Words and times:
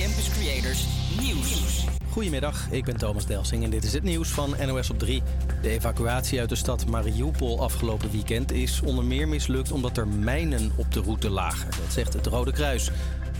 Campus 0.00 0.28
Creators 0.28 0.86
Nieuws. 1.20 1.84
Goedemiddag, 2.10 2.70
ik 2.70 2.84
ben 2.84 2.96
Thomas 2.96 3.26
Delsing 3.26 3.64
en 3.64 3.70
dit 3.70 3.84
is 3.84 3.92
het 3.92 4.02
nieuws 4.02 4.28
van 4.28 4.54
NOS 4.66 4.90
op 4.90 4.98
3. 4.98 5.22
De 5.62 5.68
evacuatie 5.68 6.40
uit 6.40 6.48
de 6.48 6.54
stad 6.54 6.86
Mariupol 6.86 7.60
afgelopen 7.60 8.10
weekend 8.10 8.52
is 8.52 8.80
onder 8.84 9.04
meer 9.04 9.28
mislukt 9.28 9.72
omdat 9.72 9.96
er 9.96 10.08
mijnen 10.08 10.72
op 10.76 10.92
de 10.92 11.00
route 11.00 11.30
lagen. 11.30 11.70
Dat 11.70 11.92
zegt 11.92 12.12
het 12.12 12.26
Rode 12.26 12.52
Kruis. 12.52 12.90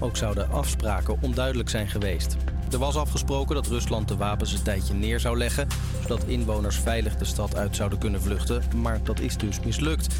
Ook 0.00 0.16
zouden 0.16 0.50
afspraken 0.50 1.16
onduidelijk 1.20 1.68
zijn 1.68 1.88
geweest. 1.88 2.36
Er 2.70 2.78
was 2.78 2.96
afgesproken 2.96 3.54
dat 3.54 3.66
Rusland 3.66 4.08
de 4.08 4.16
wapens 4.16 4.52
een 4.52 4.62
tijdje 4.62 4.94
neer 4.94 5.20
zou 5.20 5.36
leggen, 5.36 5.66
zodat 6.02 6.24
inwoners 6.24 6.76
veilig 6.76 7.16
de 7.16 7.24
stad 7.24 7.56
uit 7.56 7.76
zouden 7.76 7.98
kunnen 7.98 8.22
vluchten, 8.22 8.62
maar 8.76 9.00
dat 9.02 9.20
is 9.20 9.36
dus 9.36 9.60
mislukt. 9.60 10.14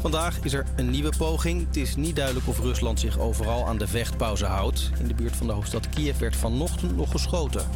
Vandaag 0.00 0.38
is 0.42 0.52
er 0.52 0.64
een 0.76 0.90
nieuwe 0.90 1.12
poging. 1.16 1.66
Het 1.66 1.76
is 1.76 1.96
niet 1.96 2.16
duidelijk 2.16 2.48
of 2.48 2.60
Rusland 2.60 3.00
zich 3.00 3.18
overal 3.18 3.66
aan 3.66 3.78
de 3.78 3.86
vechtpauze 3.86 4.46
houdt. 4.46 4.90
In 4.98 5.08
de 5.08 5.14
buurt 5.14 5.36
van 5.36 5.46
de 5.46 5.52
hoofdstad 5.52 5.88
Kiev 5.88 6.18
werd 6.18 6.36
vanochtend 6.36 6.96
nog 6.96 7.10
geschoten. 7.10 7.66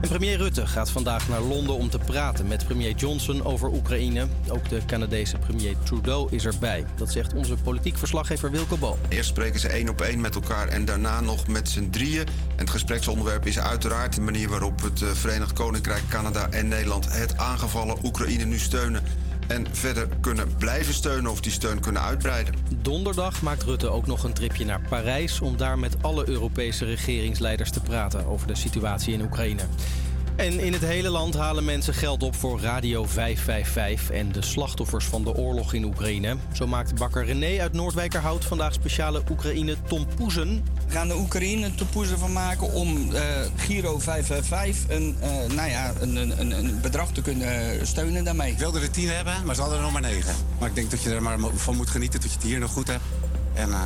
En 0.00 0.08
premier 0.08 0.36
Rutte 0.36 0.66
gaat 0.66 0.90
vandaag 0.90 1.28
naar 1.28 1.40
Londen 1.40 1.76
om 1.76 1.90
te 1.90 1.98
praten 1.98 2.46
met 2.46 2.64
premier 2.66 2.94
Johnson 2.94 3.44
over 3.44 3.72
Oekraïne. 3.72 4.26
Ook 4.48 4.68
de 4.68 4.84
Canadese 4.86 5.38
premier 5.38 5.76
Trudeau 5.82 6.28
is 6.30 6.44
erbij. 6.44 6.84
Dat 6.96 7.12
zegt 7.12 7.34
onze 7.34 7.56
politiek 7.56 7.98
verslaggever 7.98 8.50
Wilco 8.50 8.76
Boom. 8.76 8.98
Eerst 9.08 9.28
spreken 9.28 9.60
ze 9.60 9.68
één 9.68 9.88
op 9.88 10.00
één 10.00 10.20
met 10.20 10.34
elkaar 10.34 10.68
en 10.68 10.84
daarna 10.84 11.20
nog 11.20 11.46
met 11.46 11.68
z'n 11.68 11.90
drieën. 11.90 12.26
En 12.26 12.56
het 12.56 12.70
gespreksonderwerp 12.70 13.46
is 13.46 13.58
uiteraard 13.58 14.14
de 14.14 14.20
manier 14.20 14.48
waarop 14.48 14.82
het 14.82 15.02
eh, 15.02 15.08
Verenigd 15.08 15.52
Koninkrijk, 15.52 16.02
Canada 16.08 16.48
en 16.50 16.68
Nederland 16.68 17.12
het 17.12 17.36
aangevallen 17.36 17.96
Oekraïne 18.04 18.44
nu 18.44 18.58
steunen 18.58 19.02
en 19.52 19.66
verder 19.70 20.08
kunnen 20.20 20.56
blijven 20.58 20.94
steunen 20.94 21.30
of 21.30 21.40
die 21.40 21.52
steun 21.52 21.80
kunnen 21.80 22.02
uitbreiden. 22.02 22.54
Donderdag 22.82 23.42
maakt 23.42 23.62
Rutte 23.62 23.88
ook 23.88 24.06
nog 24.06 24.24
een 24.24 24.32
tripje 24.32 24.64
naar 24.64 24.80
Parijs 24.88 25.40
om 25.40 25.56
daar 25.56 25.78
met 25.78 25.96
alle 26.00 26.28
Europese 26.28 26.84
regeringsleiders 26.84 27.70
te 27.70 27.80
praten 27.80 28.26
over 28.26 28.46
de 28.46 28.54
situatie 28.54 29.12
in 29.12 29.22
Oekraïne. 29.22 29.62
En 30.36 30.60
in 30.60 30.72
het 30.72 30.82
hele 30.82 31.08
land 31.08 31.34
halen 31.34 31.64
mensen 31.64 31.94
geld 31.94 32.22
op 32.22 32.34
voor 32.34 32.60
Radio 32.60 33.04
555 33.04 34.10
en 34.10 34.32
de 34.32 34.42
slachtoffers 34.42 35.04
van 35.04 35.24
de 35.24 35.34
oorlog 35.34 35.72
in 35.72 35.84
Oekraïne. 35.84 36.36
Zo 36.52 36.66
maakt 36.66 36.94
bakker 36.94 37.24
René 37.24 37.60
uit 37.60 37.72
Noordwijkerhout 37.72 38.44
vandaag 38.44 38.72
speciale 38.72 39.22
Oekraïne 39.30 39.76
tompoezen. 39.88 40.64
We 40.86 40.92
gaan 40.92 41.08
de 41.08 41.16
Oekraïne 41.16 41.74
tompoezen 41.74 42.18
van 42.18 42.32
maken 42.32 42.72
om 42.72 43.10
uh, 43.10 43.20
Giro 43.56 43.98
555 43.98 44.96
een, 44.96 45.16
uh, 45.22 45.56
nou 45.56 45.70
ja, 45.70 45.92
een, 46.00 46.16
een, 46.16 46.58
een, 46.58 46.80
bedrag 46.80 47.12
te 47.12 47.22
kunnen 47.22 47.86
steunen 47.86 48.24
daarmee. 48.24 48.52
Ik 48.52 48.58
wilde 48.58 48.80
er 48.80 48.90
tien 48.90 49.08
hebben, 49.08 49.34
maar 49.44 49.54
ze 49.54 49.60
hadden 49.60 49.78
er 49.78 49.84
nog 49.84 49.92
maar 49.92 50.02
negen. 50.02 50.34
Maar 50.58 50.68
ik 50.68 50.74
denk 50.74 50.90
dat 50.90 51.02
je 51.02 51.10
er 51.10 51.22
maar 51.22 51.38
van 51.54 51.76
moet 51.76 51.90
genieten 51.90 52.20
dat 52.20 52.30
je 52.30 52.36
het 52.36 52.46
hier 52.46 52.58
nog 52.58 52.70
goed 52.70 52.88
hebt. 52.88 53.04
En 53.54 53.68
uh, 53.68 53.80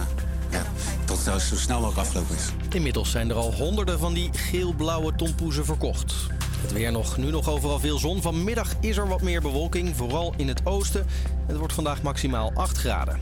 ja, 0.51 0.63
tot 1.07 1.25
het 1.25 1.43
zo 1.43 1.57
snel 1.57 1.81
mogelijk 1.81 2.07
afgelopen 2.07 2.37
is. 2.37 2.75
Inmiddels 2.75 3.11
zijn 3.11 3.31
er 3.31 3.37
al 3.37 3.53
honderden 3.53 3.99
van 3.99 4.15
die 4.15 4.31
geel-blauwe 4.33 5.15
tompoezen 5.15 5.65
verkocht. 5.65 6.15
Het 6.61 6.73
weer 6.73 6.93
nog, 6.93 7.17
nu 7.17 7.31
nog 7.31 7.49
overal 7.49 7.79
veel 7.79 7.99
zon. 7.99 8.23
Vanmiddag 8.23 8.75
is 8.81 8.97
er 8.97 9.09
wat 9.09 9.23
meer 9.23 9.41
bewolking, 9.41 9.97
vooral 9.97 10.35
in 10.37 10.49
het 10.49 10.61
oosten. 10.65 11.07
Het 11.47 11.57
wordt 11.57 11.73
vandaag 11.73 12.03
maximaal 12.03 12.53
8 12.55 12.77
graden. 12.77 13.21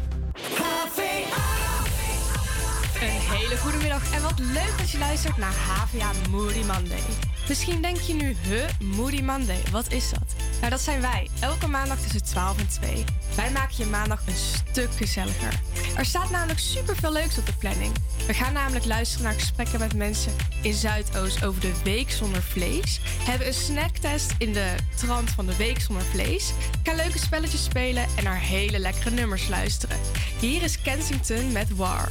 Een 3.00 3.38
hele 3.38 3.56
goede 3.56 3.78
middag 3.78 4.12
en 4.12 4.22
wat 4.22 4.38
leuk 4.38 4.74
dat 4.78 4.90
je 4.90 4.98
luistert 4.98 5.36
naar 5.36 5.54
HVA 5.54 6.10
Moody 6.30 6.58
Monday. 6.58 7.02
Misschien 7.48 7.82
denk 7.82 8.00
je 8.00 8.14
nu, 8.14 8.36
huh, 8.42 8.68
Moody 8.96 9.22
Monday, 9.22 9.62
wat 9.72 9.92
is 9.92 10.10
dat? 10.10 10.33
Nou, 10.64 10.76
dat 10.76 10.84
zijn 10.84 11.00
wij, 11.00 11.28
elke 11.40 11.66
maandag 11.66 11.98
tussen 11.98 12.24
12 12.24 12.58
en 12.58 12.68
2. 12.68 13.04
Wij 13.36 13.50
maken 13.50 13.76
je 13.76 13.84
maandag 13.84 14.20
een 14.26 14.34
stuk 14.34 14.90
gezelliger. 14.96 15.60
Er 15.96 16.04
staat 16.04 16.30
namelijk 16.30 16.58
super 16.58 16.96
veel 16.96 17.12
leuks 17.12 17.38
op 17.38 17.46
de 17.46 17.52
planning. 17.58 17.92
We 18.26 18.34
gaan 18.34 18.52
namelijk 18.52 18.84
luisteren 18.84 19.24
naar 19.24 19.34
gesprekken 19.34 19.78
met 19.78 19.94
mensen 19.94 20.32
in 20.62 20.72
Zuidoost 20.72 21.44
over 21.44 21.60
de 21.60 21.72
week 21.82 22.10
zonder 22.10 22.42
vlees. 22.42 23.00
Hebben 23.04 23.46
een 23.46 23.54
snacktest 23.54 24.34
in 24.38 24.52
de 24.52 24.74
trant 24.96 25.30
van 25.30 25.46
de 25.46 25.56
week 25.56 25.80
zonder 25.80 26.04
vlees. 26.04 26.52
Gaan 26.82 26.96
leuke 26.96 27.18
spelletjes 27.18 27.64
spelen 27.64 28.06
en 28.16 28.24
naar 28.24 28.40
hele 28.40 28.78
lekkere 28.78 29.10
nummers 29.10 29.48
luisteren. 29.48 29.98
Hier 30.40 30.62
is 30.62 30.82
Kensington 30.82 31.52
met 31.52 31.76
War. 31.76 32.06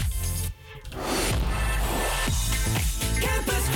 Campus 3.19 3.69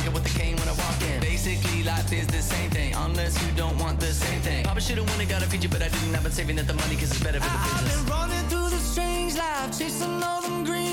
in. 0.00 0.12
Now 0.12 0.12
I 0.12 0.12
feel 0.12 0.12
like 0.12 0.12
Michael 0.12 0.12
with 0.12 0.24
the 0.24 0.38
cane 0.38 0.56
when 0.56 0.68
I 0.68 0.72
walk 0.72 1.02
in. 1.02 1.20
Basically, 1.20 1.82
life 1.82 2.12
is 2.12 2.26
the 2.26 2.42
same 2.42 2.70
thing, 2.70 2.94
unless 2.94 3.34
you 3.44 3.52
don't 3.56 3.78
want 3.78 4.00
the 4.00 4.06
same 4.06 4.40
thing. 4.40 4.64
Probably 4.64 4.82
should've 4.82 5.08
won 5.08 5.20
it, 5.20 5.28
got 5.28 5.42
a 5.42 5.46
feature, 5.46 5.68
but 5.68 5.82
I 5.82 5.88
didn't. 5.88 6.14
I've 6.14 6.22
been 6.22 6.32
saving 6.32 6.58
up 6.58 6.66
the 6.66 6.74
money, 6.74 6.94
cause 6.96 7.10
it's 7.10 7.22
better 7.22 7.40
for 7.40 7.50
the 7.50 7.58
business. 7.64 8.00
I've 8.00 8.06
been 8.06 8.14
running 8.14 8.48
through 8.48 8.70
the 8.70 8.78
strange 8.78 9.36
life, 9.36 9.78
chasing 9.78 10.22
all 10.22 10.42
them 10.42 10.64
green 10.64 10.89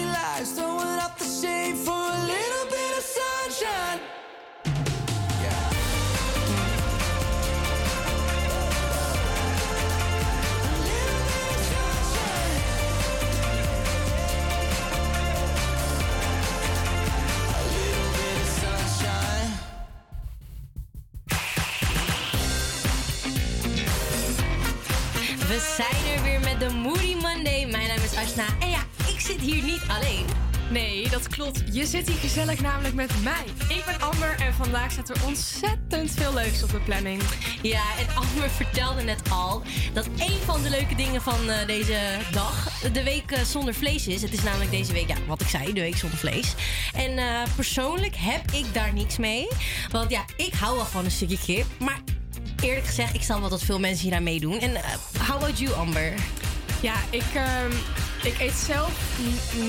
zit 29.27 29.41
hier 29.41 29.63
niet 29.63 29.81
alleen. 29.87 30.25
Nee, 30.69 31.09
dat 31.09 31.27
klopt. 31.27 31.63
Je 31.71 31.85
zit 31.85 32.07
hier 32.07 32.17
gezellig 32.17 32.61
namelijk 32.61 32.93
met 32.93 33.23
mij. 33.23 33.75
Ik 33.77 33.85
ben 33.85 34.01
Amber 34.01 34.35
en 34.39 34.53
vandaag 34.53 34.91
staat 34.91 35.09
er 35.09 35.25
ontzettend 35.25 36.11
veel 36.11 36.33
leuks 36.33 36.63
op 36.63 36.71
de 36.71 36.79
planning. 36.79 37.21
Ja, 37.61 37.83
en 37.97 38.15
Amber 38.15 38.49
vertelde 38.49 39.01
net 39.01 39.21
al 39.29 39.61
dat 39.93 40.05
een 40.05 40.37
van 40.45 40.61
de 40.61 40.69
leuke 40.69 40.95
dingen 40.95 41.21
van 41.21 41.49
eh, 41.49 41.67
deze 41.67 41.99
dag 42.31 42.81
de 42.91 43.03
week 43.03 43.31
eh, 43.31 43.41
zonder 43.41 43.73
vlees 43.73 44.07
is. 44.07 44.21
Het 44.21 44.33
is 44.33 44.43
namelijk 44.43 44.71
deze 44.71 44.93
week, 44.93 45.07
ja, 45.07 45.15
wat 45.27 45.41
ik 45.41 45.47
zei, 45.47 45.73
de 45.73 45.81
week 45.81 45.97
zonder 45.97 46.19
vlees. 46.19 46.53
En 46.93 47.17
eh, 47.17 47.41
persoonlijk 47.55 48.15
heb 48.15 48.51
ik 48.51 48.73
daar 48.73 48.93
niks 48.93 49.17
mee. 49.17 49.47
Want 49.91 50.11
ja, 50.11 50.25
ik 50.35 50.53
hou 50.53 50.75
wel 50.75 50.85
van 50.85 51.05
een 51.05 51.11
stukje 51.11 51.39
kip. 51.45 51.65
Maar 51.79 51.99
eerlijk 52.61 52.85
gezegd, 52.85 53.15
ik 53.15 53.23
snap 53.23 53.39
wel 53.39 53.49
dat 53.49 53.63
veel 53.63 53.79
mensen 53.79 54.05
hier 54.07 54.15
aan 54.15 54.23
meedoen. 54.23 54.59
En 54.59 54.71
how 55.27 55.35
about 55.35 55.59
you, 55.59 55.73
Amber? 55.73 56.13
Ja, 56.81 56.95
ik, 57.09 57.23
ehm, 57.33 57.71
ik 58.27 58.39
eet 58.39 58.53
zelf 58.53 59.19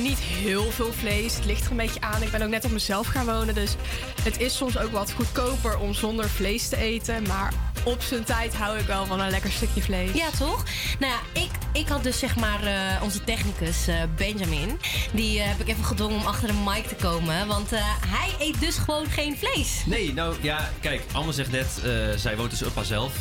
niet 0.03 0.19
heel 0.19 0.71
veel 0.71 0.93
vlees. 0.93 1.35
Het 1.35 1.45
ligt 1.45 1.65
er 1.65 1.71
een 1.71 1.77
beetje 1.77 2.00
aan. 2.00 2.23
Ik 2.23 2.31
ben 2.31 2.43
ook 2.43 2.49
net 2.49 2.65
op 2.65 2.71
mezelf 2.71 3.07
gaan 3.07 3.27
wonen. 3.27 3.55
Dus 3.55 3.75
het 4.23 4.41
is 4.41 4.57
soms 4.57 4.79
ook 4.79 4.91
wat 4.91 5.12
goedkoper 5.12 5.79
om 5.79 5.95
zonder 5.95 6.29
vlees 6.29 6.69
te 6.69 6.77
eten. 6.77 7.23
Maar 7.23 7.53
op 7.85 8.03
zijn 8.03 8.25
tijd 8.25 8.55
hou 8.55 8.79
ik 8.79 8.87
wel 8.87 9.07
van 9.07 9.21
een 9.21 9.31
lekker 9.31 9.50
stukje 9.53 9.83
vlees. 9.83 10.12
Ja, 10.12 10.31
toch? 10.31 10.65
Nou 10.99 11.12
ja, 11.12 11.41
ik, 11.41 11.50
ik 11.73 11.88
had 11.88 12.03
dus 12.03 12.19
zeg 12.19 12.37
maar 12.37 12.62
eh, 12.65 13.03
onze 13.03 13.25
technicus 13.25 13.88
eh, 13.88 13.95
Benjamin. 14.17 14.79
Die 15.12 15.41
eh, 15.41 15.49
heb 15.49 15.61
ik 15.61 15.69
even 15.69 15.85
gedwongen 15.85 16.17
om 16.17 16.27
achter 16.27 16.49
de 16.49 16.55
mic 16.65 16.87
te 16.87 16.95
komen. 16.95 17.47
Want 17.47 17.73
eh, 17.73 17.81
hij 18.07 18.47
eet 18.47 18.61
dus 18.61 18.77
gewoon 18.77 19.07
geen 19.07 19.37
vlees. 19.38 19.83
Nee, 19.87 20.12
nou 20.12 20.35
ja, 20.41 20.71
kijk, 20.81 21.03
Alma 21.12 21.33
zegt 21.33 21.50
net, 21.50 21.81
eh, 21.85 21.91
zij 22.17 22.37
woont 22.37 22.50
dus 22.50 22.62
op 22.62 22.75
haarzelf. 22.75 23.12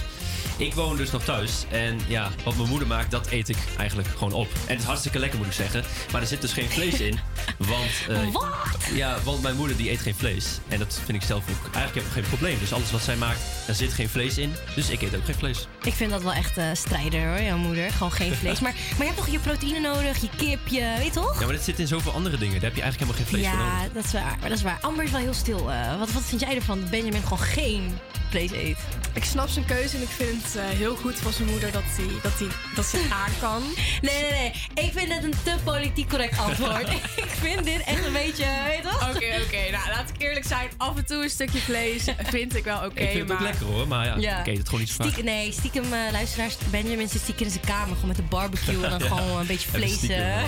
Ik 0.57 0.73
woon 0.73 0.97
dus 0.97 1.11
nog 1.11 1.23
thuis. 1.23 1.65
En 1.71 1.99
ja, 2.07 2.29
wat 2.43 2.55
mijn 2.55 2.69
moeder 2.69 2.87
maakt, 2.87 3.11
dat 3.11 3.27
eet 3.31 3.49
ik 3.49 3.57
eigenlijk 3.77 4.07
gewoon 4.17 4.33
op. 4.33 4.47
En 4.53 4.69
het 4.73 4.79
is 4.79 4.85
hartstikke 4.85 5.19
lekker, 5.19 5.37
moet 5.37 5.47
ik 5.47 5.53
zeggen. 5.53 5.83
Maar 6.11 6.21
er 6.21 6.27
zit 6.27 6.41
dus 6.41 6.53
geen 6.53 6.69
vlees 6.69 6.99
in. 6.99 7.19
Want, 7.57 7.91
eh, 8.09 8.17
Wat? 8.33 8.45
ja, 8.93 9.17
want 9.23 9.41
mijn 9.41 9.55
moeder 9.55 9.77
die 9.77 9.91
eet 9.91 9.99
geen 10.01 10.15
vlees. 10.15 10.45
En 10.67 10.79
dat 10.79 10.99
vind 11.05 11.21
ik 11.21 11.27
zelf 11.27 11.43
ook. 11.49 11.63
Eigenlijk 11.73 11.93
heb 11.95 12.03
ik 12.05 12.11
geen 12.11 12.23
probleem. 12.23 12.59
Dus 12.59 12.73
alles 12.73 12.91
wat 12.91 13.01
zij 13.01 13.15
maakt, 13.15 13.39
daar 13.65 13.75
zit 13.75 13.93
geen 13.93 14.09
vlees 14.09 14.37
in. 14.37 14.53
Dus 14.75 14.89
ik 14.89 15.01
eet 15.01 15.15
ook 15.15 15.25
geen 15.25 15.35
vlees. 15.35 15.67
Ik 15.83 15.93
vind 15.93 16.11
dat 16.11 16.23
wel 16.23 16.33
echt 16.33 16.57
eh, 16.57 16.65
strijder 16.73 17.27
hoor, 17.27 17.41
jouw 17.41 17.57
moeder. 17.57 17.91
Gewoon 17.91 18.11
geen 18.11 18.33
vlees. 18.41 18.59
Maar, 18.59 18.73
maar 18.73 18.97
je 19.07 19.11
hebt 19.13 19.17
toch 19.17 19.27
je 19.29 19.39
proteïne 19.39 19.79
nodig, 19.79 20.17
je 20.21 20.29
kip, 20.37 20.67
je, 20.67 20.93
weet 20.97 21.13
toch? 21.13 21.39
Ja, 21.39 21.45
maar 21.45 21.55
dit 21.55 21.63
zit 21.63 21.79
in 21.79 21.87
zoveel 21.87 22.11
andere 22.11 22.37
dingen. 22.37 22.53
Daar 22.53 22.63
heb 22.71 22.75
je 22.75 22.81
eigenlijk 22.81 23.11
helemaal 23.11 23.29
geen 23.31 23.39
vlees 23.39 23.61
voor 23.61 23.67
Ja, 23.69 23.77
nodig. 23.77 23.93
dat 23.93 24.03
is 24.05 24.11
waar. 24.11 24.37
Maar 24.39 24.49
dat 24.49 24.57
is 24.57 24.63
waar. 24.63 24.77
Amber 24.81 25.03
is 25.03 25.11
wel 25.11 25.19
heel 25.19 25.33
stil. 25.33 25.71
eh. 25.71 25.99
wat, 25.99 26.11
wat 26.11 26.23
vind 26.23 26.41
jij 26.41 26.55
ervan 26.55 26.79
dat 26.79 26.89
Benjamin 26.89 27.21
gewoon 27.23 27.39
geen 27.39 27.97
vlees 28.29 28.51
eet? 28.51 28.77
Ik 29.13 29.23
snap 29.23 29.49
zijn 29.49 29.65
keuze 29.65 29.95
en 29.95 30.01
ik 30.01 30.07
vind 30.09 30.43
het 30.43 30.55
eh, 30.55 30.63
heel 30.65 30.95
goed 30.95 31.15
van 31.15 31.33
zijn 31.33 31.47
moeder 31.49 31.71
dat 31.71 31.83
hij 31.85 32.07
dat 32.23 32.39
hij 32.39 32.47
dat 32.75 32.85
ze 32.85 32.97
het 32.97 33.11
aan 33.11 33.31
kan. 33.39 33.63
Nee, 34.01 34.21
nee, 34.21 34.31
nee. 34.31 34.85
Ik 34.85 34.91
vind 34.93 35.13
het 35.13 35.23
een 35.23 35.33
te 35.43 35.55
politiek 35.63 36.09
correct 36.09 36.37
antwoord. 36.39 36.89
ik 37.25 37.29
vind 37.41 37.63
dit 37.63 37.83
echt 37.83 38.05
een 38.05 38.13
beetje, 38.13 38.45
weet 38.67 38.75
je 38.77 38.81
toch? 38.83 39.09
Oké, 39.15 39.41
oké. 39.45 39.71
Nou, 39.71 39.89
laat 39.89 40.09
ik 40.09 40.21
eerlijk 40.21 40.45
zijn. 40.45 40.69
Af 40.77 40.97
en 40.97 41.05
toe 41.05 41.23
een 41.23 41.29
stukje 41.29 41.59
vlees 41.59 42.03
vind 42.23 42.55
ik 42.55 42.63
wel 42.63 42.77
oké. 42.77 42.99
ik 43.01 43.09
vind 43.11 43.29
het 43.29 43.31
ook 43.31 43.39
lekker 43.39 43.65
hoor, 43.65 43.87
maar 43.87 44.05
ja, 44.05 44.15
Ja. 44.17 44.39
ik 44.39 44.47
eet 44.47 44.57
het 44.57 44.65
gewoon 44.65 44.81
niet 44.81 44.91
vaak. 44.91 45.05
Stiekem, 45.07 45.25
nee, 45.25 45.51
stiekem 45.51 45.83
eh, 45.93 45.99
luisteraars. 46.11 46.55
Benjamin 46.69 47.09
zit 47.09 47.21
stiekem 47.21 47.45
in 47.45 47.51
zijn 47.51 47.65
kamer. 47.65 47.93
Gewoon 47.93 48.07
met 48.07 48.15
de 48.15 48.21
barbecue 48.23 48.83
en 48.83 48.89
dan 48.89 48.99
Ja. 49.07 49.07
gewoon 49.07 49.39
een 49.39 49.47
beetje 49.47 49.69
vlees. 49.69 49.93
stiekem, 49.93 50.17
eh. 50.17 50.25
ja. 50.25 50.41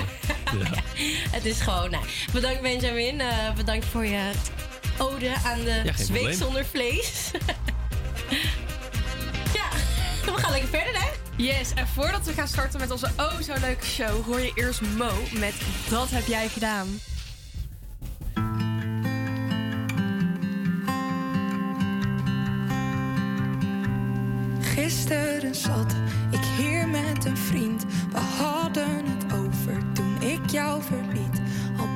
Ja, 0.59 0.81
Het 1.31 1.45
is 1.45 1.59
gewoon, 1.61 1.91
nou, 1.91 2.03
bedankt 2.31 2.61
Benjamin. 2.61 3.21
Eh, 3.21 3.27
bedankt 3.55 3.85
voor 3.85 4.05
je 4.05 4.31
ode 4.99 5.33
aan 5.45 5.59
de 5.63 5.81
Ja, 5.83 5.91
probleem. 5.93 6.33
zonder 6.33 6.65
vlees. 6.65 7.31
ja, 9.59 9.69
we 10.25 10.31
gaan 10.37 10.51
lekker 10.51 10.69
verder 10.69 11.01
hè. 11.01 11.07
Yes, 11.35 11.73
en 11.73 11.87
voordat 11.87 12.25
we 12.25 12.33
gaan 12.33 12.47
starten 12.47 12.79
met 12.79 12.91
onze 12.91 13.09
oh 13.17 13.39
zo 13.41 13.53
leuke 13.61 13.85
show, 13.85 14.25
hoor 14.25 14.39
je 14.39 14.51
eerst 14.55 14.81
Mo 14.81 15.11
met 15.33 15.53
Dat 15.89 16.09
heb 16.09 16.25
jij 16.27 16.47
gedaan. 16.47 16.87
Gisteren 24.61 25.55
zat 25.55 25.95
ik 26.31 26.39
hier 26.57 26.87
met 26.87 27.25
een 27.25 27.37
vriend. 27.37 27.85
We 28.11 28.17
hadden 28.19 29.05
het 29.05 29.33
over 29.33 29.77
toen 29.93 30.21
ik 30.21 30.49
jou 30.49 30.81
verliet 30.83 31.28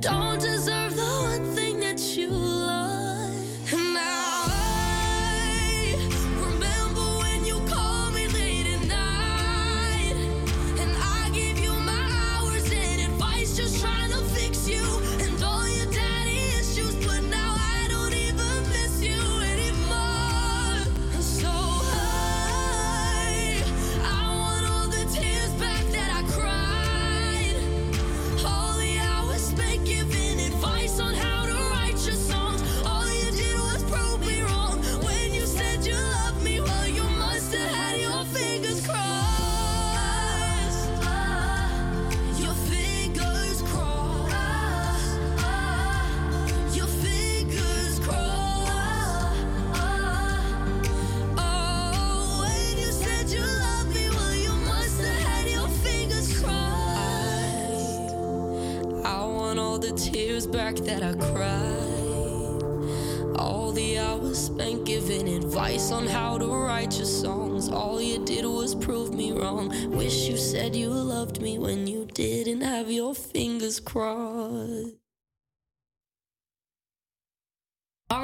don't 0.00 0.40
deserve 0.40 0.79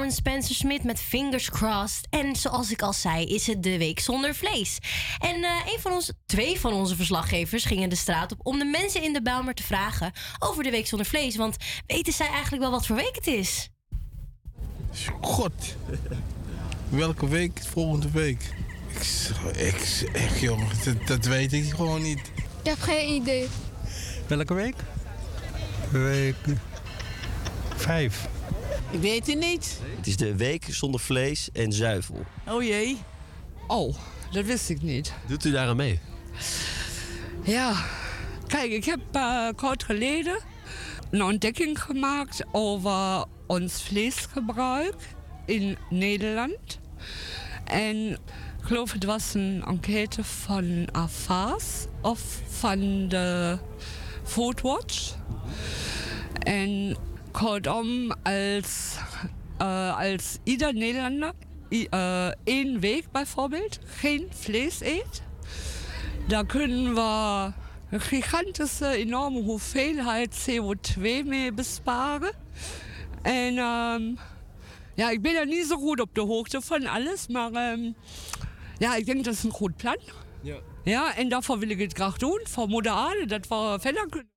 Spencer 0.05 0.55
Smith 0.55 0.83
met 0.83 0.99
Fingers 0.99 1.49
Crossed. 1.49 2.07
En 2.09 2.35
zoals 2.35 2.71
ik 2.71 2.81
al 2.81 2.93
zei, 2.93 3.25
is 3.25 3.47
het 3.47 3.63
de 3.63 3.77
week 3.77 3.99
zonder 3.99 4.35
vlees. 4.35 4.77
En 5.19 5.43
eh, 5.43 5.51
een 5.73 5.79
van 5.79 5.91
onze, 5.91 6.13
twee 6.25 6.59
van 6.59 6.73
onze 6.73 6.95
verslaggevers 6.95 7.65
gingen 7.65 7.89
de 7.89 7.95
straat 7.95 8.31
op 8.31 8.39
om 8.43 8.59
de 8.59 8.65
mensen 8.65 9.03
in 9.03 9.13
de 9.13 9.21
Bijlmer 9.21 9.53
te 9.53 9.63
vragen 9.63 10.11
over 10.39 10.63
de 10.63 10.69
week 10.69 10.87
zonder 10.87 11.07
vlees. 11.07 11.35
Want 11.35 11.55
weten 11.87 12.13
zij 12.13 12.27
eigenlijk 12.27 12.61
wel 12.61 12.71
wat 12.71 12.85
voor 12.85 12.95
week 12.95 13.15
het 13.15 13.27
is? 13.27 13.69
God. 15.21 15.75
Welke 16.89 17.27
week? 17.27 17.59
Volgende 17.69 18.11
week. 18.11 18.53
Ik, 18.87 19.57
ik, 19.57 20.09
echt 20.13 20.39
jongen, 20.39 20.67
dat, 20.85 21.07
dat 21.07 21.25
weet 21.25 21.53
ik 21.53 21.69
gewoon 21.69 22.01
niet. 22.01 22.31
Ik 22.61 22.69
heb 22.69 22.79
geen 22.79 23.09
idee. 23.09 23.47
Welke 24.27 24.53
week? 24.53 24.75
Week 25.91 26.35
5. 27.75 28.27
Ik 28.91 28.99
weet 28.99 29.27
het 29.27 29.39
niet. 29.39 29.79
Het 29.95 30.07
is 30.07 30.17
de 30.17 30.35
week 30.35 30.65
zonder 30.69 30.99
vlees 30.99 31.49
en 31.53 31.71
zuivel. 31.71 32.25
Oh 32.47 32.63
jee. 32.63 32.97
Oh, 33.67 33.95
dat 34.31 34.45
wist 34.45 34.69
ik 34.69 34.81
niet. 34.81 35.13
Doet 35.27 35.45
u 35.45 35.51
daar 35.51 35.67
aan 35.67 35.75
mee? 35.75 35.99
Ja, 37.43 37.85
kijk, 38.47 38.71
ik 38.71 38.85
heb 38.85 38.99
eh, 39.11 39.47
kort 39.55 39.83
geleden 39.83 40.39
een 41.11 41.23
ontdekking 41.23 41.81
gemaakt 41.81 42.45
over 42.51 43.25
ons 43.47 43.83
vleesgebruik 43.83 44.95
in 45.45 45.77
Nederland. 45.89 46.79
En 47.63 48.11
ik 48.59 48.63
geloof 48.63 48.91
het 48.91 49.03
was 49.03 49.33
een 49.33 49.63
enquête 49.67 50.23
van 50.23 50.87
AFAS 50.91 51.85
of 52.01 52.41
van 52.47 53.07
de 53.07 53.57
Foodwatch. 54.23 55.15
En 56.39 56.97
kortom, 57.41 58.11
als, 58.23 58.97
äh, 59.59 59.63
als 60.13 60.39
ieder 60.43 60.73
Nederlander 60.73 61.33
i- 61.71 61.87
äh, 61.91 62.31
één 62.45 62.79
week 62.81 63.11
bijvoorbeeld 63.11 63.79
geen 63.85 64.27
vlees 64.31 64.81
eet, 64.81 65.21
dan 66.27 66.45
kunnen 66.45 66.93
we 66.95 67.51
een 67.89 68.01
gigantische, 68.01 68.87
enorme 68.87 69.41
hoeveelheid 69.41 70.45
CO2 70.45 71.23
mee 71.25 71.51
besparen. 71.53 72.31
En 73.21 73.57
ehm, 73.57 74.15
ja, 74.95 75.09
ik 75.09 75.21
ben 75.21 75.35
er 75.35 75.45
niet 75.45 75.65
zo 75.67 75.77
goed 75.77 75.99
op 76.01 76.15
de 76.15 76.21
hoogte 76.21 76.61
van 76.61 76.85
alles, 76.85 77.27
maar 77.27 77.51
ehm, 77.51 77.91
ja, 78.77 78.95
ik 78.95 79.05
denk 79.05 79.23
dat 79.23 79.33
is 79.33 79.43
een 79.43 79.51
goed 79.51 79.75
plan. 79.77 79.97
Ja. 80.41 80.57
Ja, 80.83 81.15
en 81.15 81.29
daarvoor 81.29 81.59
wil 81.59 81.69
ik 81.69 81.79
het 81.79 81.93
graag 81.93 82.17
doen, 82.17 82.39
voor 82.43 82.67
moeder 82.67 82.91
Aarde, 82.91 83.25
dat 83.25 83.47
we 83.47 83.77
verder 83.81 84.05
kunnen. 84.09 84.35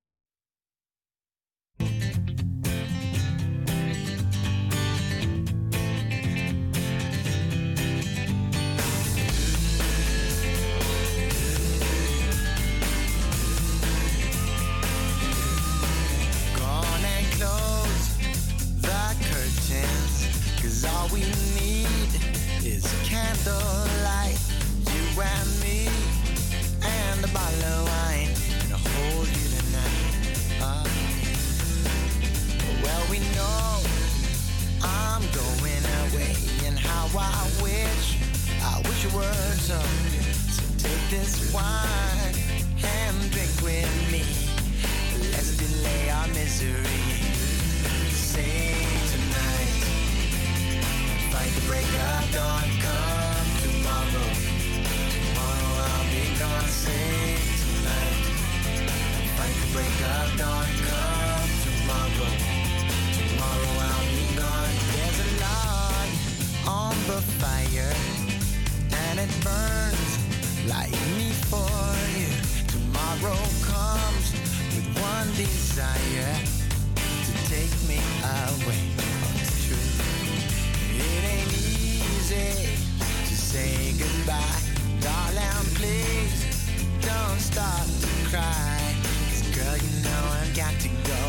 Candlelight. 23.05 24.39
You 24.93 25.23
and 25.23 25.51
me, 25.61 25.89
and 26.83 27.25
a 27.25 27.29
bottle 27.29 27.65
of 27.65 27.89
wine. 27.89 28.33
Hold 28.73 29.29
you 29.29 29.47
tonight. 29.59 30.21
Well, 32.83 33.05
we 33.11 33.19
know 33.37 33.83
I'm 34.83 35.23
going 35.33 35.85
away. 36.07 36.35
And 36.67 36.79
how 36.79 37.07
I 37.19 37.51
wish, 37.63 38.17
I 38.63 38.81
wish 38.89 39.05
so. 39.61 39.81
Take 40.79 41.11
this 41.11 41.53
wine 41.53 42.35
and 42.83 43.31
drink 43.31 43.51
with 43.63 43.91
me. 44.13 44.25
Let's 45.33 45.57
delay 45.57 46.11
our 46.11 46.29
misery. 46.29 46.87
The 48.35 48.80
break 51.71 51.87
of. 51.87 52.67
Come 52.83 53.51
tomorrow. 53.63 54.29
Tomorrow 55.15 55.73
I'll 55.87 56.09
be 56.11 56.25
gone. 56.35 56.71
Tonight. 57.63 58.19
The. 59.39 60.67
Come 60.91 61.51
tomorrow. 61.67 62.31
Tomorrow 63.19 63.73
I'll 63.87 64.09
be 64.19 64.27
gone. 64.35 64.75
There's 64.95 65.19
a 65.23 65.31
on 66.67 66.97
the 67.07 67.21
fire, 67.39 67.95
and 69.07 69.21
it 69.25 69.33
burns 69.47 70.13
like 70.67 70.97
me 71.17 71.31
for 71.51 71.71
you. 72.19 72.33
Tomorrow 72.75 73.43
comes 73.71 74.27
with 74.75 74.89
one 74.99 75.29
desire 75.39 76.35
to 76.97 77.33
take 77.47 77.75
me 77.89 78.01
away. 78.27 78.90
Easy 82.33 82.87
to 83.27 83.35
say 83.35 83.93
goodbye, 83.99 84.61
darling. 85.01 85.67
Please 85.75 86.47
don't 87.03 87.41
start 87.41 87.87
to 88.03 88.09
cry. 88.31 88.79
'Cause 89.29 89.43
girl, 89.57 89.77
you 89.77 89.91
know 90.05 90.23
I've 90.41 90.55
got 90.55 90.75
to 90.81 90.89
go. 91.11 91.23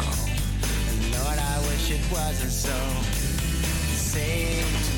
Oh, 0.00 0.18
Lord, 1.14 1.38
I 1.38 1.58
wish 1.68 1.90
it 1.90 2.04
wasn't 2.12 2.52
so. 2.52 2.78
Save 3.96 4.97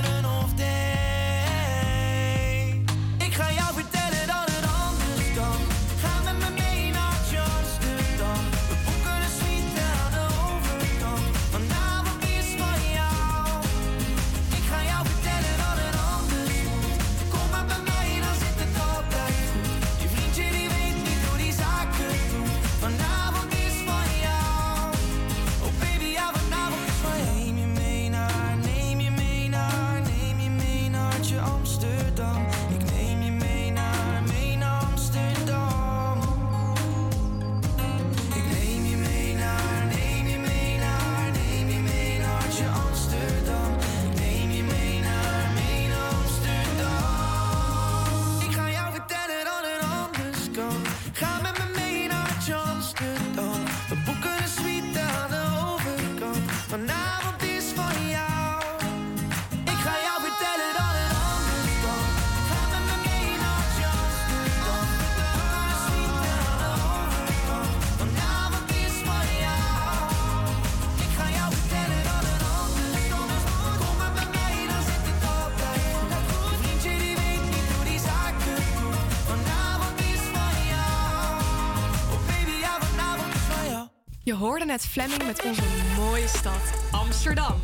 hoorde 84.41 84.65
net 84.65 84.85
Fleming 84.85 85.25
met 85.25 85.43
onze 85.43 85.61
mooie 85.95 86.27
stad, 86.27 86.61
Amsterdam. 86.91 87.61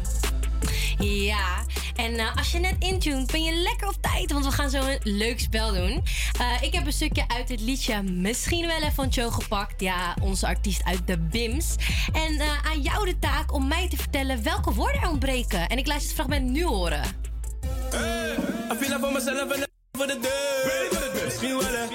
Ja, 0.99 1.65
en 1.95 2.19
eh, 2.19 2.35
als 2.35 2.51
je 2.51 2.59
net 2.59 2.75
intuned, 2.79 3.31
ben 3.31 3.43
je 3.43 3.53
lekker 3.53 3.87
op 3.87 3.95
tijd, 4.01 4.31
want 4.31 4.45
we 4.45 4.51
gaan 4.51 4.69
zo 4.69 4.81
een 4.81 4.99
leuk 5.03 5.39
spel 5.39 5.73
doen. 5.73 6.03
Eh, 6.39 6.61
ik 6.61 6.73
heb 6.73 6.85
een 6.85 6.93
stukje 6.93 7.23
uit 7.27 7.49
het 7.49 7.61
liedje 7.61 8.03
Misschien 8.03 8.67
wel 8.67 8.77
even 8.77 8.93
van 8.93 9.07
Joe 9.07 9.31
gepakt. 9.31 9.81
Ja, 9.81 10.15
onze 10.21 10.47
artiest 10.47 10.83
uit 10.83 11.07
de 11.07 11.17
BIMS. 11.17 11.75
En 12.13 12.39
eh, 12.39 12.65
aan 12.65 12.81
jou 12.81 13.05
de 13.05 13.19
taak 13.19 13.53
om 13.53 13.67
mij 13.67 13.89
te 13.89 13.97
vertellen 13.97 14.43
welke 14.43 14.73
woorden 14.73 15.01
er 15.01 15.09
ontbreken. 15.09 15.67
En 15.67 15.77
ik 15.77 15.87
laat 15.87 16.01
je 16.01 16.05
het 16.05 16.15
fragment 16.15 16.49
nu 16.49 16.65
horen. 16.65 17.03
I 17.03 18.75
feel 18.75 18.89
like 18.89 18.97
voor 18.99 19.11
mezelf 19.11 19.51
en 19.51 19.69
voor 19.91 20.07
de 20.07 20.19
deur. 20.19 21.23
Misschien 21.23 21.57
wel 21.57 21.67
hè. 21.67 21.85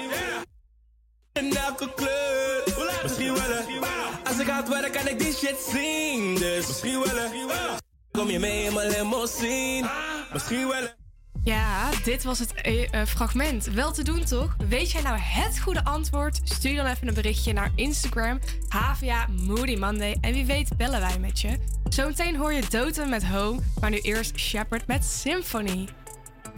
In 1.33 1.55
elke 1.55 1.93
kleur. 1.95 2.22
Ik 5.13 5.19
die 5.19 5.33
shit 5.33 5.67
zien. 5.71 6.35
Dus 6.35 6.67
misschien 6.67 6.99
wel. 6.99 7.77
Kom 8.11 8.29
je 8.29 8.39
mee 8.39 8.63
in 8.63 8.73
mijn 8.73 8.89
limousine. 8.89 9.89
Misschien 10.33 10.67
wel. 10.67 10.87
Ja, 11.43 11.89
dit 12.03 12.23
was 12.23 12.39
het 12.39 12.53
eh, 12.53 12.93
eh, 12.93 13.07
fragment. 13.07 13.65
Wel 13.65 13.91
te 13.91 14.03
doen 14.03 14.23
toch? 14.23 14.55
Weet 14.69 14.91
jij 14.91 15.01
nou 15.01 15.17
het 15.19 15.59
goede 15.59 15.83
antwoord? 15.83 16.39
Stuur 16.43 16.75
dan 16.75 16.85
even 16.85 17.07
een 17.07 17.13
berichtje 17.13 17.53
naar 17.53 17.71
Instagram, 17.75 18.39
HVA 18.67 19.27
Moody 19.27 19.75
Monday. 19.75 20.17
En 20.21 20.33
wie 20.33 20.45
weet 20.45 20.77
bellen 20.77 20.99
wij 20.99 21.19
met 21.19 21.41
je. 21.41 21.57
Zometeen 21.89 22.35
hoor 22.35 22.53
je 22.53 22.63
Doten 22.69 23.09
met 23.09 23.25
Home, 23.25 23.59
maar 23.79 23.89
nu 23.89 23.99
eerst 23.99 24.39
Shepard 24.39 24.87
met 24.87 25.05
Symphony. 25.05 25.87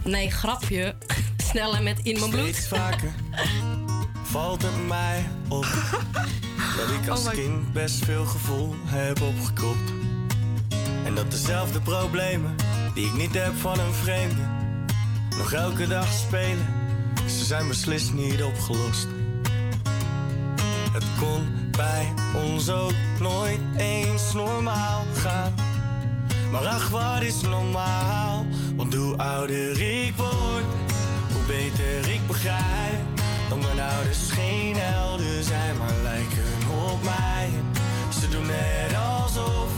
Nee, 0.04 0.32
grapje. 0.32 0.96
Sneller 1.50 1.84
met 1.84 2.00
In 2.04 2.20
Mijn 2.20 2.32
Bloed. 2.32 2.56
Steeds 2.56 2.68
vaker 2.68 3.13
valt 4.36 4.62
het 4.62 4.88
mij 4.88 5.30
op 5.48 5.65
dat 6.78 6.89
ik 7.02 7.10
als 7.10 7.26
Oh 7.26 7.32
kind 7.32 7.74
best 7.74 8.06
veel 8.06 8.26
gevoel 8.26 8.76
heb 8.86 9.21
opgekropt. 9.21 9.93
En 11.06 11.15
dat 11.15 11.32
dezelfde 11.32 11.82
problemen 11.82 12.56
die 12.93 13.06
ik 13.06 13.13
niet 13.13 13.34
heb 13.34 13.56
van 13.56 13.80
een 13.80 13.93
vreemde, 13.93 14.41
nog 15.38 15.52
elke 15.54 15.88
dag 15.88 16.12
spelen. 16.12 16.67
Ze 17.28 17.45
zijn 17.45 17.67
beslist 17.67 18.13
niet 18.13 18.43
opgelost. 18.43 19.08
Het 20.91 21.06
kon 21.19 21.71
bij 21.71 22.13
ons 22.34 22.69
ook 22.69 22.93
nooit 23.19 23.60
eens 23.78 24.34
normaal 24.34 25.06
gaan. 25.13 25.54
Maar 26.52 26.65
ach, 26.65 26.89
wat 26.89 27.21
is 27.21 27.41
normaal? 27.41 28.45
Want 28.76 28.93
hoe 28.93 29.17
ouder 29.17 29.82
ik 29.82 30.15
word, 30.15 30.65
hoe 31.34 31.45
beter 31.48 32.13
ik 32.13 32.28
begrijp. 32.28 33.14
Dat 33.50 33.58
mijn 33.58 33.80
ouders 33.80 34.32
geen 34.32 34.76
helden 34.78 35.44
zijn, 35.44 35.78
maar 35.78 35.94
lijken 36.04 36.44
op 36.92 37.04
mij. 37.04 37.50
Ze 38.20 38.30
doen 38.30 38.46
net 38.46 38.96
alsof 38.96 39.70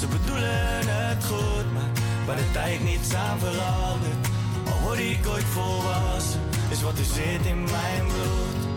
ze 0.00 0.06
bedoelen 0.06 0.88
het 0.88 1.24
goed, 1.24 1.72
maar 1.72 1.90
waar 2.26 2.36
de 2.36 2.50
tijd 2.52 2.84
niets 2.84 3.14
aan 3.14 3.38
verandert. 3.38 4.28
Al 4.72 4.80
word 4.80 4.98
ik 4.98 5.26
ooit 5.26 5.44
volwassen, 5.44 6.40
is 6.70 6.82
wat 6.82 6.98
er 6.98 7.04
zit 7.04 7.46
in 7.46 7.62
mijn 7.62 8.06
bloed. 8.06 8.68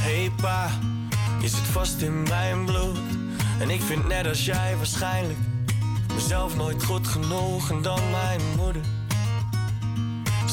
Hey 0.00 0.32
pa, 0.40 0.70
je 1.40 1.48
zit 1.48 1.58
vast 1.58 2.00
in 2.00 2.22
mijn 2.22 2.64
bloed. 2.64 3.19
En 3.60 3.70
ik 3.70 3.82
vind 3.82 4.08
net 4.08 4.26
als 4.26 4.44
jij 4.44 4.76
waarschijnlijk 4.76 5.38
mezelf 6.14 6.56
nooit 6.56 6.84
goed 6.84 7.08
genoeg 7.08 7.70
en 7.70 7.82
dan 7.82 8.10
mijn 8.10 8.40
moeder. 8.56 8.82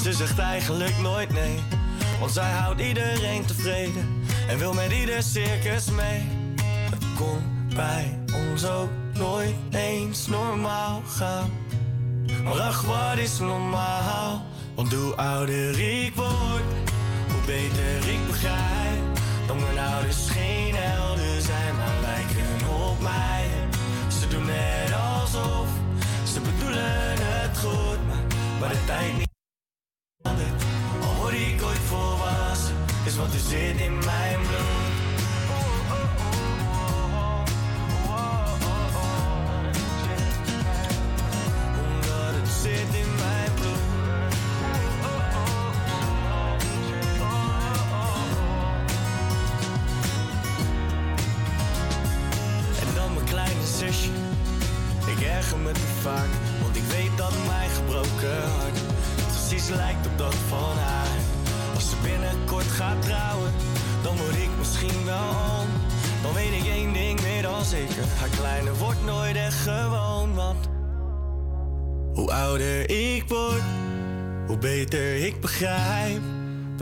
Ze 0.04 0.14
zegt 0.14 0.40
eigenlijk 0.40 0.98
nooit 0.98 1.34
nee, 1.34 1.60
want 2.20 2.32
zij 2.32 2.52
houdt 2.52 2.82
iedereen 2.82 3.46
tevreden 3.46 4.24
en 4.48 4.58
wil 4.58 4.74
met 4.74 4.92
ieder 4.92 5.24
circus 5.24 5.90
mee. 5.90 6.22
Het 6.90 7.04
kon 7.18 7.68
bij 7.76 8.20
ons 8.52 8.66
ook 8.66 8.90
nooit 9.14 9.56
eens 9.72 10.28
normaal 10.28 11.02
gaan. 11.08 11.50
Maar 12.44 12.62
ach, 12.62 12.82
wat 12.82 13.18
is 13.18 13.40
normaal? 13.40 14.46
Want 14.76 14.94
hoe 14.94 15.16
ouder 15.16 15.80
ik 15.80 16.16
word, 16.16 16.64
hoe 17.32 17.46
beter 17.46 18.10
ik 18.10 18.28
begrijp. 18.28 19.18
Dat 19.48 19.56
mijn 19.60 19.88
ouders 19.94 20.30
geen 20.30 20.76
helden 20.76 21.17
ze 26.34 26.40
bedoelen 26.40 27.16
het 27.20 27.58
goed, 27.58 28.00
maar 28.60 28.70
de 28.70 28.86
tijd 28.86 29.18
niet 29.18 29.30
verandert. 30.22 30.64
Al 31.02 31.16
word 31.16 31.34
ik 31.34 31.62
ooit 31.64 31.78
volwassen, 31.78 32.76
is 33.06 33.16
wat 33.18 33.34
er 33.34 33.40
zit 33.40 33.80
in 33.80 33.98
mijn 33.98 34.40
bloed. 34.40 34.77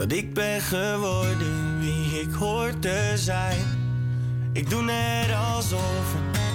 Dat 0.08 0.18
ik 0.18 0.34
ben 0.34 0.60
geworden 0.60 1.78
wie 1.78 2.20
ik 2.20 2.32
hoor 2.32 2.78
te 2.78 3.12
zijn. 3.14 3.64
Ik 4.52 4.70
doe 4.70 4.82
net 4.82 5.34
alsof 5.54 6.14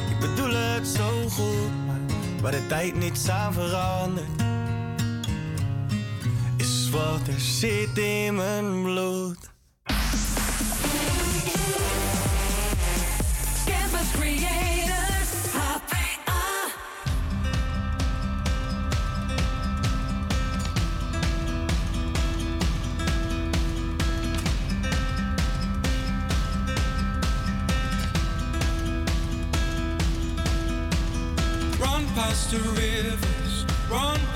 ik 0.10 0.20
bedoel 0.20 0.54
het 0.54 0.88
zo 0.88 1.30
goed, 1.30 1.86
maar 1.86 2.00
waar 2.42 2.52
de 2.52 2.68
tijd 2.68 2.96
niets 2.96 3.30
aan 3.30 3.54
verandert, 3.54 4.42
is 6.58 6.90
wat 6.90 7.28
er 7.28 7.40
zit 7.40 7.98
in 7.98 8.36
mijn 8.36 8.84
bloed. 8.84 9.50
Campus 13.66 14.12
Creators, 14.20 14.71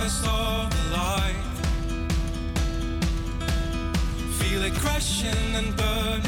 run 0.05 0.11
past 0.11 0.23
the 0.23 0.97
light. 0.97 1.35
Feel 4.39 4.63
it 4.63 4.73
crashing 4.75 5.55
and 5.55 5.75
burning 5.75 6.21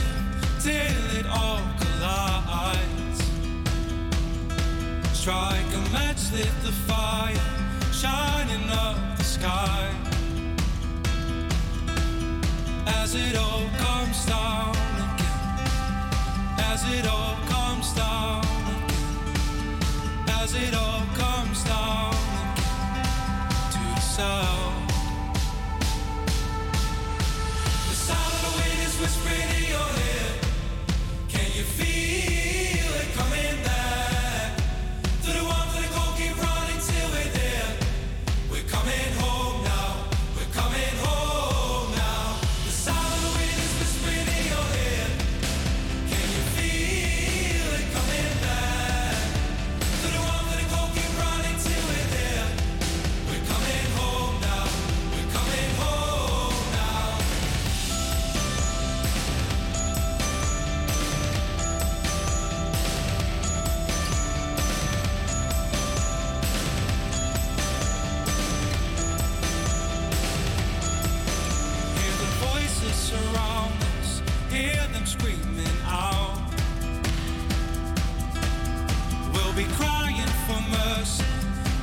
till 0.59 1.17
it 1.17 1.25
all 1.27 1.61
collides. 1.79 3.21
Strike 5.13 5.73
a 5.73 5.91
match, 5.91 6.31
lit 6.33 6.53
the 6.63 6.71
fire, 6.71 7.35
shining 7.91 8.69
up 8.69 8.97
the 9.17 9.23
sky. 9.23 9.93
As 12.87 13.15
it 13.15 13.35
all 13.35 13.69
comes 13.77 14.25
down 14.25 14.75
again, 15.09 15.59
as 16.71 16.83
it 16.91 17.05
all 17.05 17.37
comes 17.47 17.93
down 17.93 18.43
again, 18.85 20.29
as 20.41 20.53
it 20.55 20.73
all 20.73 21.05
comes 21.15 21.63
down 21.63 22.26
sound. 24.17 24.89
The 27.89 27.95
sound 28.07 28.33
of 28.33 28.41
the 28.45 28.53
wind 28.57 28.79
is 28.87 28.99
whispering 28.99 29.49
in 29.57 29.69
your 29.69 29.89
ear. 30.01 30.06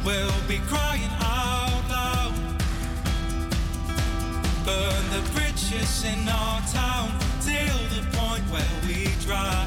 We'll 0.05 0.40
be 0.47 0.59
crying 0.69 1.11
out 1.21 1.83
loud. 1.88 2.35
Burn 4.64 5.05
the 5.11 5.23
bridges 5.33 6.05
in 6.05 6.29
our 6.29 6.61
town 6.73 7.11
till 7.40 7.79
the 7.95 8.03
point 8.17 8.45
where 8.51 8.81
we 8.87 9.09
drown. 9.25 9.63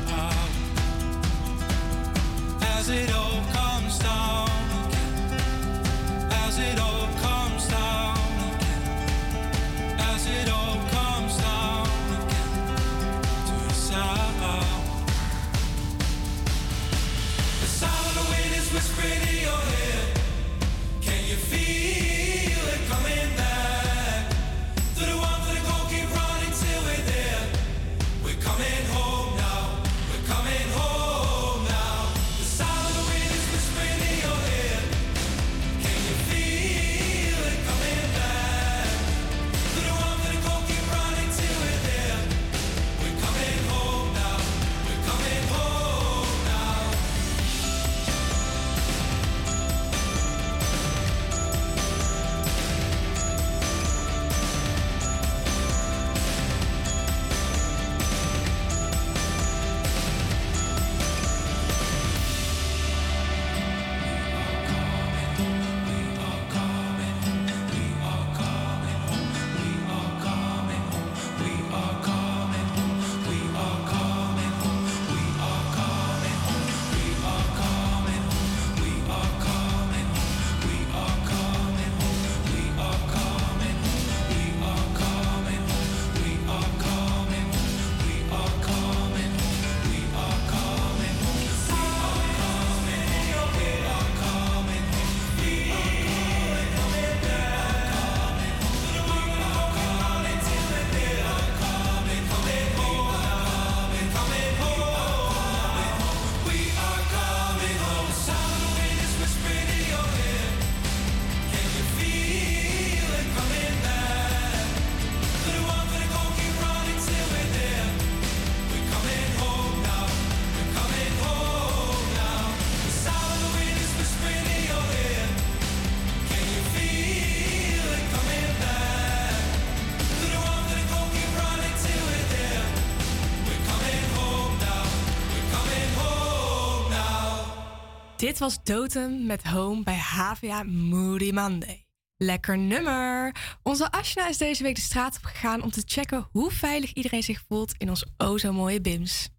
Dit 138.37 138.45
was 138.45 138.63
Dotem 138.63 139.25
met 139.25 139.43
Home 139.43 139.83
bij 139.83 139.97
HVA 139.97 140.63
Moody 140.63 141.31
Monday. 141.31 141.85
Lekker 142.17 142.57
nummer! 142.57 143.35
Onze 143.63 143.91
Ashna 143.91 144.27
is 144.27 144.37
deze 144.37 144.63
week 144.63 144.75
de 144.75 144.81
straat 144.81 145.17
op 145.17 145.23
gegaan 145.23 145.63
om 145.63 145.71
te 145.71 145.83
checken 145.85 146.27
hoe 146.31 146.51
veilig 146.51 146.93
iedereen 146.93 147.23
zich 147.23 147.43
voelt 147.47 147.73
in 147.77 147.89
ons 147.89 148.05
o 148.17 148.37
zo 148.37 148.53
mooie 148.53 148.81
BIMS. 148.81 149.29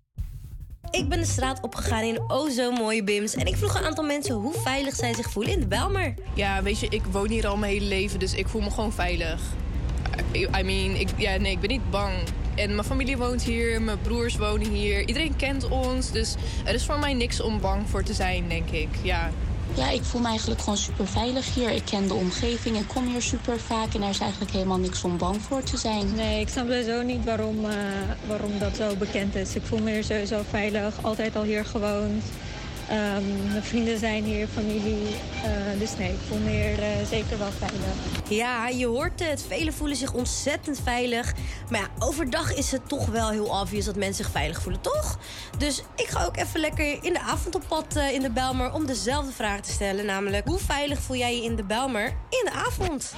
Ik 0.91 1.09
ben 1.09 1.19
de 1.19 1.27
straat 1.27 1.61
opgegaan 1.61 2.03
in 2.03 2.31
o 2.31 2.49
zo 2.49 2.71
mooie 2.71 3.05
bims. 3.05 3.35
En 3.35 3.47
ik 3.47 3.57
vroeg 3.57 3.79
een 3.79 3.85
aantal 3.85 4.05
mensen 4.05 4.35
hoe 4.35 4.55
veilig 4.55 4.95
zij 4.95 5.15
zich 5.15 5.31
voelen 5.31 5.53
in 5.53 5.61
de 5.61 5.67
Belmer. 5.67 6.15
Ja, 6.35 6.63
weet 6.63 6.81
je, 6.81 6.89
ik 6.89 7.05
woon 7.05 7.29
hier 7.29 7.47
al 7.47 7.57
mijn 7.57 7.73
hele 7.73 7.87
leven, 7.87 8.19
dus 8.19 8.35
ik 8.35 8.49
voel 8.49 8.61
me 8.61 8.71
gewoon 8.71 8.93
veilig. 8.93 9.41
I 10.33 10.63
mean, 10.63 10.95
ik, 10.95 11.09
ja, 11.17 11.37
nee, 11.37 11.53
ik 11.53 11.61
ben 11.61 11.71
niet 11.71 11.91
bang. 11.91 12.15
En 12.55 12.75
mijn 12.75 12.87
familie 12.87 13.17
woont 13.17 13.43
hier, 13.43 13.83
mijn 13.83 14.01
broers 14.01 14.37
wonen 14.37 14.71
hier. 14.71 15.07
Iedereen 15.07 15.37
kent 15.37 15.69
ons, 15.69 16.11
dus 16.11 16.35
er 16.65 16.75
is 16.75 16.85
voor 16.85 16.99
mij 16.99 17.15
niks 17.15 17.41
om 17.41 17.61
bang 17.61 17.89
voor 17.89 18.03
te 18.03 18.15
zijn, 18.15 18.49
denk 18.49 18.71
ik. 18.71 18.89
Ja. 19.03 19.31
Ja, 19.75 19.91
ik 19.91 20.03
voel 20.03 20.21
me 20.21 20.29
eigenlijk 20.29 20.61
gewoon 20.61 20.79
super 20.79 21.07
veilig 21.07 21.55
hier. 21.55 21.71
Ik 21.71 21.85
ken 21.85 22.09
de 22.09 22.15
omgeving 22.15 22.77
en 22.77 22.87
kom 22.87 23.07
hier 23.07 23.23
super 23.23 23.61
vaak. 23.61 23.95
En 23.95 24.03
er 24.03 24.09
is 24.09 24.19
eigenlijk 24.19 24.51
helemaal 24.51 24.79
niks 24.79 25.05
om 25.05 25.17
bang 25.17 25.43
voor 25.43 25.63
te 25.63 25.77
zijn. 25.77 26.15
Nee, 26.15 26.41
ik 26.41 26.49
snap 26.49 26.67
sowieso 26.67 27.03
niet 27.03 27.25
waarom, 27.25 27.65
eh, 27.65 27.77
waarom 28.27 28.59
dat 28.59 28.77
zo 28.77 28.97
bekend 28.97 29.35
is. 29.35 29.55
Ik 29.55 29.63
voel 29.65 29.79
me 29.79 29.91
hier 29.91 30.05
sowieso 30.05 30.43
veilig. 30.51 30.95
Altijd 31.03 31.37
al 31.37 31.43
hier 31.43 31.65
gewoond. 31.65 32.25
Ehm, 32.89 33.51
mijn 33.51 33.63
vrienden 33.63 33.99
zijn 33.99 34.25
hier, 34.25 34.47
familie. 34.47 35.07
Eh, 35.45 35.79
dus 35.79 35.97
nee, 35.97 36.13
ik 36.13 36.19
voel 36.29 36.39
me 36.39 36.51
hier 36.51 36.83
eh, 36.83 37.07
zeker 37.09 37.39
wel 37.39 37.51
veilig. 37.59 37.79
Ja, 38.29 38.69
je 38.69 38.87
hoort 38.87 39.21
het. 39.25 39.45
Velen 39.49 39.73
voelen 39.73 39.97
zich 39.97 40.13
ontzettend 40.13 40.81
veilig. 40.83 41.35
Maar 41.71 41.81
ja, 41.81 41.89
overdag 41.99 42.55
is 42.55 42.73
het 42.73 42.89
toch 42.89 43.07
wel 43.07 43.31
heel 43.31 43.47
obvious 43.47 43.85
dat 43.85 43.97
mensen 43.97 44.25
zich 44.25 44.33
veilig 44.33 44.63
voelen, 44.63 44.81
toch? 44.81 45.19
Dus 45.59 45.83
ik 45.97 46.07
ga 46.07 46.25
ook 46.25 46.37
even 46.37 46.61
lekker 46.61 47.05
in 47.05 47.13
de 47.13 47.21
avond 47.21 47.55
op 47.55 47.63
pad 47.69 47.97
eh, 47.97 48.13
in 48.13 48.21
de 48.23 48.31
Belmer 48.31 48.73
om 48.73 48.87
dezelfde 48.87 49.33
vraag 49.33 49.61
te 49.61 49.73
stellen. 49.73 50.07
Namelijk, 50.07 50.47
hoe 50.47 50.59
veilig 50.59 51.01
voel 51.01 51.17
jij 51.17 51.37
je 51.37 51.45
in 51.45 51.57
de 51.57 51.65
Belmer 51.65 52.07
in 52.09 52.45
de 52.45 52.53
avond? 52.53 53.13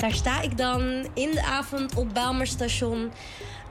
Daar 0.00 0.12
sta 0.12 0.40
ik 0.40 0.56
dan 0.56 1.08
in 1.14 1.30
de 1.30 1.42
avond 1.42 1.94
op 1.94 2.14
Bijlmerstation. 2.14 3.12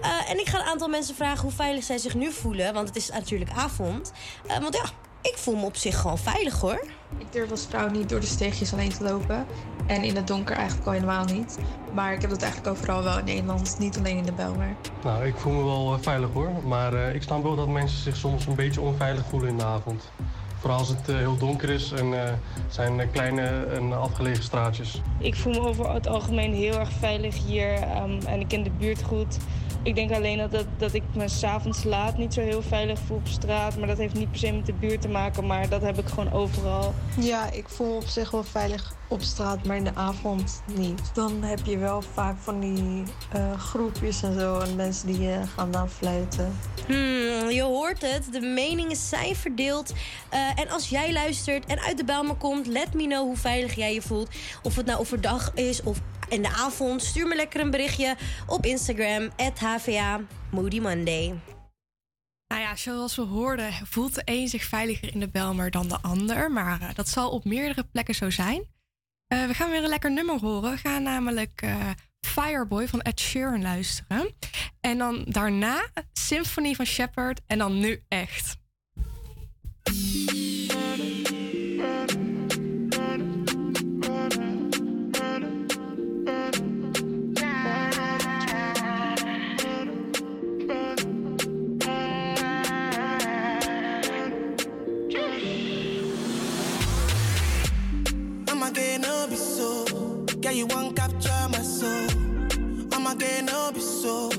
Eh, 0.01 0.31
en 0.31 0.39
ik 0.39 0.47
ga 0.47 0.59
een 0.59 0.65
aantal 0.65 0.87
mensen 0.87 1.15
vragen 1.15 1.41
hoe 1.41 1.51
veilig 1.51 1.83
zij 1.83 1.97
zich 1.97 2.15
nu 2.15 2.31
voelen. 2.31 2.73
Want 2.73 2.87
het 2.87 2.97
is 2.97 3.09
natuurlijk 3.09 3.51
avond. 3.51 4.11
Eh, 4.47 4.57
want 4.59 4.75
ja, 4.75 4.83
ik 5.21 5.37
voel 5.37 5.55
me 5.55 5.65
op 5.65 5.75
zich 5.75 5.97
gewoon 5.99 6.17
veilig 6.17 6.59
hoor. 6.59 6.87
Ik 7.17 7.31
durf 7.31 7.51
als 7.51 7.65
vrouw 7.69 7.89
niet 7.89 8.09
door 8.09 8.19
de 8.19 8.25
steegjes 8.25 8.73
alleen 8.73 8.93
te 8.93 9.03
lopen. 9.03 9.45
En 9.87 10.03
in 10.03 10.15
het 10.15 10.27
donker 10.27 10.55
eigenlijk 10.55 10.87
al 10.87 10.93
helemaal 10.93 11.25
niet. 11.25 11.57
Maar 11.93 12.13
ik 12.13 12.21
heb 12.21 12.29
dat 12.29 12.41
eigenlijk 12.41 12.77
overal 12.77 13.03
wel 13.03 13.17
in 13.17 13.25
Nederland, 13.25 13.75
niet 13.79 13.97
alleen 13.97 14.17
in 14.17 14.23
de 14.23 14.31
Belmer. 14.31 14.75
Nou, 15.03 15.25
ik 15.25 15.35
voel 15.35 15.53
me 15.53 15.63
wel 15.63 15.93
eh, 15.93 15.99
veilig 16.01 16.29
hoor. 16.33 16.49
Maar 16.65 16.93
eh, 16.93 17.15
ik 17.15 17.21
snap 17.21 17.43
wel 17.43 17.55
dat 17.55 17.67
mensen 17.67 17.99
zich 17.99 18.15
soms 18.15 18.45
een 18.45 18.55
beetje 18.55 18.81
onveilig 18.81 19.25
voelen 19.29 19.49
in 19.49 19.57
de 19.57 19.65
avond. 19.65 20.11
Vooral 20.59 20.77
als 20.77 20.89
het 20.89 21.07
heel 21.07 21.37
donker 21.37 21.69
is 21.69 21.91
en 21.91 22.25
eh, 22.25 22.33
zijn 22.69 23.11
kleine 23.11 23.65
en 23.65 23.99
afgelegen 23.99 24.43
straatjes. 24.43 25.01
Ik 25.19 25.35
voel 25.35 25.53
me 25.53 25.59
over 25.59 25.93
het 25.93 26.07
algemeen 26.07 26.53
heel 26.53 26.79
erg 26.79 26.91
veilig 26.91 27.45
hier 27.45 27.73
ehm, 27.73 28.19
en 28.25 28.39
ik 28.39 28.47
ken 28.47 28.63
de 28.63 28.71
buurt 28.77 29.03
goed. 29.03 29.37
Ik 29.83 29.95
denk 29.95 30.11
alleen 30.11 30.37
dat, 30.37 30.51
dat, 30.51 30.65
dat 30.77 30.93
ik 30.93 31.03
me 31.13 31.27
s'avonds 31.27 31.83
laat 31.83 32.17
niet 32.17 32.33
zo 32.33 32.41
heel 32.41 32.61
veilig 32.61 32.99
voel 32.99 33.17
op 33.17 33.27
straat. 33.27 33.77
Maar 33.77 33.87
dat 33.87 33.97
heeft 33.97 34.13
niet 34.13 34.29
per 34.29 34.39
se 34.39 34.51
met 34.51 34.65
de 34.65 34.73
buurt 34.73 35.01
te 35.01 35.07
maken, 35.07 35.45
maar 35.45 35.69
dat 35.69 35.81
heb 35.81 35.97
ik 35.97 36.07
gewoon 36.07 36.31
overal. 36.31 36.93
Ja, 37.19 37.51
ik 37.51 37.69
voel 37.69 37.87
me 37.87 37.95
op 37.95 38.07
zich 38.07 38.31
wel 38.31 38.43
veilig 38.43 38.93
op 39.07 39.21
straat, 39.21 39.65
maar 39.65 39.77
in 39.77 39.83
de 39.83 39.95
avond 39.95 40.61
niet. 40.75 41.11
Dan 41.13 41.43
heb 41.43 41.59
je 41.65 41.77
wel 41.77 42.01
vaak 42.01 42.37
van 42.39 42.59
die 42.59 43.03
eh, 43.31 43.59
groepjes 43.59 44.23
en 44.23 44.39
zo 44.39 44.59
en 44.59 44.75
mensen 44.75 45.07
die 45.07 45.31
eh, 45.31 45.47
gaan 45.55 45.71
dan 45.71 45.89
fluiten. 45.89 46.55
Hmm, 46.85 47.49
je 47.49 47.61
hoort 47.61 48.01
het, 48.01 48.27
de 48.31 48.39
meningen 48.39 48.95
zijn 48.95 49.35
verdeeld. 49.35 49.93
Eh, 50.29 50.39
en 50.55 50.69
als 50.69 50.89
jij 50.89 51.13
luistert 51.13 51.65
en 51.65 51.79
uit 51.79 51.97
de 51.97 52.03
Bijlmer 52.03 52.35
komt, 52.35 52.67
let 52.67 52.93
me 52.93 53.03
know 53.03 53.25
hoe 53.25 53.37
veilig 53.37 53.75
jij 53.75 53.93
je 53.93 54.01
voelt. 54.01 54.29
Of 54.63 54.75
het 54.75 54.85
nou 54.85 54.99
overdag 54.99 55.51
is 55.53 55.83
of 55.83 56.01
in 56.29 56.41
de 56.41 56.49
avond. 56.49 57.03
Stuur 57.03 57.27
me 57.27 57.35
lekker 57.35 57.59
een 57.59 57.71
berichtje 57.71 58.15
op 58.47 58.65
Instagram, 58.65 59.29
HVA 59.59 60.21
Moody 60.51 60.79
Monday. 60.79 61.39
Nou 62.47 62.61
ja, 62.61 62.75
zoals 62.75 63.15
we 63.15 63.21
hoorden, 63.21 63.73
voelt 63.73 64.15
de 64.15 64.21
een 64.25 64.47
zich 64.47 64.63
veiliger 64.63 65.13
in 65.13 65.19
de 65.19 65.29
Belmer 65.29 65.71
dan 65.71 65.87
de 65.87 66.01
ander. 66.01 66.51
Maar 66.51 66.81
eh, 66.81 66.89
dat 66.93 67.09
zal 67.09 67.29
op 67.29 67.45
meerdere 67.45 67.83
plekken 67.83 68.15
zo 68.15 68.29
zijn. 68.29 68.63
Eh, 69.27 69.45
we 69.45 69.53
gaan 69.53 69.69
weer 69.69 69.83
een 69.83 69.89
lekker 69.89 70.11
nummer 70.11 70.39
horen. 70.39 70.71
We 70.71 70.77
gaan 70.77 71.03
namelijk 71.03 71.61
eh, 71.61 71.89
Fireboy 72.19 72.87
van 72.87 73.01
Ed 73.01 73.19
Sheeran 73.19 73.61
luisteren. 73.61 74.35
En 74.81 74.97
dan 74.97 75.25
daarna 75.27 75.87
Symphony 76.13 76.73
van 76.73 76.85
Shepard. 76.85 77.41
En 77.47 77.57
dan 77.57 77.79
nu 77.79 78.03
echt. 78.07 78.57
I'm 98.69 98.75
again 98.75 99.01
no 99.01 99.25
be 99.27 99.35
so. 99.35 99.83
Girl, 100.41 100.51
you 100.51 100.67
won't 100.67 100.95
capture 100.95 101.49
my 101.49 101.57
soul. 101.57 102.07
I'm 102.93 103.07
again 103.07 103.47
no 103.47 103.71
be 103.73 103.79
so. 103.79 104.29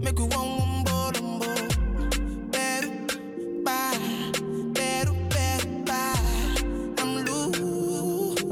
Make 0.00 0.18
you 0.18 0.24
one 0.26 0.58
one 0.58 0.84
bolombo. 0.84 2.50
Better, 2.50 2.90
bye. 3.62 3.96
Better, 4.72 5.12
better, 5.30 5.68
bye. 5.84 6.18
I'm 6.98 7.24
loose. 7.26 8.42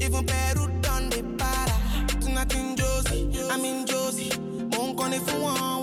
Even 0.00 0.24
better 0.26 0.68
done 0.80 1.10
the 1.10 1.24
para. 1.38 2.20
Tonight 2.20 2.54
in 2.54 2.76
Josie, 2.76 3.28
I'm 3.50 3.64
in 3.64 3.86
Josie. 3.86 4.30
Won't 4.78 4.96
call 4.96 5.08
you 5.12 5.20
want 5.42 5.60
one 5.60 5.73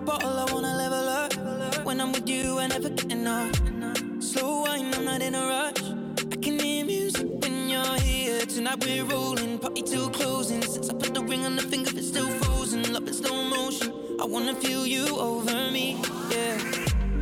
bottle, 0.00 0.38
I 0.38 0.52
wanna 0.52 0.76
level 0.76 1.08
up. 1.08 1.84
When 1.84 2.00
I'm 2.00 2.12
with 2.12 2.28
you, 2.28 2.58
I 2.58 2.66
never 2.68 2.90
get 2.90 3.12
enough. 3.12 3.52
Slow 4.20 4.62
wine, 4.62 4.92
I'm 4.94 5.04
not 5.04 5.22
in 5.22 5.34
a 5.34 5.40
rush. 5.46 5.82
I 6.32 6.36
can 6.36 6.58
hear 6.58 6.84
music 6.84 7.28
when 7.42 7.68
you're 7.68 7.98
here. 8.00 8.40
Tonight 8.46 8.84
we're 8.84 9.04
rolling, 9.04 9.58
party 9.58 9.82
till 9.82 10.10
closing. 10.10 10.62
Since 10.62 10.90
I 10.90 10.94
put 10.94 11.14
the 11.14 11.22
ring 11.22 11.44
on 11.44 11.56
the 11.56 11.62
finger, 11.62 11.90
it's 11.94 12.08
still 12.08 12.28
frozen. 12.42 12.92
Love 12.92 13.06
in 13.08 13.14
slow 13.14 13.44
motion. 13.44 13.92
I 14.20 14.24
wanna 14.26 14.54
feel 14.54 14.86
you 14.86 15.06
over 15.18 15.70
me, 15.70 15.98
yeah. 16.30 16.58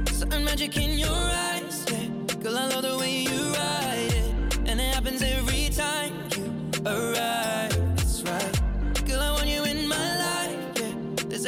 Something 0.06 0.44
magic 0.44 0.76
in 0.76 0.98
your 0.98 1.10
eyes, 1.50 1.86
yeah. 1.90 2.34
Girl, 2.42 2.58
I 2.58 2.66
love 2.68 2.82
the 2.82 2.98
way 2.98 3.22
you 3.22 3.40
ride 3.54 4.12
it, 4.20 4.58
and 4.68 4.80
it 4.80 4.94
happens 4.94 5.22
every 5.22 5.70
time 5.70 6.12
you 6.36 6.44
arrive. 6.86 7.77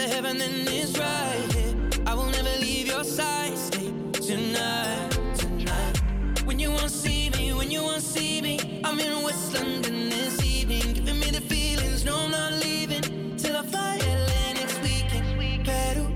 A 0.01 0.09
heaven, 0.09 0.39
then 0.39 0.67
it's 0.67 0.97
right 0.97 1.53
here. 1.53 1.77
I 2.07 2.15
will 2.15 2.31
never 2.31 2.49
leave 2.59 2.87
your 2.87 3.05
side. 3.05 3.59
Stay 3.59 3.93
tonight, 4.13 5.11
tonight. 5.37 6.01
When 6.47 6.59
you 6.59 6.71
won't 6.71 6.91
see 6.91 7.29
me, 7.29 7.53
when 7.53 7.71
you 7.71 7.83
won't 7.83 8.01
see 8.01 8.41
me, 8.41 8.81
I'm 8.83 8.99
in 8.99 9.23
West 9.23 9.53
London 9.53 10.09
this 10.09 10.43
evening, 10.43 10.95
giving 10.95 11.21
me 11.21 11.31
the 11.31 11.43
feelings. 11.43 12.07
No, 12.07 12.17
I'm 12.17 12.31
not 12.31 12.55
leaving 12.65 13.37
till 13.37 13.55
I 13.55 13.63
fly 13.63 13.99
LA 13.99 14.55
next 14.55 14.81
weekend. 14.81 15.67
Peru, 15.67 16.09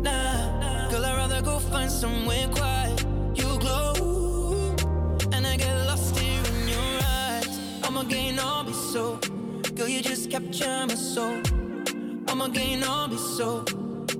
nah, 0.00 0.88
girl, 0.88 1.04
I'd 1.04 1.16
rather 1.16 1.42
go 1.42 1.58
find 1.58 1.90
somewhere 1.90 2.48
quiet. 2.48 3.04
You 3.34 3.58
glow, 3.58 4.74
and 5.32 5.46
I 5.46 5.54
get 5.58 5.74
lost 5.86 6.16
here 6.16 6.42
in 6.54 6.68
your 6.68 6.92
eyes. 7.02 7.60
I'ma 7.82 8.04
gain 8.04 8.38
all 8.38 8.64
be 8.64 8.72
so, 8.72 9.20
girl, 9.74 9.86
you 9.88 10.00
just 10.00 10.30
capture 10.30 10.86
my 10.86 10.94
soul. 10.94 11.42
I'ma 12.40 12.46
gain 12.54 12.84
all 12.84 13.08
be 13.08 13.16
so. 13.16 13.64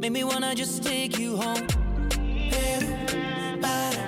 Make 0.00 0.10
me 0.10 0.24
wanna 0.24 0.52
just 0.52 0.82
take 0.82 1.20
you 1.20 1.36
home. 1.36 1.64
Pero 2.50 2.88
para, 3.62 4.02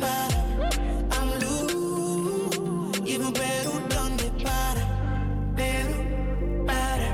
para. 0.00 0.40
I'm 1.12 1.28
Peru 3.32 3.72
donde 3.88 4.28
para. 4.42 4.84
Para, 5.56 5.94
para. 6.66 7.08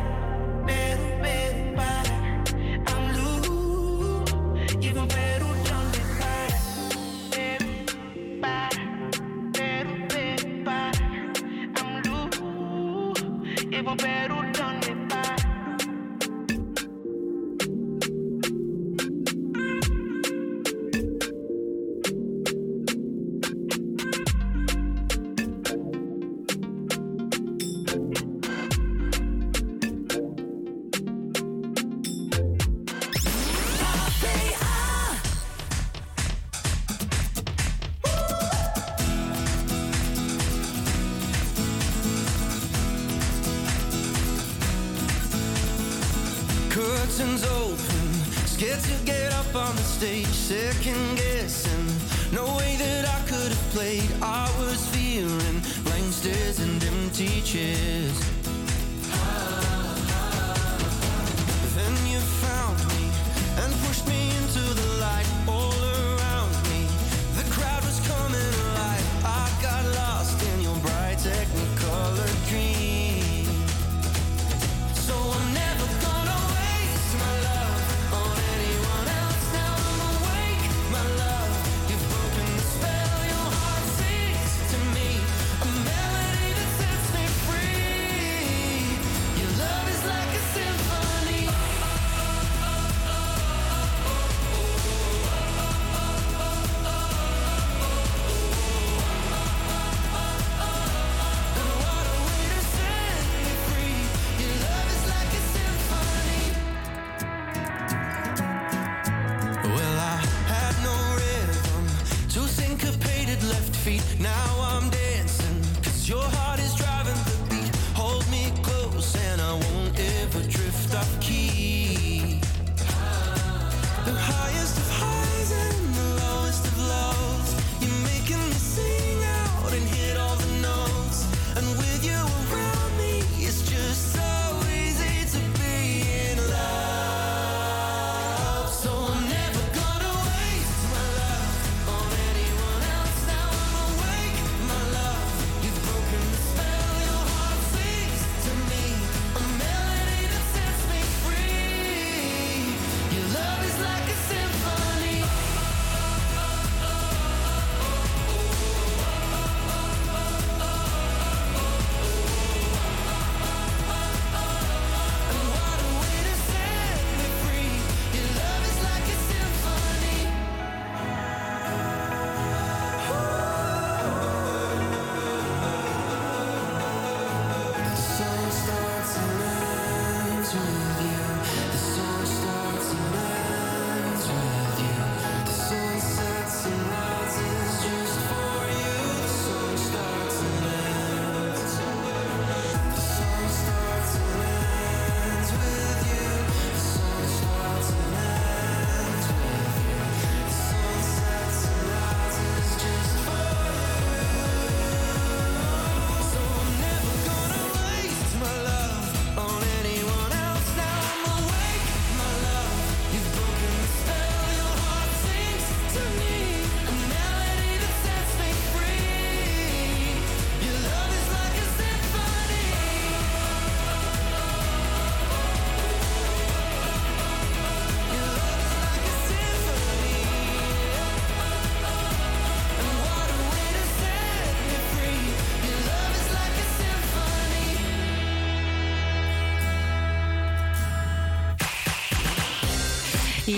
I'm 13.86 13.96
Peru. 13.98 14.39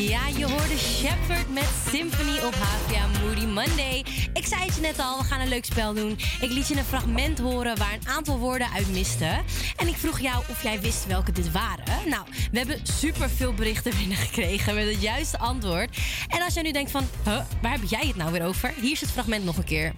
Ja, 0.01 0.29
je 0.37 0.45
hoorde 0.45 0.79
Shepard 0.79 1.49
met 1.53 1.69
Symphony 1.91 2.39
op 2.39 2.55
HVA 2.55 3.07
Moody 3.23 3.45
Monday. 3.45 4.05
Ik 4.33 4.47
zei 4.47 4.61
het 4.65 4.75
je 4.75 4.81
net 4.81 4.99
al, 4.99 5.19
we 5.19 5.25
gaan 5.25 5.41
een 5.41 5.49
leuk 5.49 5.65
spel 5.65 5.95
doen. 5.95 6.11
Ik 6.41 6.51
liet 6.51 6.69
je 6.69 6.77
een 6.77 6.85
fragment 6.85 7.39
horen 7.39 7.79
waar 7.79 7.93
een 7.93 8.09
aantal 8.09 8.39
woorden 8.39 8.71
uit 8.71 8.93
misten. 8.93 9.45
En 9.77 9.89
ik 9.89 9.97
vroeg 9.97 10.21
jou 10.21 10.45
of 10.51 10.63
jij 10.63 10.81
wist 10.81 11.07
welke 11.07 11.33
dit 11.33 11.53
waren. 11.53 12.09
Nou, 12.09 12.25
we 12.53 12.59
hebben 12.59 12.81
super 12.83 13.31
veel 13.31 13.55
berichten 13.55 13.93
binnengekregen 14.01 14.75
met 14.75 14.87
het 14.87 15.03
juiste 15.03 15.39
antwoord. 15.39 15.99
En 16.29 16.43
als 16.43 16.55
jij 16.55 16.63
nu 16.63 16.73
denkt 16.73 16.91
van, 16.91 17.09
huh, 17.25 17.41
waar 17.63 17.73
heb 17.73 17.89
jij 17.89 18.07
het 18.07 18.17
nou 18.17 18.33
weer 18.33 18.45
over? 18.45 18.75
Hier 18.81 18.93
is 18.93 19.01
het 19.01 19.11
fragment 19.11 19.45
nog 19.45 19.57
een 19.57 19.65
keer. 19.65 19.93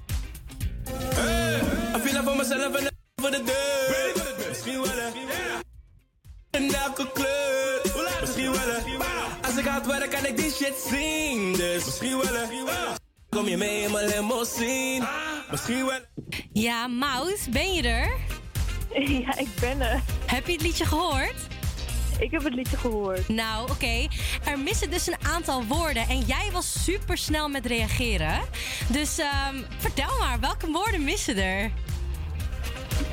Feel 0.85 2.03
like 2.03 2.23
voor 2.25 2.37
mezelf 2.37 2.75
en 2.75 2.91
voor 3.17 3.31
de 3.31 3.43
deur. 3.45 4.49
Misschien 4.49 4.81
wel 4.83 5.05
elke 6.85 7.11
kleur. 7.13 7.74
Kan 10.15 10.27
ik 10.27 10.37
die 10.37 10.51
shit 10.51 10.75
zien. 10.91 11.53
Dus 11.53 11.85
misschien 11.85 12.17
wel 12.17 12.35
hè. 12.35 12.95
Kom 13.29 13.49
je 13.49 13.57
mee 13.57 13.83
in 13.83 13.93
mijn 13.93 14.07
limousine. 14.07 15.09
Misschien 15.51 15.87
wel. 15.87 16.01
Ja, 16.53 16.87
Maus, 16.87 17.49
ben 17.49 17.75
je 17.75 17.83
er? 17.83 18.11
Ja, 19.21 19.39
ik 19.39 19.49
ben 19.61 19.81
er. 19.81 20.01
Heb 20.27 20.47
je 20.47 20.53
het 20.53 20.63
liedje 20.63 20.85
gehoord? 20.85 21.35
Ik 22.19 22.31
heb 22.31 22.45
het 22.45 22.55
liedje 22.55 22.77
gehoord. 22.77 23.29
Nou, 23.29 23.71
oké. 23.71 24.07
Er 24.45 24.59
missen 24.59 24.91
dus 24.91 25.07
een 25.07 25.17
aantal 25.23 25.65
woorden 25.65 26.09
en 26.09 26.21
jij 26.21 26.51
was 26.53 26.85
super 26.85 27.19
snel 27.19 27.49
met 27.49 27.67
reageren. 27.67 28.41
Dus 28.89 29.19
ehm, 29.19 29.63
vertel 29.79 30.19
maar, 30.19 30.41
welke 30.41 30.71
woorden 30.71 31.05
missen 31.05 31.37
er? 31.37 31.71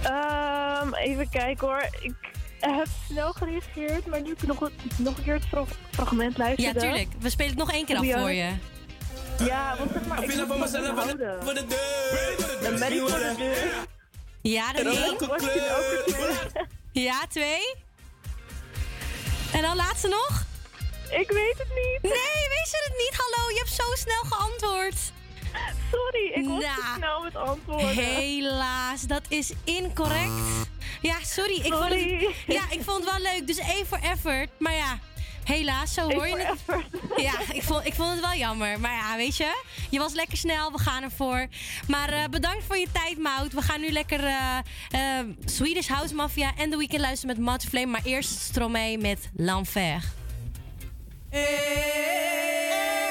Ehm, 0.03 0.93
even 0.93 1.29
kijken 1.29 1.67
hoor. 1.67 1.89
Ik 2.01 2.13
heb 2.61 2.87
snel 3.09 3.31
gereageerd, 3.33 4.05
maar 4.05 4.21
nu 4.21 4.31
ik 4.31 4.43
nog, 4.47 4.61
een- 4.61 4.73
nog 4.97 5.17
een 5.17 5.23
keer 5.23 5.33
het 5.33 5.45
fra- 5.45 5.65
fragment 5.91 6.37
Ja, 6.37 6.43
luisteren. 6.43 6.81
tuurlijk. 6.81 7.07
We 7.19 7.29
spelen 7.29 7.49
het 7.51 7.59
nog 7.59 7.71
één 7.71 7.85
keer 7.85 7.95
af 7.97 8.05
voor 8.05 8.31
je. 8.31 8.51
Ja, 9.45 9.75
want 9.77 9.91
zeg 9.91 10.05
maar, 10.05 10.23
ik 10.23 10.35
moet 10.35 10.47
me 10.47 10.67
houden. 10.95 11.43
Voor 11.43 11.53
de 11.53 11.65
deur. 11.67 12.35
Voor 13.09 13.19
de 13.19 13.35
deur. 13.37 13.87
Ja, 14.41 14.75
er 14.75 14.87
ook 15.21 15.39
weer. 15.39 16.67
Ja, 16.91 17.25
twee. 17.29 17.75
En 19.53 19.61
dan 19.61 19.75
laatste 19.75 20.07
nog? 20.07 20.45
Ik 21.19 21.31
weet 21.31 21.55
het 21.57 21.67
niet. 21.67 22.01
Nee, 22.01 22.41
weet 22.49 22.69
je 22.71 22.81
het 22.87 22.97
niet? 22.97 23.11
Hallo, 23.17 23.49
je 23.49 23.57
hebt 23.57 23.69
zo 23.73 23.83
snel 23.95 24.23
geantwoord. 24.37 25.11
Sorry, 25.91 26.31
ik 26.33 26.47
was 26.47 26.63
Nou, 26.63 26.75
te 26.75 26.93
snel 26.95 27.21
met 27.21 27.35
antwoorden. 27.35 27.87
Helaas, 27.89 29.01
dat 29.01 29.21
is 29.27 29.53
incorrect. 29.63 30.31
Ja, 31.01 31.15
sorry. 31.23 31.55
Ik 31.55 31.73
Vond 31.73 31.89
het, 31.89 32.35
ja, 32.47 32.61
ik 32.69 32.81
vond 32.81 33.03
het 33.05 33.11
wel 33.11 33.33
leuk. 33.33 33.47
Dus 33.47 33.57
één 33.57 33.85
voor 33.85 33.97
effort. 33.97 34.49
Maar 34.57 34.73
ja, 34.73 34.99
helaas, 35.43 35.93
zo 35.93 36.01
hoor 36.11 36.27
je 36.27 36.37
het. 36.37 36.59
Ja, 37.17 37.33
ik 37.53 37.63
vond, 37.63 37.85
ik 37.85 37.93
vond 37.93 38.09
het 38.09 38.19
wel 38.19 38.33
jammer. 38.33 38.79
Maar 38.79 38.93
ja, 38.93 39.15
weet 39.15 39.37
je, 39.37 39.61
je 39.89 39.99
was 39.99 40.13
lekker 40.13 40.37
snel. 40.37 40.71
We 40.71 40.79
gaan 40.79 41.03
ervoor. 41.03 41.47
Maar 41.87 42.09
eh, 42.09 42.23
bedankt 42.29 42.63
voor 42.63 42.77
je 42.77 42.87
tijd, 42.91 43.17
Mout. 43.17 43.53
We 43.53 43.61
gaan 43.61 43.81
nu 43.81 43.91
lekker 43.91 44.23
eh, 44.23 44.57
eh, 44.89 45.25
Swedish 45.45 45.87
House 45.87 46.15
Mafia 46.15 46.51
en 46.57 46.69
The 46.69 46.77
Weekend 46.77 47.01
luisteren 47.01 47.35
met 47.35 47.45
Matt 47.45 47.65
Flame. 47.65 47.85
Maar 47.85 48.01
eerst 48.03 48.39
Stromae 48.39 48.97
met 48.97 49.29
L'Enfer. 49.35 50.03
Je 51.31 53.10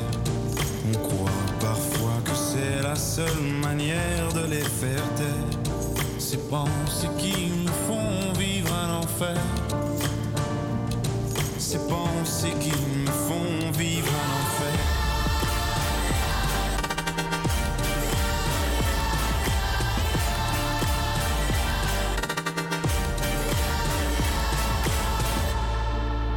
La 2.91 2.97
seule 2.97 3.41
manière 3.61 4.33
de 4.33 4.45
les 4.49 4.65
faire 4.81 5.07
taire. 5.15 5.73
Ces 6.19 6.39
pensées 6.49 7.07
qui 7.17 7.47
nous 7.63 7.71
font 7.87 8.33
vivre 8.37 8.69
un 8.73 8.97
enfer. 8.99 9.41
Ces 11.57 11.79
pensées 11.87 12.53
qui 12.59 12.73
me 12.99 13.11
font 13.27 13.71
vivre 13.79 14.11
un 14.23 14.31
enfer. 14.41 14.79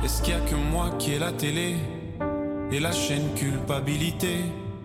Est-ce 0.04 0.22
qu'il 0.22 0.34
y 0.34 0.36
a 0.36 0.40
que 0.40 0.54
moi 0.54 0.90
qui 1.00 1.14
ai 1.14 1.18
la 1.18 1.32
télé 1.32 1.74
et 2.70 2.78
la 2.78 2.92
chaîne 2.92 3.34
culpabilité? 3.34 4.36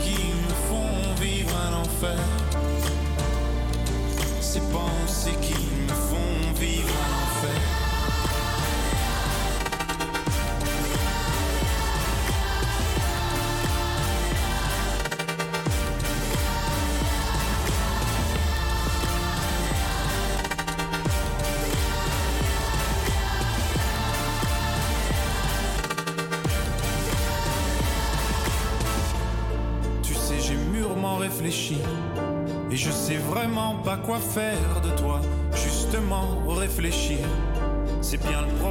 qui 0.00 0.34
me 0.34 0.54
font 0.68 1.22
vivre 1.22 1.50
un 1.56 1.74
enfer. 1.74 2.18
Ces 4.40 4.60
pensées 4.60 5.36
qui 5.40 5.69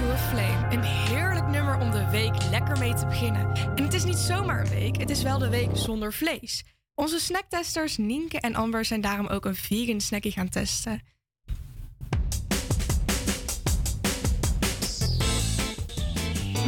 To 0.00 0.10
a 0.10 0.16
Flame. 0.16 0.74
Een 0.74 0.82
heerlijk 0.82 1.46
nummer 1.46 1.78
om 1.78 1.90
de 1.90 2.10
week 2.10 2.34
lekker 2.50 2.78
mee 2.78 2.94
te 2.94 3.06
beginnen. 3.06 3.56
En 3.74 3.84
het 3.84 3.94
is 3.94 4.04
niet 4.04 4.16
zomaar 4.16 4.60
een 4.60 4.68
week, 4.68 4.96
het 4.96 5.10
is 5.10 5.22
wel 5.22 5.38
de 5.38 5.48
week 5.48 5.68
zonder 5.72 6.12
vlees. 6.12 6.64
Onze 6.94 7.18
snacktesters 7.18 7.96
Nienke 7.96 8.40
en 8.40 8.54
Amber 8.54 8.84
zijn 8.84 9.00
daarom 9.00 9.26
ook 9.26 9.44
een 9.44 9.54
vegan 9.54 10.00
snackie 10.00 10.32
gaan 10.32 10.48
testen. 10.48 11.00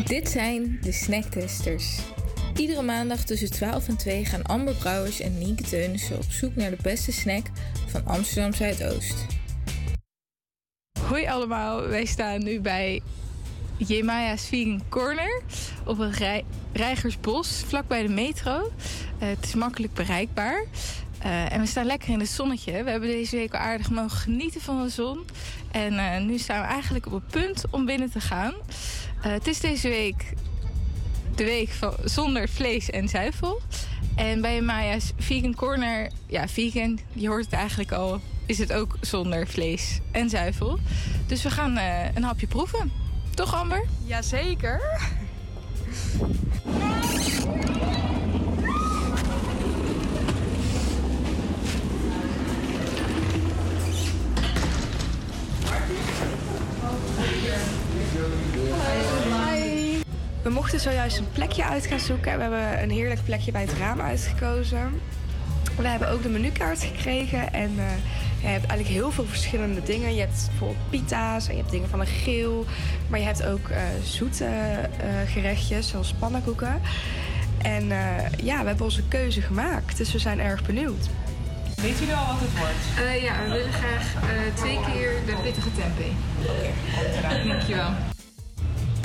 Dit 0.05 0.28
zijn 0.28 0.78
de 0.80 0.93
snacktesters. 0.93 1.99
Iedere 2.57 2.83
maandag 2.83 3.24
tussen 3.24 3.51
12 3.51 3.89
en 3.89 3.97
2 3.97 4.24
gaan 4.24 4.43
Amber 4.43 4.74
Brouwers 4.74 5.20
en 5.20 5.39
Nienke 5.39 5.62
Teunissen 5.62 6.16
op 6.16 6.30
zoek 6.30 6.55
naar 6.55 6.70
de 6.70 6.83
beste 6.83 7.12
snack 7.12 7.47
van 7.87 8.07
Amsterdam 8.07 8.53
Zuidoost. 8.53 9.26
Hoi 11.01 11.26
allemaal, 11.26 11.89
wij 11.89 12.05
staan 12.05 12.43
nu 12.43 12.61
bij 12.61 13.03
Jemaya's 13.87 14.47
Vegan 14.47 14.83
Corner 14.89 15.43
op 15.85 15.99
een 15.99 16.12
rij- 16.12 16.45
Rijgersbos, 16.72 17.62
vlakbij 17.66 18.03
de 18.03 18.12
metro. 18.12 18.72
Eh, 19.18 19.28
het 19.28 19.45
is 19.45 19.55
makkelijk 19.55 19.95
bereikbaar. 19.95 20.64
Eh, 21.18 21.53
en 21.53 21.61
we 21.61 21.66
staan 21.66 21.87
lekker 21.87 22.09
in 22.09 22.18
het 22.20 22.28
zonnetje. 22.28 22.85
We 22.85 22.91
hebben 22.91 23.09
deze 23.09 23.37
week 23.37 23.53
al 23.53 23.61
aardig 23.61 23.91
mogen 23.91 24.18
genieten 24.18 24.61
van 24.61 24.83
de 24.83 24.89
zon. 24.89 25.24
En 25.70 25.99
eh, 25.99 26.20
nu 26.22 26.39
staan 26.39 26.61
we 26.61 26.66
eigenlijk 26.66 27.07
op 27.07 27.12
het 27.12 27.26
punt 27.26 27.64
om 27.70 27.85
binnen 27.85 28.11
te 28.11 28.20
gaan. 28.20 28.55
Het 29.20 29.47
is 29.47 29.61
deze 29.61 29.89
week 29.89 30.33
de 31.35 31.45
week 31.45 31.68
van, 31.70 31.95
zonder 32.05 32.49
vlees 32.49 32.91
en 32.91 33.09
zuivel. 33.09 33.61
En 34.16 34.41
bij 34.41 34.61
Maya's 34.61 35.12
Vegan 35.18 35.55
Corner, 35.55 36.11
ja, 36.26 36.49
vegan, 36.49 36.99
je 37.12 37.28
hoort 37.28 37.45
het 37.45 37.55
eigenlijk 37.55 37.93
al, 37.93 38.20
is 38.47 38.59
het 38.59 38.72
ook 38.72 38.97
zonder 39.01 39.47
vlees 39.47 39.99
en 40.11 40.30
zuivel. 40.30 40.78
Dus 41.26 41.43
we 41.43 41.51
gaan 41.51 41.76
een 42.14 42.22
hapje 42.22 42.47
proeven. 42.47 42.93
Toch, 43.35 43.55
Amber? 43.55 43.85
Jazeker. 44.05 44.80
We 60.43 60.51
mochten 60.51 60.80
zojuist 60.80 61.18
een 61.18 61.30
plekje 61.33 61.64
uit 61.64 61.87
gaan 61.87 62.01
zoeken. 62.01 62.37
We 62.37 62.43
hebben 62.43 62.83
een 62.83 62.91
heerlijk 62.91 63.24
plekje 63.24 63.53
bij 63.53 63.62
het 63.62 63.72
raam 63.72 64.01
uitgekozen. 64.01 65.01
We 65.76 65.89
hebben 65.89 66.11
ook 66.11 66.22
de 66.22 66.28
menukaart 66.28 66.83
gekregen. 66.83 67.53
En 67.53 67.70
eh, 67.78 67.85
ja, 68.43 68.49
je 68.49 68.59
hebt 68.59 68.66
eigenlijk 68.66 68.88
heel 68.88 69.11
veel 69.11 69.24
verschillende 69.24 69.82
dingen. 69.82 70.14
Je 70.14 70.20
hebt 70.20 70.47
bijvoorbeeld 70.49 70.90
pita's 70.90 71.47
en 71.47 71.53
je 71.55 71.61
hebt 71.61 71.72
dingen 71.72 71.88
van 71.88 72.01
een 72.01 72.07
geel. 72.07 72.64
Maar 73.09 73.18
je 73.18 73.24
hebt 73.24 73.47
ook 73.47 73.68
eh, 73.68 73.82
zoete 74.05 74.45
eh, 74.45 74.88
gerechtjes, 75.26 75.88
zoals 75.88 76.14
pannenkoeken. 76.18 76.80
En 77.62 77.90
eh, 77.90 78.45
ja, 78.45 78.61
we 78.61 78.66
hebben 78.66 78.84
onze 78.84 79.03
keuze 79.09 79.40
gemaakt. 79.40 79.97
Dus 79.97 80.12
we 80.12 80.18
zijn 80.18 80.40
erg 80.40 80.66
benieuwd. 80.66 81.09
Weet 81.82 81.99
jullie 81.99 82.14
al 82.14 82.26
wat 82.26 82.40
het 82.40 82.59
wordt? 82.59 83.09
Eh, 83.09 83.22
ja, 83.22 83.43
we 83.43 83.51
willen 83.51 83.72
graag 83.72 84.14
eh, 84.14 84.55
twee 84.55 84.78
keer 84.93 85.12
de 85.26 85.34
pittige 85.43 85.68
tempeh. 85.72 86.12
Oké, 86.40 87.49
dankjewel. 87.49 87.90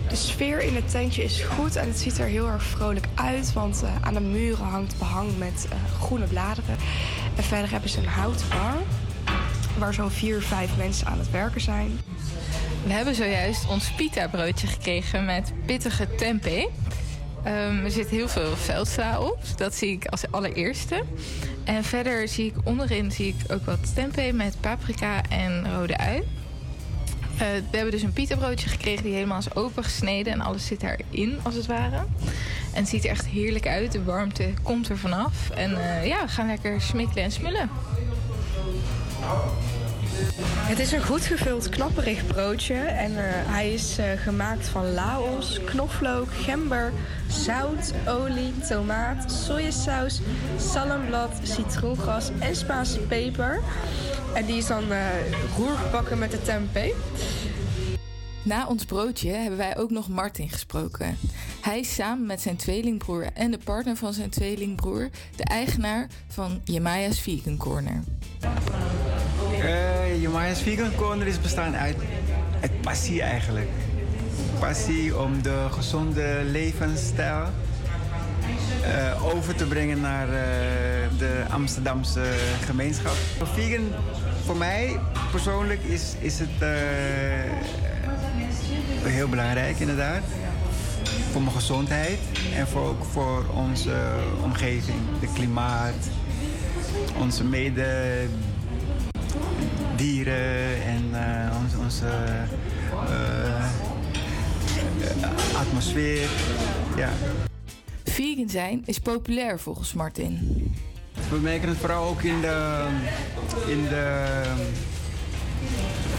De 0.10 0.16
sfeer 0.16 0.62
in 0.62 0.76
het 0.76 0.92
tentje 0.92 1.24
is 1.24 1.42
goed 1.42 1.76
en 1.76 1.88
het 1.88 2.00
ziet 2.00 2.18
er 2.18 2.26
heel 2.26 2.48
erg 2.48 2.64
vrolijk 2.64 3.08
uit. 3.16 3.54
Want 3.54 3.84
eh, 3.84 3.90
aan 4.02 4.14
de 4.14 4.20
muren 4.20 4.66
hangt 4.66 4.98
behang 4.98 5.38
met 5.38 5.68
eh, 5.70 5.78
groene 6.02 6.26
bladeren. 6.26 6.78
En 7.36 7.44
verder 7.44 7.72
hebben 7.72 7.90
ze 7.90 8.00
een 8.00 8.08
houten 8.08 8.50
bar. 8.50 8.76
Waar 9.78 9.94
zo'n 9.94 10.12
vier, 10.12 10.42
vijf 10.42 10.78
mensen 10.78 11.08
aan 11.08 11.20
het 11.20 11.32
werken 11.32 11.62
zijn. 11.62 12.00
We 12.86 12.94
hebben 12.94 13.16
zojuist 13.16 13.68
ons 13.68 13.92
pita 13.92 14.28
broodje 14.28 14.68
gekregen 14.68 15.26
met 15.26 15.54
pittige 15.66 16.16
tempeh. 16.16 16.66
Ehm, 17.44 17.84
er 17.84 17.92
zit 17.92 18.08
heel 18.08 18.28
veel 18.28 18.56
veldsla 18.56 19.20
op. 19.20 19.40
Dat 19.56 19.76
zie 19.76 19.92
ik 19.92 20.06
als 20.06 20.32
allereerste. 20.32 21.04
En 21.64 21.84
verder 21.84 22.28
zie 22.28 22.46
ik 22.46 22.54
onderin 22.64 23.12
zie 23.12 23.28
ik 23.28 23.52
ook 23.52 23.66
wat 23.66 23.96
tempeh 23.96 24.34
met 24.34 24.56
paprika 24.60 25.22
en 25.30 25.76
rode 25.76 25.98
ui. 25.98 26.18
Eh, 26.18 27.38
we 27.38 27.78
hebben 27.78 27.92
dus 27.92 28.02
een 28.02 28.14
pita 28.14 28.36
broodje 28.36 28.70
gekregen 28.70 29.04
die 29.04 29.14
helemaal 29.14 29.40
is 29.40 29.56
opengesneden. 29.56 30.34
En 30.34 30.42
alles 30.42 30.66
zit 30.66 30.82
daarin, 30.82 31.40
als 31.44 31.56
het 31.56 31.66
ware. 31.66 31.96
En 32.74 32.84
het 32.84 32.88
ziet 32.88 33.04
er 33.04 33.10
echt 33.10 33.26
heerlijk 33.26 33.68
uit. 33.68 33.92
De 33.92 34.04
warmte 34.04 34.54
komt 34.64 34.90
er 34.90 34.98
vanaf. 34.98 35.50
En 35.50 35.82
eh, 35.82 36.06
ja, 36.06 36.22
we 36.22 36.28
gaan 36.28 36.48
lekker 36.48 36.82
smikkelen 36.82 37.24
en 37.24 37.32
smullen. 37.32 37.70
Het 40.68 40.80
is 40.80 40.92
een 40.92 41.04
goed 41.04 41.26
gevuld 41.26 41.70
knapperig 41.70 42.28
broodje. 42.28 42.74
En 42.74 43.12
eh, 43.18 43.24
hij 43.28 43.74
is 43.74 43.98
eh, 43.98 44.06
gemaakt 44.24 44.68
van 44.68 44.94
laos, 44.94 45.60
knoflook, 45.66 46.28
gember, 46.32 46.92
zout, 47.28 47.94
olie, 48.08 48.54
tomaat, 48.70 49.32
sojasaus, 49.32 50.22
salmblad, 50.58 51.40
citroengas 51.44 52.30
en 52.40 52.56
Spaanse 52.56 53.00
peper. 53.00 53.60
En 54.34 54.46
die 54.46 54.58
is 54.58 54.68
dan 54.68 54.92
eh 54.92 55.00
roergebakken 55.58 56.20
met 56.20 56.32
de 56.32 56.42
tempeh. 56.42 56.94
Na 58.48 58.68
ons 58.68 58.86
broodje 58.86 59.30
hebben 59.30 59.58
wij 59.58 59.78
ook 59.78 59.90
nog 59.90 60.10
Martin 60.10 60.50
gesproken. 60.50 61.18
Hij 61.62 61.80
is 61.80 61.94
samen 61.94 62.26
met 62.26 62.42
zijn 62.42 62.56
tweelingbroer 62.56 63.28
en 63.34 63.52
de 63.52 63.58
partner 63.64 63.96
van 63.96 64.14
zijn 64.14 64.30
tweelingbroer 64.30 65.10
de 65.36 65.44
eigenaar 65.44 66.08
van 66.28 66.62
Jemaya's 66.64 67.20
Vegan 67.20 67.58
Corner. 67.58 68.04
Jemaya's 70.20 70.62
Vegan 70.62 70.96
Corner 70.96 71.28
is 71.28 71.42
bestaan 71.42 71.76
uit, 71.76 71.96
uit 72.62 72.82
passie 72.82 73.22
eigenlijk. 73.22 73.70
Passie 74.60 75.20
om 75.20 75.42
de 75.42 75.68
gezonde 75.72 76.42
levensstijl 76.46 77.46
eh, 78.84 79.36
over 79.36 79.56
te 79.56 79.66
brengen 79.66 80.02
naar 80.02 80.28
eh, 80.28 80.34
de 81.18 81.46
Amsterdamse 81.50 82.34
gemeenschap. 82.66 83.16
Vegan 83.54 83.88
voor 84.46 84.58
mij 84.58 85.00
persoonlijk 85.32 85.84
is, 85.84 86.16
is 86.20 86.40
het 86.40 86.62
heel 89.10 89.28
belangrijk 89.28 89.80
inderdaad. 89.80 90.24
Voor 91.32 91.42
mijn 91.42 91.56
gezondheid 91.56 92.20
en 92.56 92.68
voor, 92.68 92.82
ook 92.82 93.04
voor 93.04 93.46
onze 93.54 93.96
omgeving, 94.44 94.98
de 95.20 95.28
klimaat, 95.34 96.10
onze 97.20 97.44
mededieren 97.44 98.30
en 100.86 101.10
eh, 101.14 101.56
onze, 101.64 101.78
onze 101.78 102.08
eh, 103.10 103.66
atmosfeer. 105.60 106.30
Ja. 106.96 107.10
Vegan 108.04 108.50
zijn 108.50 108.84
is 108.86 109.00
populair 109.00 109.60
volgens 109.60 109.94
Martin. 109.94 110.40
We 111.30 111.40
merken 111.40 111.70
het 111.70 111.78
vooral 111.78 112.10
ook 112.10 112.22
in 112.22 112.42
de, 112.42 112.86
in 113.68 113.84
de 113.84 114.42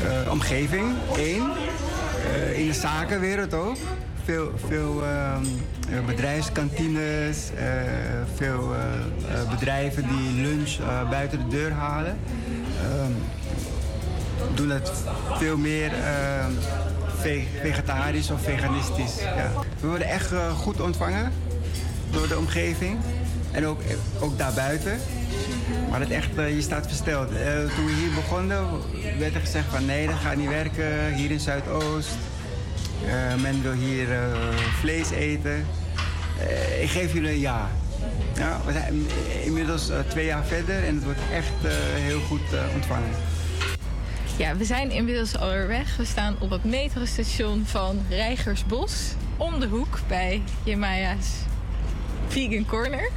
eh, 0.04 0.30
omgeving, 0.30 0.94
één. 1.16 1.50
Eh, 2.34 2.58
in 2.58 2.66
de 2.66 2.72
zakenwereld 2.74 3.54
ook. 3.54 3.76
Veel, 4.24 4.50
veel 4.68 5.02
ehm, 5.04 5.44
eh, 5.90 6.04
bedrijfskantines, 6.06 7.50
eh, 7.56 7.64
veel 8.34 8.72
bedrijven 9.50 10.04
die 10.08 10.42
lunch 10.42 10.76
buiten 11.10 11.38
de 11.38 11.56
deur 11.56 11.72
halen. 11.72 12.18
Ehm, 12.82 13.12
doen 14.54 14.70
het 14.70 14.92
veel 15.38 15.56
meer 15.56 15.92
ehm, 15.92 16.50
ve- 17.18 17.46
vegetarisch 17.62 18.30
of 18.30 18.42
veganistisch. 18.42 19.20
Ja. 19.22 19.50
We 19.80 19.86
worden 19.86 20.08
echt 20.08 20.32
goed 20.56 20.80
ontvangen 20.80 21.32
door 22.10 22.28
de 22.28 22.38
omgeving. 22.38 22.96
En 23.52 23.66
ook, 23.66 23.80
ook 24.20 24.38
daarbuiten. 24.38 25.00
Maar 25.90 26.00
het 26.00 26.10
echt, 26.10 26.36
eh, 26.36 26.54
je 26.54 26.62
staat 26.62 26.86
versteld. 26.86 27.32
Eh, 27.32 27.56
toen 27.76 27.86
we 27.86 27.92
hier 27.92 28.14
begonnen 28.14 28.66
werd 29.18 29.34
er 29.34 29.40
gezegd 29.40 29.66
van 29.70 29.84
nee, 29.84 30.06
dat 30.06 30.16
gaat 30.16 30.36
niet 30.36 30.48
werken. 30.48 31.14
Hier 31.14 31.30
in 31.30 31.40
Zuidoost. 31.40 32.16
Eh, 33.06 33.42
men 33.42 33.62
wil 33.62 33.72
hier 33.72 34.08
vlees 34.80 35.10
eten. 35.10 35.66
Ik 36.80 36.90
geef 36.90 37.12
jullie 37.12 37.30
een 37.30 37.38
ja. 37.38 37.70
ja 38.34 38.60
we 38.66 38.72
zijn 38.72 39.06
inmiddels 39.44 39.90
twee 40.08 40.26
jaar 40.26 40.44
verder 40.44 40.84
en 40.84 40.94
het 40.94 41.04
wordt 41.04 41.20
echt 41.32 41.74
heel 41.94 42.20
goed 42.20 42.40
ontvangen. 42.74 43.10
Ja, 44.36 44.56
we 44.56 44.64
zijn 44.64 44.90
inmiddels 44.90 45.36
alweer 45.38 45.66
weg. 45.66 45.96
We 45.96 46.04
staan 46.04 46.36
op 46.38 46.50
het 46.50 46.64
metrostation 46.64 47.64
van 47.66 48.00
Rijgersbos. 48.08 49.14
Om 49.36 49.60
de 49.60 49.66
hoek 49.66 49.98
bij 50.08 50.42
Jemaya's 50.64 51.26
Vegan 52.28 52.66
Corner. 52.66 53.10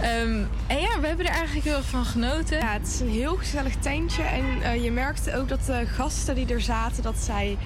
Ehm, 0.00 0.42
en 0.66 0.80
ja, 0.80 1.00
we 1.00 1.06
hebben 1.06 1.26
er 1.26 1.32
eigenlijk 1.32 1.64
heel 1.64 1.76
erg 1.76 1.86
van 1.86 2.04
genoten. 2.04 2.58
Ja, 2.58 2.72
het 2.72 2.86
is 2.86 3.00
een 3.00 3.10
heel 3.10 3.36
gezellig 3.36 3.74
tentje. 3.76 4.22
En 4.22 4.62
eh, 4.62 4.84
je 4.84 4.90
merkte 4.90 5.36
ook 5.36 5.48
dat 5.48 5.66
de 5.66 5.86
gasten 5.86 6.34
die 6.34 6.46
er 6.46 6.60
zaten, 6.60 7.02
dat 7.02 7.16
zij 7.18 7.56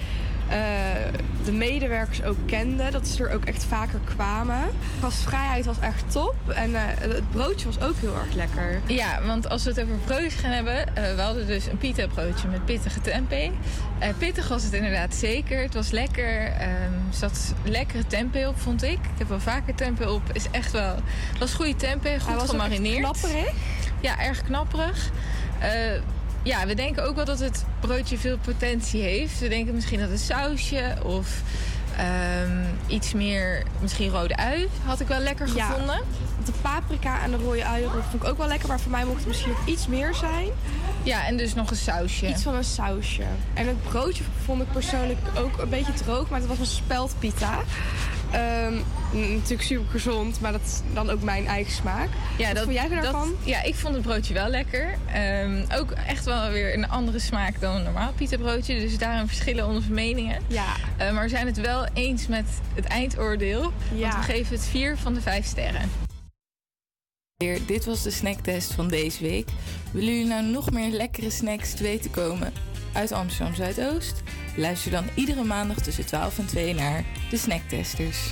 de 1.45 1.53
medewerkers 1.53 2.23
ook 2.23 2.37
kenden. 2.47 2.93
Dat 2.93 3.09
ze 3.09 3.25
er 3.25 3.35
ook 3.35 3.45
echt 3.45 3.65
vaker 3.65 3.99
kwamen. 4.05 4.59
Gastvrijheid 5.01 5.65
was 5.65 5.79
echt 5.81 6.11
top. 6.13 6.35
En 6.55 6.75
eh, 6.75 6.83
het 6.99 7.31
broodje 7.31 7.67
was 7.67 7.81
ook 7.81 7.95
heel 8.01 8.15
erg 8.15 8.35
lekker. 8.35 8.81
Ja, 8.87 9.23
want 9.27 9.49
als 9.49 9.65
we 9.65 9.71
het 9.71 9.81
over 9.83 9.95
broodjes 10.05 10.35
gaan 10.35 10.51
hebben, 10.51 10.97
eh, 10.97 11.15
we 11.15 11.21
hadden 11.21 11.47
dus 11.47 11.67
een 11.67 11.79
pita 11.79 12.07
broodje 12.07 12.49
met 12.49 12.65
pittige 12.65 13.01
tempeh. 13.01 13.51
Eh, 13.99 14.09
pittig 14.19 14.49
was 14.49 14.63
het 14.63 14.73
inderdaad 14.73 15.15
zeker. 15.15 15.63
Het 15.63 15.75
was 15.75 15.91
lekker. 15.91 16.47
ehm, 16.47 16.67
Er 17.09 17.15
zat 17.15 17.55
lekkere 17.65 18.07
tempeh 18.07 18.49
op, 18.49 18.61
vond 18.61 18.83
ik. 18.83 18.93
Ik 18.93 19.19
heb 19.19 19.29
wel 19.29 19.41
vaker 19.41 19.75
tempeh 19.75 20.13
op. 20.13 20.23
Is 20.33 20.47
echt 20.51 20.73
wel. 20.73 20.95
Het 21.31 21.39
was 21.39 21.55
goede 21.55 21.77
tempeh, 21.77 22.13
goed 22.21 22.27
Hij 22.29 22.37
was 22.37 22.49
gemarineerd. 22.49 22.99
knapperig. 22.99 23.53
Ja, 24.01 24.19
erg 24.21 24.43
knapperig. 24.43 25.11
Ja, 26.49 26.67
we 26.67 26.75
denken 26.75 27.05
ook 27.05 27.17
wel 27.17 27.25
dat 27.25 27.39
het 27.39 27.65
broodje 27.81 28.19
veel 28.19 28.39
potentie 28.39 29.03
heeft. 29.03 29.39
We 29.41 29.49
denken 29.49 29.75
misschien 29.75 30.01
dat 30.01 30.11
het 30.11 30.21
sausje 30.21 30.95
of 31.05 31.29
ehm, 31.97 32.65
iets 32.87 33.13
meer, 33.13 33.63
misschien 33.81 34.11
rode 34.11 34.37
ui, 34.37 34.69
had 34.85 35.01
ik 35.01 35.07
wel 35.09 35.19
lekker 35.21 35.49
Ja. 35.55 35.67
gevonden. 35.67 36.01
De 36.45 36.53
paprika 36.63 37.23
en 37.23 37.31
de 37.31 37.37
rode 37.37 37.65
uienrot 37.65 38.03
vond 38.11 38.23
ik 38.23 38.29
ook 38.29 38.39
wel 38.39 38.47
lekker. 38.47 38.69
Maar 38.69 38.81
voor 38.81 38.91
mij 38.91 39.05
mocht 39.05 39.19
het 39.19 39.27
misschien 39.27 39.51
nog 39.51 39.67
iets 39.67 39.87
meer 39.87 40.15
zijn. 40.15 40.49
Ja, 41.03 41.27
en 41.27 41.37
dus 41.37 41.55
nog 41.55 41.71
een 41.71 41.77
sausje. 41.77 42.29
Iets 42.29 42.43
van 42.43 42.55
een 42.55 42.65
sausje. 42.65 43.23
En 43.55 43.67
het 43.67 43.83
broodje 43.83 44.25
vond 44.45 44.63
ik 44.63 44.73
persoonlijk 44.73 45.19
ook 45.37 45.59
een 45.59 45.69
beetje 45.69 45.93
droog. 45.93 46.29
Maar 46.29 46.39
het 46.39 46.49
was 46.49 46.59
een 46.59 46.67
speldpita. 46.67 47.59
Ehm, 48.33 48.75
natuurlijk 49.13 49.63
super 49.63 49.91
gezond, 49.91 50.41
maar 50.41 50.53
dat 50.53 50.61
is 50.61 50.81
dan 50.95 51.11
ook 51.11 51.23
mijn 51.23 51.47
eigen 51.47 51.73
smaak. 51.73 52.09
Ja, 52.39 52.47
Wat 52.47 52.55
dat, 52.55 52.65
vond 52.65 52.77
jij 52.77 52.89
dat- 52.89 53.03
daarvan? 53.03 53.35
ja, 53.45 53.63
ik 53.63 53.75
vond 53.75 53.95
het 53.95 54.03
broodje 54.03 54.35
wel 54.35 54.49
lekker. 54.49 54.95
Ehm, 55.13 55.65
ook 55.75 55.91
echt 55.91 56.25
wel 56.25 56.51
weer 56.51 56.75
een 56.75 56.89
andere 56.89 57.19
smaak 57.19 57.61
dan 57.61 57.77
een 57.77 57.83
normaal 57.83 58.13
pita 58.13 58.37
broodje. 58.37 58.81
Dus 58.81 58.99
daarom 58.99 59.27
verschillen 59.29 59.67
onze 59.67 59.91
meningen. 59.91 60.43
Ja. 60.47 60.67
Eh, 60.97 61.13
maar 61.13 61.23
we 61.23 61.29
zijn 61.29 61.47
het 61.47 61.61
wel 61.61 61.87
eens 61.95 62.27
met 62.27 62.47
het 62.75 62.85
eindoordeel. 62.85 63.73
Ja. 63.95 64.11
Want 64.11 64.27
we 64.27 64.33
geven 64.33 64.55
het 64.57 64.65
4 64.67 64.97
van 64.99 65.15
de 65.15 65.21
5 65.21 65.47
sterren. 65.47 65.91
Dit 67.67 67.85
was 67.85 68.03
de 68.03 68.11
snacktest 68.11 68.73
van 68.73 68.89
deze 68.89 69.23
week. 69.23 69.49
Willen 69.91 70.13
jullie 70.13 70.27
nou 70.29 70.45
nog 70.45 70.71
meer 70.71 70.91
lekkere 70.91 71.31
snacks 71.31 71.75
te 71.75 71.83
weten 71.83 72.11
komen 72.11 72.53
uit 72.93 73.13
Amsterdam 73.13 73.55
Zuidoost? 73.55 74.23
Luister 74.57 74.91
dan 74.91 75.05
iedere 75.15 75.45
maandag 75.45 75.77
tussen 75.77 76.07
12 76.07 76.39
en 76.39 76.47
2 76.47 76.75
naar 76.75 77.05
de 77.31 77.37
Snacktesters. 77.37 78.31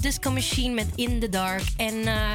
Disco 0.00 0.30
Machine 0.30 0.74
met 0.74 0.86
In 0.94 1.20
the 1.20 1.28
Dark. 1.28 1.62
En 1.76 2.06
eh, 2.06 2.30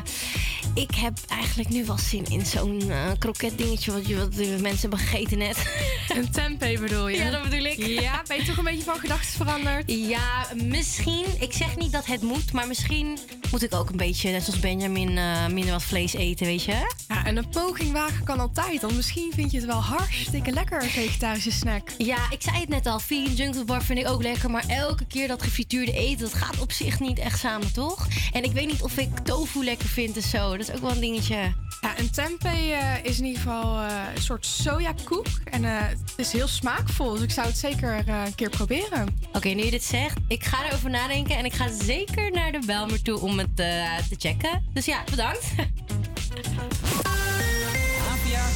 ik 0.74 0.96
heb 0.96 1.14
eigenlijk 1.28 1.70
nu 1.70 1.86
wel 1.86 1.98
zin 1.98 2.26
in 2.26 2.46
zo'n 2.46 2.82
eh 2.90 3.12
kroket 3.20 3.58
dingetje 3.58 3.92
wat, 3.92 4.08
je, 4.08 4.18
wat 4.18 4.34
de 4.34 4.58
mensen 4.62 4.82
hebben 4.82 5.00
gegeten 5.00 5.38
net. 5.38 5.58
Een 6.16 6.32
tempeh 6.32 6.80
bedoel 6.80 7.08
je? 7.08 7.18
Ja, 7.18 7.32
dat 7.32 7.44
bedoel 7.44 7.66
ik. 7.66 7.86
Ja, 7.86 8.22
ben 8.28 8.38
je 8.38 8.44
toch 8.44 8.58
een 8.58 8.64
beetje 8.64 8.84
van 8.84 9.00
gedachten 9.00 9.34
veranderd? 9.34 9.84
Ja, 9.92 10.48
misschien. 10.64 11.26
Ik 11.40 11.54
zeg 11.54 11.78
niet 11.78 11.92
dat 11.92 12.06
het 12.06 12.22
moet, 12.22 12.52
maar 12.52 12.68
misschien 12.68 13.18
moet 13.52 13.64
ik 13.64 13.74
ook 13.74 13.90
een 13.90 13.98
beetje, 13.98 14.32
net 14.32 14.44
zoals 14.44 14.60
Benjamin, 14.60 15.18
eh, 15.18 15.48
minder 15.48 15.72
wat 15.72 15.84
vlees 15.84 16.14
eten, 16.14 16.46
weet 16.46 16.64
je? 16.64 16.94
Ja, 17.24 17.30
en 17.30 17.38
een 17.38 17.50
poging 17.50 17.92
wagen 17.92 18.24
kan 18.24 18.40
altijd. 18.40 18.82
Want 18.82 18.96
misschien 18.96 19.32
vind 19.36 19.52
je 19.52 19.58
het 19.58 19.66
wel 19.66 19.82
hartstikke 19.82 20.52
lekker, 20.52 20.84
een 20.84 20.90
vegetarische 20.90 21.52
snack. 21.52 21.90
Ja, 21.98 22.18
ik 22.30 22.42
zei 22.42 22.60
het 22.60 22.70
net 22.70 22.86
al. 22.86 23.00
Vegan 23.00 23.54
food 23.54 23.66
bar 23.66 23.84
vind 23.84 24.00
ik 24.00 24.08
ook 24.08 24.22
lekker. 24.22 24.52
Maar 24.52 24.64
elke 24.68 25.06
keer 25.06 25.28
dat 25.28 25.44
gefrituurde 25.44 25.92
eten, 25.92 26.20
dat 26.20 26.34
gaat 26.34 26.60
op 26.60 26.72
zich 26.72 27.00
niet 27.00 27.20
echt 27.20 27.40
samen, 27.40 27.74
toch? 27.74 28.08
En 28.32 28.44
ik 28.44 28.52
weet 28.52 28.68
niet 28.68 28.82
of 28.82 28.98
ik 28.98 29.18
tofu 29.18 29.64
lekker 29.64 29.88
vind 29.88 30.16
en 30.16 30.22
zo. 30.22 30.58
Dat 30.58 30.68
is 30.68 30.72
ook 30.76 30.82
wel 30.82 30.92
een 30.92 31.00
dingetje. 31.00 31.36
Ja, 31.82 32.00
een 32.00 32.12
tempeh 32.12 32.72
eh, 32.72 33.04
is 33.04 33.20
in 33.20 33.26
ieder 33.26 33.42
geval 33.42 33.82
eh, 33.82 33.96
een 34.16 34.22
soort 34.22 34.46
sojakoek. 34.46 35.28
En 35.44 35.66
eh, 35.66 35.88
het 35.88 36.14
is 36.16 36.32
heel 36.32 36.48
smaakvol, 36.48 37.14
dus 37.14 37.22
ik 37.22 37.32
zou 37.32 37.48
het 37.48 37.58
zeker 37.58 38.08
een 38.08 38.36
keer 38.36 38.50
proberen. 38.50 39.18
Oké, 39.34 39.50
nu 39.50 39.64
je 39.64 39.72
dit 39.72 39.84
zegt, 39.84 40.18
ik 40.28 40.44
ga 40.44 40.66
erover 40.66 40.90
nadenken. 40.90 41.38
En 41.38 41.46
ik 41.46 41.54
ga 41.54 41.68
zeker 41.72 42.32
naar 42.32 42.52
de 42.52 42.62
Belmer 42.66 43.02
toe 43.02 43.20
om 43.20 43.38
het 43.38 43.56
te 43.56 44.16
checken. 44.18 44.64
Dus 44.74 44.86
ja, 44.86 45.04
bedankt. 45.10 45.46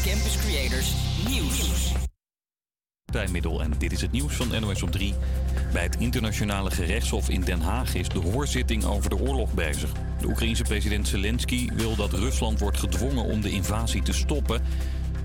Campus 0.08 0.38
Creators 0.38 0.94
Nieuws. 1.30 1.92
Partijmiddel 3.06 3.62
en 3.62 3.74
dit 3.78 3.92
is 3.92 4.02
het 4.02 4.12
nieuws 4.12 4.34
van 4.34 4.62
NOS 4.62 4.84
op 4.84 4.92
3. 4.92 5.14
Bij 5.74 5.84
het 5.84 5.96
internationale 5.96 6.72
gerechtshof 6.72 7.30
in 7.30 7.42
Den 7.42 7.62
Haag 7.62 7.96
is 7.96 8.10
de 8.10 8.20
hoorzitting 8.20 8.86
over 8.86 9.10
de 9.10 9.18
oorlog 9.18 9.54
bezig. 9.54 9.92
De 10.20 10.28
Oekraïense 10.28 10.64
president 10.64 11.08
Zelensky 11.08 11.70
wil 11.74 11.96
dat 11.96 12.14
Rusland 12.14 12.60
wordt 12.60 12.78
gedwongen 12.78 13.24
om 13.24 13.42
de 13.42 13.50
invasie 13.50 14.02
te 14.02 14.14
stoppen. 14.14 14.62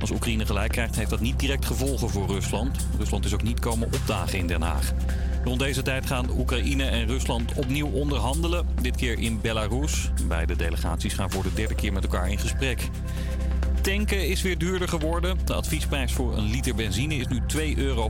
Als 0.00 0.10
Oekraïne 0.10 0.46
gelijk 0.46 0.72
krijgt, 0.72 0.96
heeft 0.96 1.10
dat 1.10 1.20
niet 1.20 1.38
direct 1.38 1.64
gevolgen 1.64 2.10
voor 2.10 2.26
Rusland. 2.26 2.86
Rusland 2.98 3.24
is 3.24 3.34
ook 3.34 3.42
niet 3.42 3.60
komen 3.60 3.86
opdagen 3.92 4.38
in 4.38 4.46
Den 4.46 4.62
Haag. 4.62 4.92
Rond 5.44 5.58
deze 5.58 5.82
tijd 5.82 6.06
gaan 6.06 6.38
Oekraïne 6.38 6.84
en 6.84 7.06
Rusland 7.06 7.52
opnieuw 7.54 7.90
onderhandelen. 7.90 8.66
Dit 8.80 8.96
keer 8.96 9.18
in 9.18 9.40
Belarus. 9.40 10.10
Beide 10.28 10.56
delegaties 10.56 11.14
gaan 11.14 11.30
voor 11.30 11.42
de 11.42 11.54
derde 11.54 11.74
keer 11.74 11.92
met 11.92 12.02
elkaar 12.02 12.30
in 12.30 12.38
gesprek. 12.38 12.88
Tanken 13.82 14.28
is 14.28 14.42
weer 14.42 14.58
duurder 14.58 14.88
geworden. 14.88 15.38
De 15.44 15.54
adviesprijs 15.54 16.12
voor 16.12 16.36
een 16.36 16.50
liter 16.50 16.74
benzine 16.74 17.14
is 17.14 17.26
nu 17.26 17.40
2,35 17.56 17.76
euro. 17.76 18.08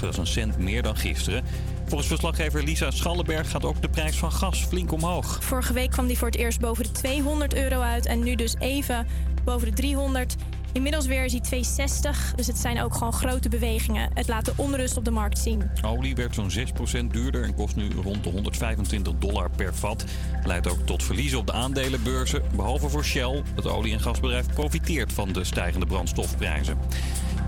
Dat 0.00 0.10
is 0.10 0.16
een 0.16 0.26
cent 0.26 0.58
meer 0.58 0.82
dan 0.82 0.96
gisteren. 0.96 1.44
Volgens 1.86 2.08
verslaggever 2.08 2.62
Lisa 2.62 2.90
Schallenberg 2.90 3.50
gaat 3.50 3.64
ook 3.64 3.82
de 3.82 3.88
prijs 3.88 4.16
van 4.16 4.32
gas 4.32 4.64
flink 4.64 4.92
omhoog. 4.92 5.38
Vorige 5.42 5.72
week 5.72 5.90
kwam 5.90 6.06
die 6.06 6.18
voor 6.18 6.28
het 6.28 6.36
eerst 6.36 6.60
boven 6.60 6.84
de 6.84 6.90
200 6.90 7.54
euro 7.54 7.80
uit 7.80 8.06
en 8.06 8.22
nu 8.22 8.34
dus 8.34 8.54
even 8.58 9.06
boven 9.44 9.68
de 9.68 9.74
300. 9.74 10.36
Inmiddels 10.72 11.06
weer 11.06 11.24
is 11.24 11.32
hij 11.32 11.40
260, 11.40 12.32
dus 12.36 12.46
het 12.46 12.58
zijn 12.58 12.82
ook 12.82 12.94
gewoon 12.94 13.12
grote 13.12 13.48
bewegingen. 13.48 14.10
Het 14.14 14.28
laat 14.28 14.44
de 14.44 14.52
onrust 14.56 14.96
op 14.96 15.04
de 15.04 15.10
markt 15.10 15.38
zien. 15.38 15.70
Olie 15.82 16.14
werd 16.14 16.34
zo'n 16.34 16.50
6% 16.50 17.06
duurder 17.10 17.42
en 17.42 17.54
kost 17.54 17.76
nu 17.76 17.88
rond 18.02 18.24
de 18.24 18.30
125 18.30 19.12
dollar 19.18 19.50
per 19.56 19.74
vat. 19.74 20.04
Leidt 20.44 20.68
ook 20.68 20.86
tot 20.86 21.02
verliezen 21.02 21.38
op 21.38 21.46
de 21.46 21.52
aandelenbeurzen. 21.52 22.42
Behalve 22.54 22.88
voor 22.88 23.04
Shell, 23.04 23.42
het 23.54 23.66
olie- 23.66 23.92
en 23.92 24.00
gasbedrijf 24.00 24.46
profiteert 24.54 25.12
van 25.12 25.32
de 25.32 25.44
stijgende 25.44 25.86
brandstofprijzen. 25.86 26.78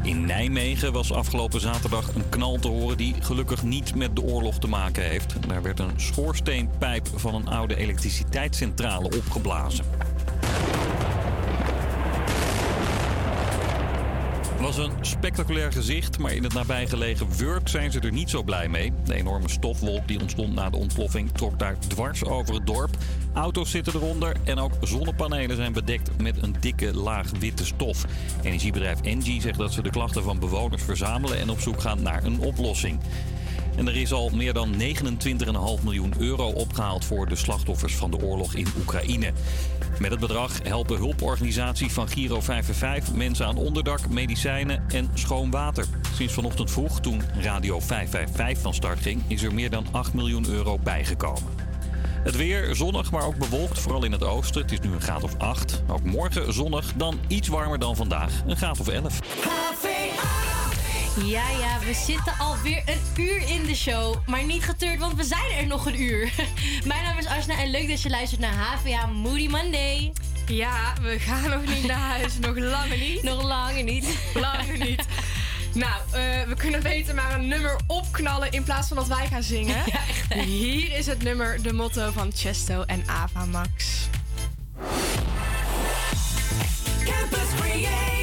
In 0.03 0.27
Nijmegen 0.27 0.93
was 0.93 1.13
afgelopen 1.13 1.61
zaterdag 1.61 2.15
een 2.15 2.29
knal 2.29 2.59
te 2.59 2.69
horen 2.69 2.97
die 2.97 3.15
gelukkig 3.21 3.63
niet 3.63 3.95
met 3.95 4.17
de 4.17 4.23
oorlog 4.23 4.59
te 4.59 4.67
maken 4.67 5.03
heeft. 5.03 5.49
Daar 5.49 5.63
werd 5.63 5.79
een 5.79 5.93
schoorsteenpijp 6.01 7.09
van 7.15 7.35
een 7.35 7.49
oude 7.49 7.77
elektriciteitscentrale 7.77 9.05
opgeblazen. 9.17 9.85
Was 14.77 14.87
een 14.87 15.05
spectaculair 15.05 15.73
gezicht, 15.73 16.19
maar 16.19 16.33
in 16.33 16.43
het 16.43 16.53
nabijgelegen 16.53 17.37
Wurk 17.37 17.69
zijn 17.69 17.93
ze 17.93 18.01
er 18.01 18.13
niet 18.13 18.31
zo 18.31 18.43
blij 18.43 18.69
mee. 18.69 18.93
De 19.05 19.15
enorme 19.15 19.49
stofwolk 19.49 20.09
die 20.09 20.21
ontstond 20.21 20.55
na 20.55 20.71
de 20.71 20.77
ontploffing 20.77 21.31
trok 21.33 21.59
daar 21.59 21.79
dwars 21.79 22.25
over 22.25 22.55
het 22.55 22.67
dorp. 22.67 22.97
Auto's 23.33 23.71
zitten 23.71 23.95
eronder 23.95 24.37
en 24.45 24.59
ook 24.59 24.73
zonnepanelen 24.81 25.57
zijn 25.57 25.73
bedekt 25.73 26.11
met 26.23 26.43
een 26.43 26.55
dikke 26.61 26.97
laag 26.97 27.31
witte 27.39 27.65
stof. 27.65 28.05
Energiebedrijf 28.43 29.01
Engie 29.01 29.41
zegt 29.41 29.59
dat 29.59 29.73
ze 29.73 29.83
de 29.83 29.91
klachten 29.91 30.23
van 30.23 30.39
bewoners 30.39 30.83
verzamelen 30.83 31.39
en 31.39 31.51
op 31.51 31.61
zoek 31.61 31.81
gaan 31.81 32.03
naar 32.03 32.25
een 32.25 32.41
oplossing. 32.41 33.01
En 33.77 33.89
er 33.89 33.97
is 33.97 34.13
al 34.13 34.31
meer 34.31 34.53
dan 34.53 34.75
29,5 34.79 35.83
miljoen 35.83 36.15
euro 36.19 36.49
opgehaald 36.49 37.05
voor 37.05 37.29
de 37.29 37.37
slachtoffers 37.37 37.95
van 37.95 38.11
de 38.11 38.23
oorlog 38.23 38.55
in 38.55 38.67
Oekraïne. 38.79 39.33
Met 39.99 40.11
het 40.11 40.21
bedrag 40.21 40.63
helpen 40.63 40.97
hulporganisaties 40.97 41.93
van 41.93 42.09
Giro 42.09 42.41
55 42.41 43.15
mensen 43.15 43.47
aan 43.47 43.57
onderdak, 43.57 44.09
medicijnen 44.09 44.85
en 44.89 45.11
schoon 45.15 45.51
water. 45.51 45.85
Sinds 46.15 46.35
vanochtend 46.35 46.71
vroeg, 46.71 47.01
toen 47.01 47.23
Radio 47.41 47.81
555 47.81 48.63
van 48.63 48.75
start 48.75 49.01
ging, 49.01 49.23
is 49.27 49.43
er 49.43 49.55
meer 49.55 49.71
dan 49.71 49.87
8 49.91 50.15
miljoen 50.15 50.47
euro 50.49 50.79
bijgekomen. 50.79 51.63
Het 52.23 52.37
weer 52.37 52.75
zonnig, 52.75 53.11
maar 53.11 53.27
ook 53.27 53.37
bewolkt, 53.37 53.79
vooral 53.79 54.05
in 54.05 54.13
het 54.13 54.25
oosten. 54.25 54.63
Het 54.63 54.73
is 54.73 54.81
nu 54.81 54.93
een 54.93 55.01
graad 55.01 55.23
of 55.23 55.39
8. 55.39 55.83
Ook 55.89 56.03
morgen 56.03 56.53
zonnig, 56.53 56.93
dan 56.97 57.19
iets 57.27 57.49
warmer 57.49 57.79
dan 57.79 57.97
vandaag, 57.97 58.43
een 58.47 58.57
graad 58.57 58.81
of 58.81 58.89
11. 58.89 59.21
Ja, 61.17 61.51
ja, 61.51 61.79
we 61.79 61.95
zitten 61.95 62.39
alweer 62.39 62.83
een 62.87 63.25
uur 63.25 63.49
in 63.49 63.65
de 63.65 63.75
show. 63.75 64.17
Maar 64.27 64.45
niet 64.45 64.65
getreurd, 64.65 64.99
want 64.99 65.15
we 65.15 65.25
zijn 65.25 65.51
er 65.59 65.67
nog 65.67 65.87
een 65.87 66.01
uur. 66.01 66.33
Mijn 66.87 67.03
naam 67.03 67.19
is 67.19 67.27
Asna 67.27 67.59
en 67.59 67.71
leuk 67.71 67.89
dat 67.89 68.03
je 68.03 68.11
luistert 68.11 68.41
naar 68.41 68.55
HVA 68.55 69.07
Moody 69.07 69.49
Monday. 69.49 70.13
Ja, 70.47 70.93
we 71.03 71.19
gaan 71.19 71.51
nog 71.51 71.75
niet 71.75 71.87
naar 71.87 71.99
huis. 71.99 72.39
Nog 72.39 72.59
langer 72.59 72.99
niet. 72.99 73.23
Nog 73.33 73.43
langer 73.43 73.83
niet. 73.83 74.19
Langer 74.35 74.79
niet. 74.79 75.05
Nou, 75.75 75.93
eh, 76.13 76.43
we 76.49 76.55
kunnen 76.57 76.83
beter 76.83 77.15
maar 77.15 77.35
een 77.35 77.49
nummer 77.49 77.77
opknallen 77.87 78.51
in 78.51 78.63
plaats 78.63 78.89
van 78.89 78.97
dat 78.97 79.07
wij 79.07 79.27
gaan 79.27 79.43
zingen. 79.43 79.83
Hier 80.35 80.97
is 80.97 81.07
het 81.07 81.23
nummer, 81.23 81.63
de 81.63 81.73
motto 81.73 82.11
van 82.13 82.33
Chesto 82.35 82.83
en 82.83 83.05
Ava 83.07 83.45
Max. 83.45 84.09
Campus 87.05 87.61
Creators, 87.61 88.22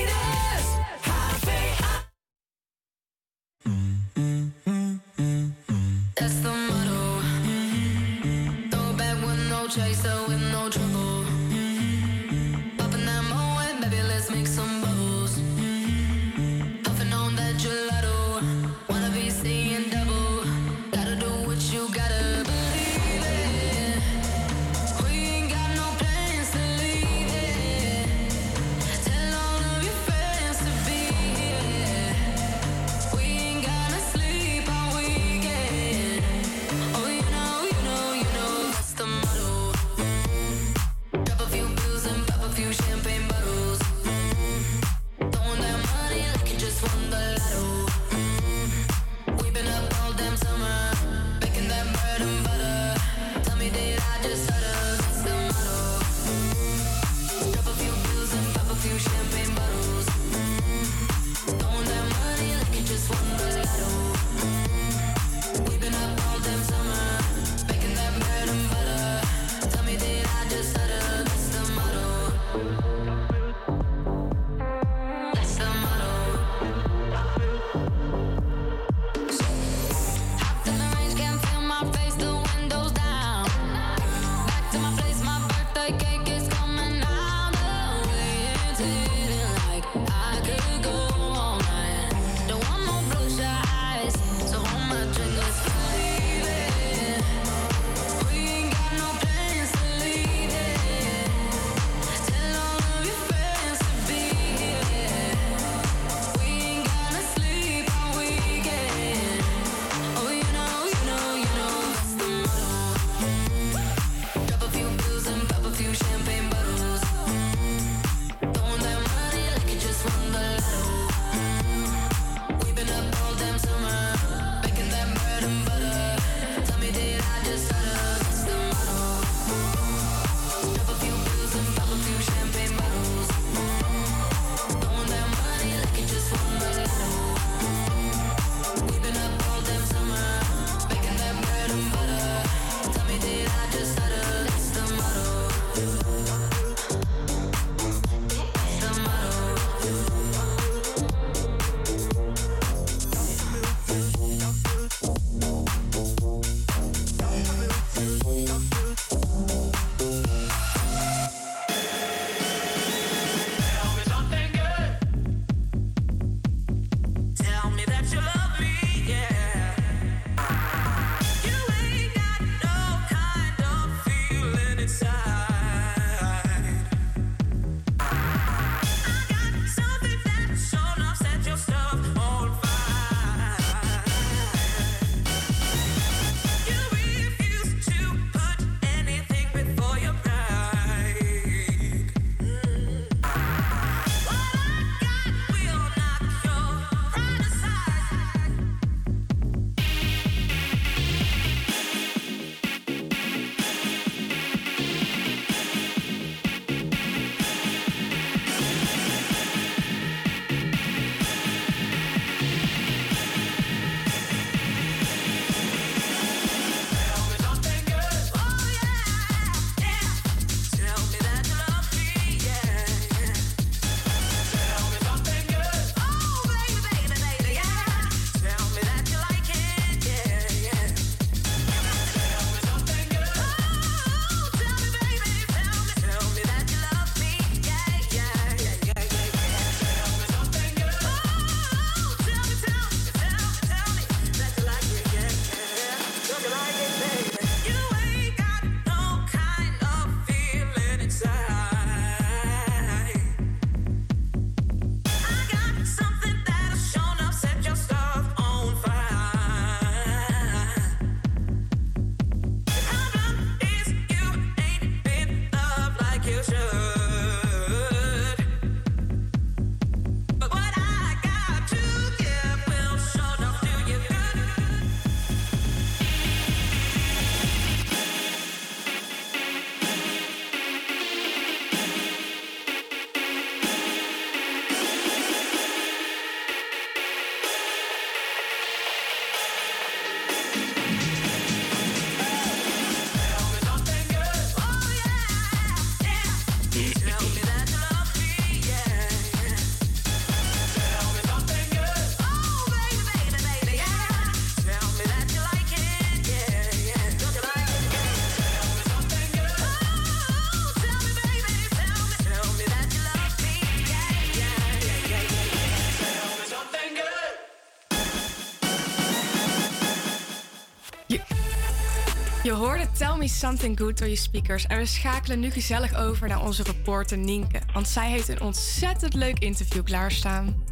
Something 323.39 323.79
Good 323.79 323.97
door 323.97 324.07
je 324.07 324.15
speakers. 324.15 324.65
En 324.67 324.77
we 324.77 324.85
schakelen 324.85 325.39
nu 325.39 325.49
gezellig 325.49 325.95
over 325.95 326.27
naar 326.27 326.43
onze 326.43 326.63
reporter 326.63 327.17
Nienke. 327.17 327.61
Want 327.73 327.87
zij 327.87 328.09
heeft 328.09 328.27
een 328.27 328.41
ontzettend 328.41 329.13
leuk 329.13 329.39
interview 329.39 329.83
klaarstaan. 329.83 330.63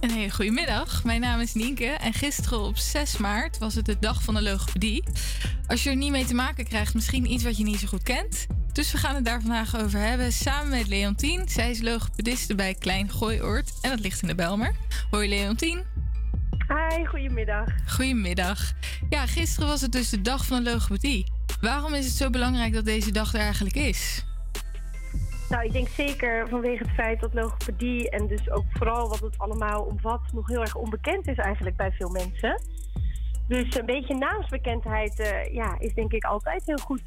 Een 0.00 0.10
hele 0.10 0.30
goede 0.30 0.50
middag. 0.50 1.04
Mijn 1.04 1.20
naam 1.20 1.40
is 1.40 1.54
Nienke 1.54 1.86
en 1.86 2.12
gisteren 2.12 2.60
op 2.60 2.76
6 2.76 3.16
maart 3.16 3.58
was 3.58 3.74
het 3.74 3.84
de 3.84 3.98
dag 3.98 4.22
van 4.22 4.34
de 4.34 4.42
logopedie. 4.42 5.04
Als 5.66 5.82
je 5.82 5.90
er 5.90 5.96
niet 5.96 6.10
mee 6.10 6.24
te 6.24 6.34
maken 6.34 6.64
krijgt, 6.64 6.94
misschien 6.94 7.30
iets 7.30 7.44
wat 7.44 7.56
je 7.56 7.64
niet 7.64 7.78
zo 7.78 7.86
goed 7.86 8.02
kent. 8.02 8.46
Dus 8.72 8.92
we 8.92 8.98
gaan 8.98 9.14
het 9.14 9.24
daar 9.24 9.40
vandaag 9.40 9.76
over 9.76 9.98
hebben 9.98 10.32
samen 10.32 10.68
met 10.68 10.88
Leontien. 10.88 11.48
Zij 11.48 11.70
is 11.70 11.82
logopediste 11.82 12.54
bij 12.54 12.74
Klein 12.74 13.10
Gooioord 13.10 13.72
en 13.80 13.90
dat 13.90 14.00
ligt 14.00 14.22
in 14.22 14.28
de 14.28 14.34
Belmer. 14.34 14.74
Hoi 15.10 15.28
Leontien. 15.28 15.82
Hi, 16.68 17.04
goedemiddag. 17.04 17.68
Goedemiddag. 17.86 18.72
Ja, 19.08 19.26
gisteren 19.26 19.68
was 19.68 19.80
het 19.80 19.92
dus 19.92 20.08
de 20.08 20.20
dag 20.20 20.46
van 20.46 20.64
de 20.64 20.70
logopedie. 20.70 21.33
Waarom 21.64 21.94
is 21.94 22.04
het 22.04 22.14
zo 22.14 22.30
belangrijk 22.30 22.72
dat 22.72 22.84
deze 22.84 23.12
dag 23.12 23.34
er 23.34 23.40
eigenlijk 23.40 23.74
is? 23.74 24.24
Nou, 25.48 25.64
ik 25.64 25.72
denk 25.72 25.88
zeker 25.88 26.48
vanwege 26.48 26.82
het 26.82 26.94
feit 26.94 27.20
dat 27.20 27.34
logopedie 27.34 28.10
en 28.10 28.26
dus 28.26 28.50
ook 28.50 28.64
vooral 28.70 29.08
wat 29.08 29.20
het 29.20 29.38
allemaal 29.38 29.82
omvat, 29.82 30.20
nog 30.32 30.48
heel 30.48 30.60
erg 30.60 30.74
onbekend 30.74 31.28
is 31.28 31.36
eigenlijk 31.36 31.76
bij 31.76 31.92
veel 31.92 32.08
mensen. 32.08 32.62
Dus 33.48 33.76
een 33.76 33.86
beetje 33.86 34.14
naamsbekendheid 34.14 35.20
eh, 35.20 35.54
ja, 35.54 35.76
is 35.78 35.94
denk 35.94 36.12
ik 36.12 36.24
altijd 36.24 36.62
heel 36.66 36.78
goed. 36.78 37.02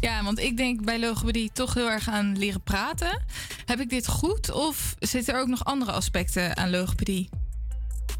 Ja, 0.00 0.22
want 0.22 0.38
ik 0.38 0.56
denk 0.56 0.84
bij 0.84 1.00
logopedie 1.00 1.50
toch 1.52 1.74
heel 1.74 1.90
erg 1.90 2.08
aan 2.08 2.38
leren 2.38 2.62
praten. 2.62 3.22
Heb 3.66 3.78
ik 3.78 3.88
dit 3.88 4.06
goed 4.06 4.52
of 4.52 4.94
zitten 4.98 5.34
er 5.34 5.40
ook 5.40 5.48
nog 5.48 5.64
andere 5.64 5.92
aspecten 5.92 6.56
aan 6.56 6.70
logopedie? 6.70 7.28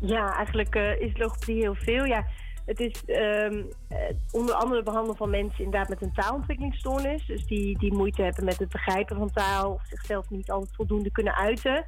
Ja, 0.00 0.36
eigenlijk 0.36 0.74
eh, 0.74 1.00
is 1.00 1.16
logopedie 1.16 1.60
heel 1.60 1.74
veel. 1.74 2.04
Ja, 2.04 2.26
het 2.68 2.80
is 2.80 3.04
ehm, 3.04 3.62
eh, 3.88 3.98
onder 4.30 4.54
andere 4.54 4.82
behandelen 4.82 5.16
van 5.16 5.30
mensen 5.30 5.64
inderdaad 5.64 5.88
met 5.88 6.02
een 6.02 6.12
taalontwikkelingsstoornis. 6.12 7.26
Dus 7.26 7.46
die, 7.46 7.78
die 7.78 7.94
moeite 7.94 8.22
hebben 8.22 8.44
met 8.44 8.58
het 8.58 8.68
begrijpen 8.68 9.16
van 9.16 9.30
taal 9.32 9.72
of 9.72 9.86
zichzelf 9.86 10.30
niet 10.30 10.50
altijd 10.50 10.74
voldoende 10.74 11.12
kunnen 11.12 11.34
uiten. 11.34 11.84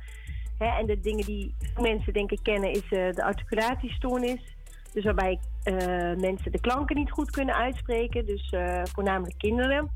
En 0.59 0.87
de 0.87 1.01
dingen 1.01 1.25
die 1.25 1.55
mensen 1.81 2.13
denk 2.13 2.31
ik 2.31 2.43
kennen 2.43 2.71
is 2.71 2.83
eh, 2.83 3.13
de 3.13 3.25
articulatiestoornis. 3.25 4.57
Dus 4.93 5.05
waarbij 5.05 5.39
eh, 5.63 5.77
mensen 6.17 6.53
de 6.53 6.61
klanken 6.61 6.97
niet 6.97 7.11
goed 7.11 7.31
kunnen 7.31 7.55
uitspreken. 7.55 8.27
Dus 8.27 8.55
voornamelijk 8.93 9.39
kinderen, 9.39 9.91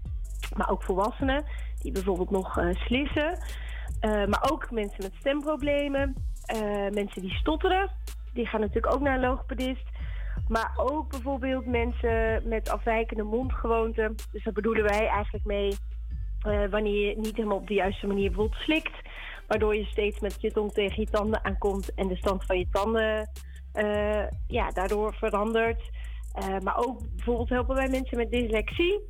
maar 0.56 0.70
ook 0.70 0.82
volwassenen 0.82 1.44
die 1.82 1.92
bijvoorbeeld 1.92 2.30
nog 2.30 2.58
slissen. 2.74 3.38
Maar 4.00 4.48
ook 4.50 4.70
mensen 4.70 5.02
met 5.02 5.12
stemproblemen, 5.18 6.14
mensen 6.90 7.22
die 7.22 7.34
stotteren. 7.34 7.90
Die 8.32 8.46
gaan 8.46 8.60
natuurlijk 8.60 8.94
ook 8.94 9.00
naar 9.00 9.14
een 9.14 9.28
logopedist. 9.28 9.93
Maar 10.48 10.72
ook 10.76 11.10
bijvoorbeeld 11.10 11.66
mensen 11.66 12.48
met 12.48 12.68
afwijkende 12.68 13.22
mondgewoonten. 13.22 14.14
Dus 14.32 14.44
daar 14.44 14.52
bedoelen 14.52 14.84
wij 14.84 15.06
eigenlijk 15.06 15.44
mee 15.44 15.72
eh, 16.44 16.64
wanneer 16.70 17.08
je 17.08 17.16
niet 17.16 17.36
helemaal 17.36 17.56
op 17.56 17.66
de 17.66 17.74
juiste 17.74 18.06
manier 18.06 18.28
bijvoorbeeld 18.28 18.62
slikt. 18.62 18.92
Waardoor 19.46 19.76
je 19.76 19.84
steeds 19.84 20.20
met 20.20 20.40
je 20.40 20.52
tong 20.52 20.72
tegen 20.72 21.00
je 21.00 21.10
tanden 21.10 21.44
aankomt 21.44 21.94
en 21.94 22.08
de 22.08 22.16
stand 22.16 22.44
van 22.44 22.58
je 22.58 22.68
tanden 22.70 23.30
eh, 23.72 24.28
ja, 24.46 24.70
daardoor 24.70 25.14
verandert. 25.14 25.90
Eh, 26.32 26.58
maar 26.58 26.76
ook 26.76 27.00
bijvoorbeeld 27.16 27.48
helpen 27.48 27.74
wij 27.74 27.88
mensen 27.88 28.16
met 28.16 28.30
dyslexie. 28.30 29.00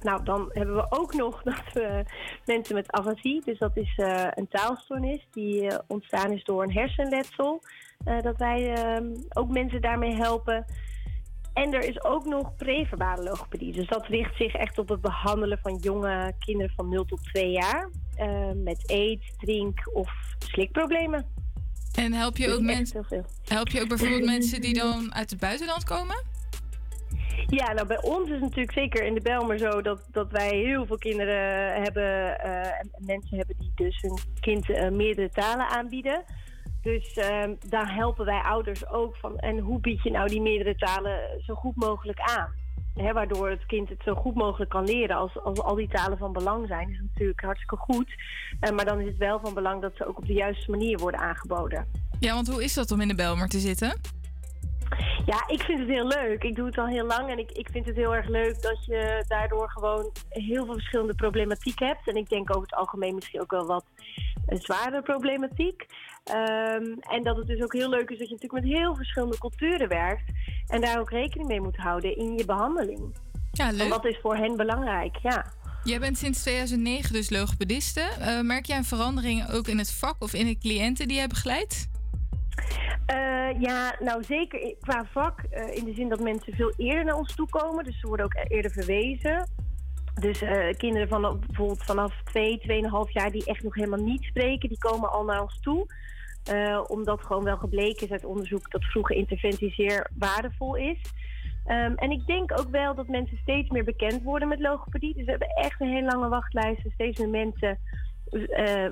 Nou, 0.00 0.24
dan 0.24 0.50
hebben 0.52 0.74
we 0.74 0.86
ook 0.88 1.14
nog 1.14 1.42
dat 1.52 1.72
we 1.72 2.04
mensen 2.44 2.74
met 2.74 2.92
afasie, 2.92 3.42
dus 3.44 3.58
dat 3.58 3.76
is 3.76 3.92
een 4.30 4.48
taalstoornis 4.48 5.26
die 5.30 5.70
ontstaan 5.86 6.32
is 6.32 6.44
door 6.44 6.62
een 6.62 6.72
hersenletsel, 6.72 7.62
dat 8.04 8.36
wij 8.36 8.74
ehm, 8.74 9.06
ook 9.28 9.50
mensen 9.50 9.80
daarmee 9.80 10.14
helpen. 10.14 10.64
En 11.52 11.72
er 11.72 11.88
is 11.88 12.04
ook 12.04 12.24
nog 12.24 12.56
preverbale 12.56 13.22
logopedie. 13.22 13.72
Dus 13.72 13.88
dat 13.88 14.06
richt 14.06 14.36
zich 14.36 14.54
echt 14.54 14.78
op 14.78 14.88
het 14.88 15.00
behandelen 15.00 15.58
van 15.62 15.76
jonge 15.76 16.32
kinderen 16.38 16.72
van 16.76 16.88
0 16.88 17.04
tot 17.04 17.24
2 17.24 17.50
jaar. 17.50 17.90
eh, 18.16 18.50
met 18.54 18.90
eet, 18.90 19.34
drink 19.38 19.90
of 19.92 20.10
slikproblemen. 20.38 21.26
En 21.94 22.12
help 22.12 22.36
je 22.36 22.46
Dus 22.46 22.54
ook 22.54 22.60
mensen? 22.60 23.06
Help 23.44 23.68
je 23.68 23.80
ook 23.80 23.88
bijvoorbeeld 23.88 24.24
mensen 24.36 24.60
die 24.60 24.74
dan 24.74 25.14
uit 25.14 25.30
het 25.30 25.40
buitenland 25.40 25.84
komen? 25.84 26.24
Ja, 27.46 27.72
nou 27.72 27.86
bij 27.86 28.02
ons 28.02 28.26
is 28.26 28.32
het 28.32 28.40
natuurlijk 28.40 28.72
zeker 28.72 29.04
in 29.04 29.14
de 29.14 29.20
Belmer 29.20 29.58
zo 29.58 29.82
dat, 29.82 30.08
dat 30.12 30.30
wij 30.30 30.48
heel 30.48 30.86
veel 30.86 30.98
kinderen 30.98 31.82
hebben 31.82 32.38
eh, 32.38 32.66
en 32.66 32.90
mensen 32.98 33.36
hebben 33.36 33.56
die 33.58 33.72
dus 33.74 34.00
hun 34.00 34.18
kind 34.40 34.70
eh, 34.70 34.90
meerdere 34.90 35.30
talen 35.30 35.68
aanbieden. 35.68 36.24
Dus 36.86 37.12
ehm, 37.12 37.54
daar 37.68 37.94
helpen 37.94 38.24
wij 38.24 38.40
ouders 38.40 38.88
ook 38.88 39.16
van. 39.16 39.38
En 39.38 39.58
hoe 39.58 39.80
bied 39.80 40.02
je 40.02 40.10
nou 40.10 40.28
die 40.28 40.40
meerdere 40.40 40.76
talen 40.76 41.18
zo 41.46 41.54
goed 41.54 41.76
mogelijk 41.76 42.20
aan? 42.20 42.50
Waardoor 43.12 43.50
het 43.50 43.66
kind 43.66 43.88
het 43.88 44.02
zo 44.04 44.14
goed 44.14 44.34
mogelijk 44.34 44.70
kan 44.70 44.84
leren. 44.84 45.16
Als, 45.16 45.38
als 45.42 45.60
al 45.60 45.74
die 45.74 45.88
talen 45.88 46.18
van 46.18 46.32
belang 46.32 46.66
zijn, 46.66 46.90
is 46.90 47.00
natuurlijk 47.00 47.40
hartstikke 47.40 47.76
goed. 47.76 48.14
Eh, 48.60 48.70
maar 48.70 48.84
dan 48.84 49.00
is 49.00 49.06
het 49.06 49.16
wel 49.16 49.40
van 49.40 49.54
belang 49.54 49.82
dat 49.82 49.92
ze 49.96 50.06
ook 50.06 50.18
op 50.18 50.26
de 50.26 50.32
juiste 50.32 50.70
manier 50.70 50.98
worden 50.98 51.20
aangeboden. 51.20 51.86
Ja, 52.20 52.34
want 52.34 52.48
hoe 52.48 52.64
is 52.64 52.74
dat 52.74 52.90
om 52.90 53.00
in 53.00 53.08
de 53.08 53.14
Belmer 53.14 53.48
te 53.48 53.58
zitten? 53.58 54.00
Ja, 55.26 55.44
ik 55.46 55.62
vind 55.62 55.78
het 55.78 55.88
heel 55.88 56.06
leuk. 56.06 56.42
Ik 56.42 56.56
doe 56.56 56.66
het 56.66 56.78
al 56.78 56.86
heel 56.86 57.06
lang 57.06 57.30
en 57.30 57.38
ik, 57.38 57.50
ik 57.50 57.68
vind 57.72 57.86
het 57.86 57.96
heel 57.96 58.14
erg 58.14 58.28
leuk 58.28 58.62
dat 58.62 58.84
je 58.84 59.24
daardoor 59.28 59.70
gewoon 59.70 60.12
heel 60.28 60.64
veel 60.64 60.74
verschillende 60.74 61.14
problematiek 61.14 61.78
hebt. 61.78 62.08
En 62.08 62.14
ik 62.14 62.28
denk 62.28 62.50
over 62.50 62.62
het 62.62 62.74
algemeen 62.74 63.14
misschien 63.14 63.40
ook 63.40 63.50
wel 63.50 63.66
wat 63.66 63.84
zware 64.46 65.02
problematiek. 65.02 65.86
Ehm, 66.24 66.84
en 67.00 67.22
dat 67.22 67.36
het 67.36 67.46
dus 67.46 67.62
ook 67.62 67.72
heel 67.72 67.88
leuk 67.88 68.10
is 68.10 68.18
dat 68.18 68.28
je 68.28 68.34
natuurlijk 68.34 68.64
met 68.64 68.72
heel 68.72 68.96
verschillende 68.96 69.38
culturen 69.38 69.88
werkt. 69.88 70.30
En 70.66 70.80
daar 70.80 71.00
ook 71.00 71.10
rekening 71.10 71.48
mee 71.48 71.60
moet 71.60 71.76
houden 71.76 72.16
in 72.16 72.36
je 72.36 72.44
behandeling. 72.44 73.16
Ja, 73.52 73.70
leuk. 73.70 73.80
En 73.80 73.88
wat 73.88 74.04
is 74.04 74.18
voor 74.22 74.36
hen 74.36 74.56
belangrijk, 74.56 75.16
ja. 75.22 75.52
Jij 75.84 75.98
bent 75.98 76.18
sinds 76.18 76.40
2009 76.40 77.12
dus 77.12 77.30
logopediste. 77.30 78.00
Eh, 78.00 78.40
merk 78.40 78.66
jij 78.66 78.76
een 78.76 78.84
verandering 78.84 79.50
ook 79.50 79.68
in 79.68 79.78
het 79.78 79.92
vak 79.92 80.16
of 80.18 80.34
in 80.34 80.46
de 80.46 80.58
cliënten 80.58 81.08
die 81.08 81.16
jij 81.16 81.26
begeleidt? 81.26 81.88
Eh, 83.06 83.60
ja, 83.60 83.96
nou 83.98 84.24
zeker 84.24 84.74
qua 84.80 85.04
vak. 85.04 85.40
eh, 85.50 85.76
in 85.76 85.84
de 85.84 85.94
zin 85.94 86.08
dat 86.08 86.20
mensen 86.20 86.54
veel 86.54 86.72
eerder 86.76 87.04
naar 87.04 87.16
ons 87.16 87.34
toe 87.34 87.48
komen. 87.48 87.84
Dus 87.84 88.00
ze 88.00 88.06
worden 88.06 88.26
ook 88.26 88.44
eerder 88.48 88.70
verwezen. 88.70 89.48
Dus 90.20 90.42
eh, 90.42 90.76
kinderen 90.76 91.08
van 91.08 91.40
bijvoorbeeld 91.46 91.84
vanaf 91.84 92.22
2, 92.24 92.58
2,5 92.58 93.12
jaar 93.12 93.30
die 93.30 93.44
echt 93.44 93.62
nog 93.62 93.74
helemaal 93.74 94.04
niet 94.04 94.22
spreken, 94.22 94.68
die 94.68 94.78
komen 94.78 95.10
al 95.10 95.24
naar 95.24 95.42
ons 95.42 95.60
toe. 95.60 95.86
Omdat 96.86 97.24
gewoon 97.24 97.44
wel 97.44 97.56
gebleken 97.56 98.06
is 98.06 98.12
uit 98.12 98.24
onderzoek 98.24 98.70
dat 98.70 98.84
vroege 98.84 99.14
interventie 99.14 99.70
zeer 99.70 100.10
waardevol 100.18 100.76
is. 100.76 100.98
Ehm, 101.64 101.92
en 101.94 102.10
ik 102.10 102.26
denk 102.26 102.52
ook 102.60 102.70
wel 102.70 102.94
dat 102.94 103.08
mensen 103.08 103.38
steeds 103.38 103.70
meer 103.70 103.84
bekend 103.84 104.22
worden 104.22 104.48
met 104.48 104.60
logopedie. 104.60 105.14
Dus 105.14 105.24
we 105.24 105.30
hebben 105.30 105.48
echt 105.48 105.80
een 105.80 105.88
hele 105.88 106.06
lange 106.06 106.28
wachtlijst. 106.28 106.82
Steeds 106.92 107.18
meer 107.18 107.28
mensen 107.28 107.78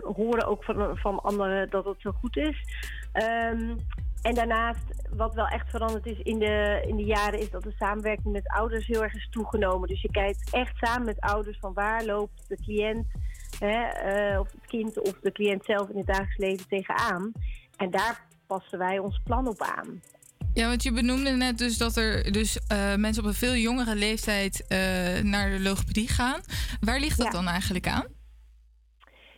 horen 0.03 0.47
ook 0.47 0.65
van, 0.65 0.99
van 0.99 1.23
anderen 1.23 1.71
dat 1.71 1.85
het 1.85 2.01
zo 2.01 2.11
goed 2.11 2.37
is. 2.37 2.63
Ehm, 3.15 3.77
en 4.23 4.35
daarnaast, 4.35 4.85
wat 5.17 5.35
wel 5.35 5.47
echt 5.47 5.71
veranderd 5.71 6.07
is 6.07 6.19
in 6.19 6.39
de, 6.39 6.85
in 6.87 6.97
de 6.97 7.05
jaren, 7.05 7.41
is 7.41 7.51
dat 7.51 7.63
de 7.63 7.75
samenwerking 7.79 8.33
met 8.33 8.49
ouders 8.49 8.87
heel 8.87 9.03
erg 9.03 9.15
is 9.15 9.29
toegenomen. 9.31 9.89
Dus 9.89 10.03
je 10.03 10.11
kijkt 10.11 10.51
echt 10.51 10.77
samen 10.77 11.05
met 11.05 11.21
ouders 11.21 11.59
van 11.61 11.73
waar 11.73 12.05
loopt 12.05 12.45
de 12.49 12.57
cliënt, 12.57 13.07
hè, 13.59 13.83
eh, 13.83 14.41
of 14.41 14.51
het 14.51 14.67
kind 14.67 15.01
of 15.01 15.15
de 15.21 15.33
cliënt 15.33 15.65
zelf 15.65 15.89
in 15.89 15.97
het 15.97 16.07
dagelijks 16.07 16.37
leven 16.37 16.69
tegenaan. 16.69 17.33
En 17.77 17.91
daar 17.91 18.25
passen 18.47 18.79
wij 18.79 18.99
ons 18.99 19.21
plan 19.25 19.49
op 19.49 19.63
aan. 19.63 20.01
Ja, 20.55 20.69
want 20.69 20.83
je 20.83 20.93
benoemde 20.93 21.31
net 21.31 21.59
dus 21.59 21.79
dat 21.79 21.97
er 21.97 22.33
dus 22.33 22.59
eh, 22.67 22.95
mensen 22.95 23.23
op 23.23 23.29
een 23.29 23.35
veel 23.35 23.55
jongere 23.55 23.95
leeftijd 23.95 24.67
eh, 24.67 24.79
naar 25.23 25.51
de 25.51 25.61
logopedie 25.61 26.09
gaan. 26.09 26.41
Waar 26.81 27.01
ligt 27.01 27.19
dat 27.19 27.33
dan 27.33 27.47
eigenlijk 27.47 27.87
aan? 27.87 28.05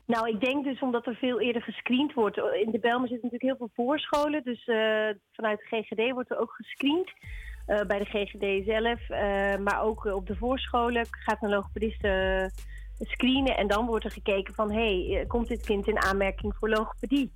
Nou, 0.06 0.28
ik 0.28 0.40
denk 0.40 0.64
dus 0.64 0.80
omdat 0.80 1.06
er 1.06 1.14
veel 1.14 1.40
eerder 1.40 1.62
gescreend 1.62 2.12
wordt. 2.12 2.36
In 2.36 2.70
de 2.70 2.78
Belmen 2.78 3.08
zitten 3.08 3.28
natuurlijk 3.30 3.42
heel 3.42 3.56
veel 3.56 3.84
voorscholen. 3.84 4.44
Dus 4.44 4.66
eh, 4.66 5.08
vanuit 5.32 5.58
de 5.58 5.66
GGD 5.82 6.12
wordt 6.12 6.30
er 6.30 6.38
ook 6.38 6.52
gescreend. 6.52 7.12
Eh, 7.66 7.80
bij 7.86 7.98
de 7.98 8.04
GGD 8.04 8.66
zelf. 8.66 9.10
eh, 9.10 9.56
maar 9.56 9.82
ook 9.82 10.04
op 10.04 10.26
de 10.26 10.36
voorscholen 10.36 11.06
gaat 11.10 11.42
een 11.42 11.48
logopedist 11.48 12.04
eh, 12.04 12.44
screenen. 13.00 13.56
En 13.56 13.66
dan 13.66 13.86
wordt 13.86 14.04
er 14.04 14.10
gekeken 14.10 14.54
van... 14.54 14.72
hé, 14.72 15.10
hey, 15.10 15.26
komt 15.26 15.48
dit 15.48 15.64
kind 15.64 15.86
in 15.88 16.02
aanmerking 16.02 16.54
voor 16.58 16.68
logopedie? 16.68 17.32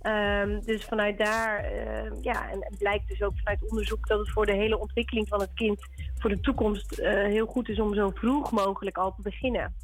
Ehm, 0.00 0.60
dus 0.60 0.84
vanuit 0.84 1.18
daar, 1.18 1.72
ja, 2.20 2.50
en 2.50 2.64
het 2.64 2.78
blijkt 2.78 3.08
dus 3.08 3.22
ook 3.22 3.38
vanuit 3.38 3.70
onderzoek 3.70 4.06
dat 4.06 4.18
het 4.18 4.30
voor 4.30 4.46
de 4.46 4.52
hele 4.52 4.78
ontwikkeling 4.78 5.28
van 5.28 5.40
het 5.40 5.54
kind 5.54 5.80
voor 6.18 6.30
de 6.30 6.40
toekomst 6.40 6.96
heel 7.02 7.46
goed 7.46 7.68
is 7.68 7.80
om 7.80 7.94
zo 7.94 8.10
vroeg 8.14 8.50
mogelijk 8.52 8.98
al 8.98 9.14
te 9.14 9.22
beginnen. 9.22 9.74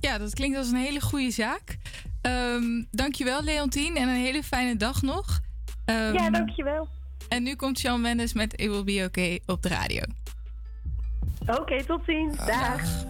Ja, 0.00 0.18
dat 0.18 0.34
klinkt 0.34 0.56
als 0.58 0.68
een 0.70 0.76
hele 0.76 1.00
goede 1.00 1.30
zaak. 1.30 1.76
Ehm 2.22 2.82
dankjewel, 2.90 3.42
Leontien, 3.42 3.96
en 3.96 4.08
een 4.08 4.14
hele 4.14 4.42
fijne 4.42 4.76
dag 4.76 5.02
nog. 5.02 5.40
Ehm, 5.84 6.12
Ja, 6.12 6.30
dankjewel. 6.30 6.88
En 7.28 7.42
nu 7.42 7.54
komt 7.54 7.78
Sean 7.78 8.00
Mendes 8.00 8.32
met 8.32 8.52
It 8.60 8.68
Will 8.68 8.84
Be 8.84 9.04
Okay 9.04 9.40
op 9.46 9.62
de 9.62 9.68
radio. 9.68 10.02
Oké, 11.46 11.84
tot 11.84 12.00
ziens. 12.06 12.36
Dag. 12.36 13.04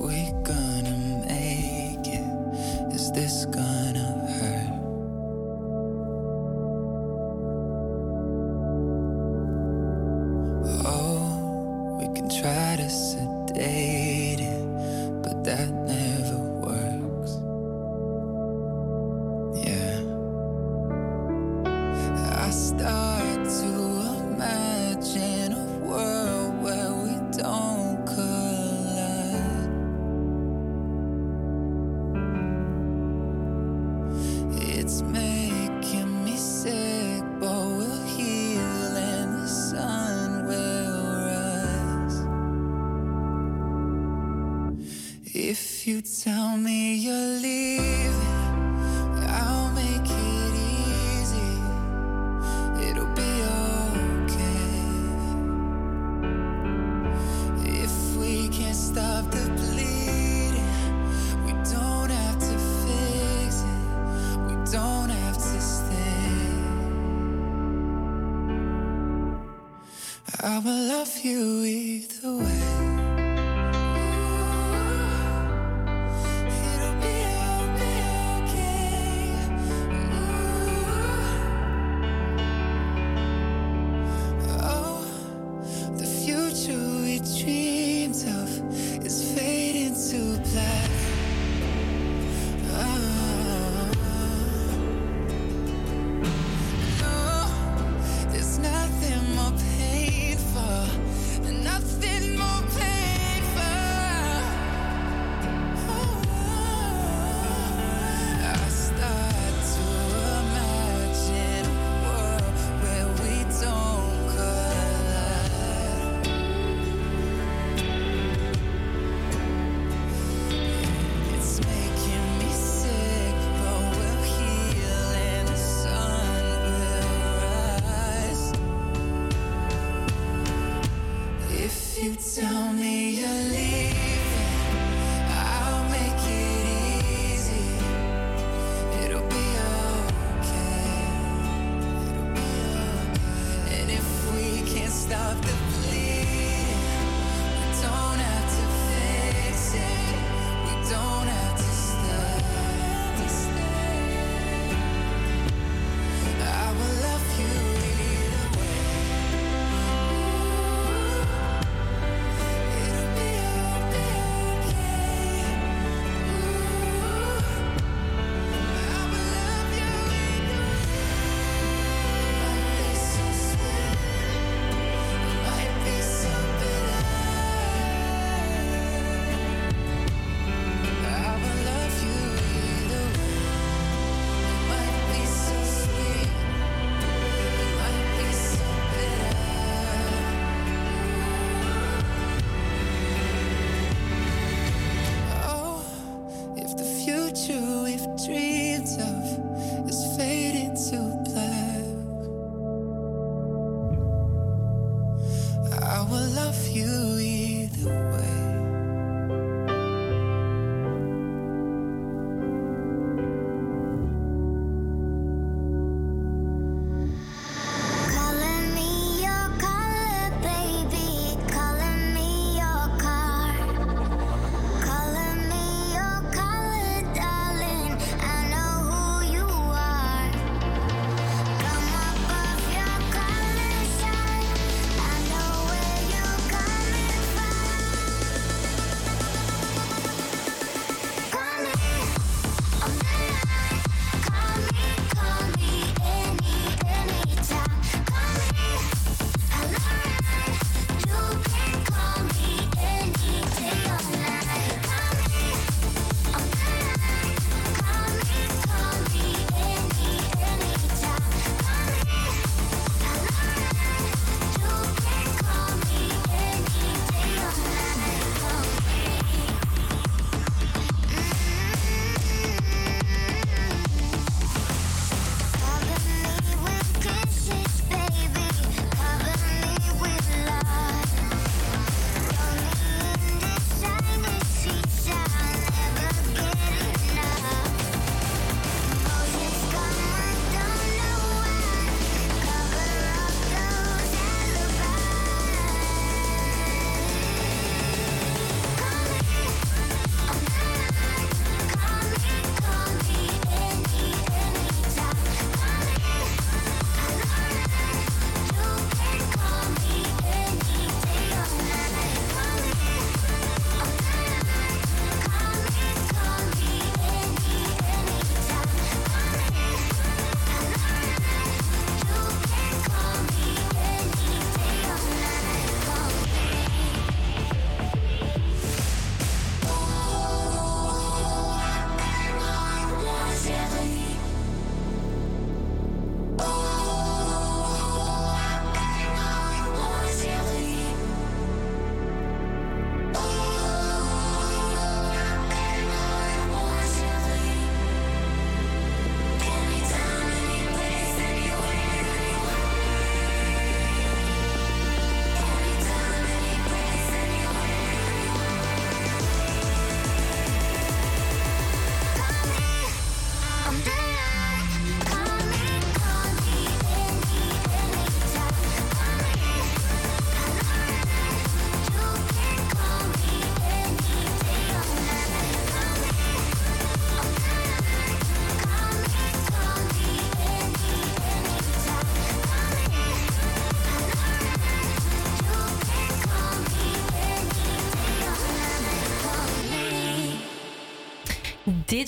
We 0.00 0.40
gonna 0.42 1.16
make 1.18 2.10
it. 2.10 2.94
Is 2.94 3.10
this 3.10 3.44
gonna 3.50 4.14
hurt? 4.26 4.74
Oh, 10.84 11.98
we 11.98 12.06
can 12.14 12.28
try 12.28 12.76
to 12.76 12.88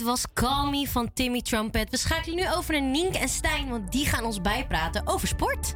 Was 0.03 0.25
Call 0.35 0.87
van 0.87 1.12
Timmy 1.15 1.43
Trumpet. 1.43 1.91
We 1.91 1.97
schakelen 1.97 2.37
nu 2.37 2.53
over 2.57 2.73
naar 2.73 2.91
Nienk 2.91 3.15
en 3.15 3.29
Stijn, 3.29 3.69
want 3.69 3.93
die 3.93 4.07
gaan 4.07 4.25
ons 4.25 4.41
bijpraten 4.41 5.03
over 5.07 5.29
sport. 5.29 5.75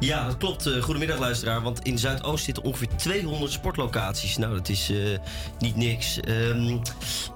Ja, 0.00 0.26
dat 0.26 0.36
klopt. 0.36 0.66
Eh, 0.66 0.82
goedemiddag 0.82 1.18
luisteraar. 1.18 1.62
Want 1.62 1.80
in 1.82 1.98
Zuidoost 1.98 2.44
zitten 2.44 2.62
ongeveer 2.62 2.88
200 2.96 3.52
sportlocaties. 3.52 4.36
Nou, 4.36 4.54
dat 4.54 4.68
is 4.68 4.90
eh, 4.90 4.96
niet 5.58 5.76
niks. 5.76 6.20
Ehm, 6.20 6.78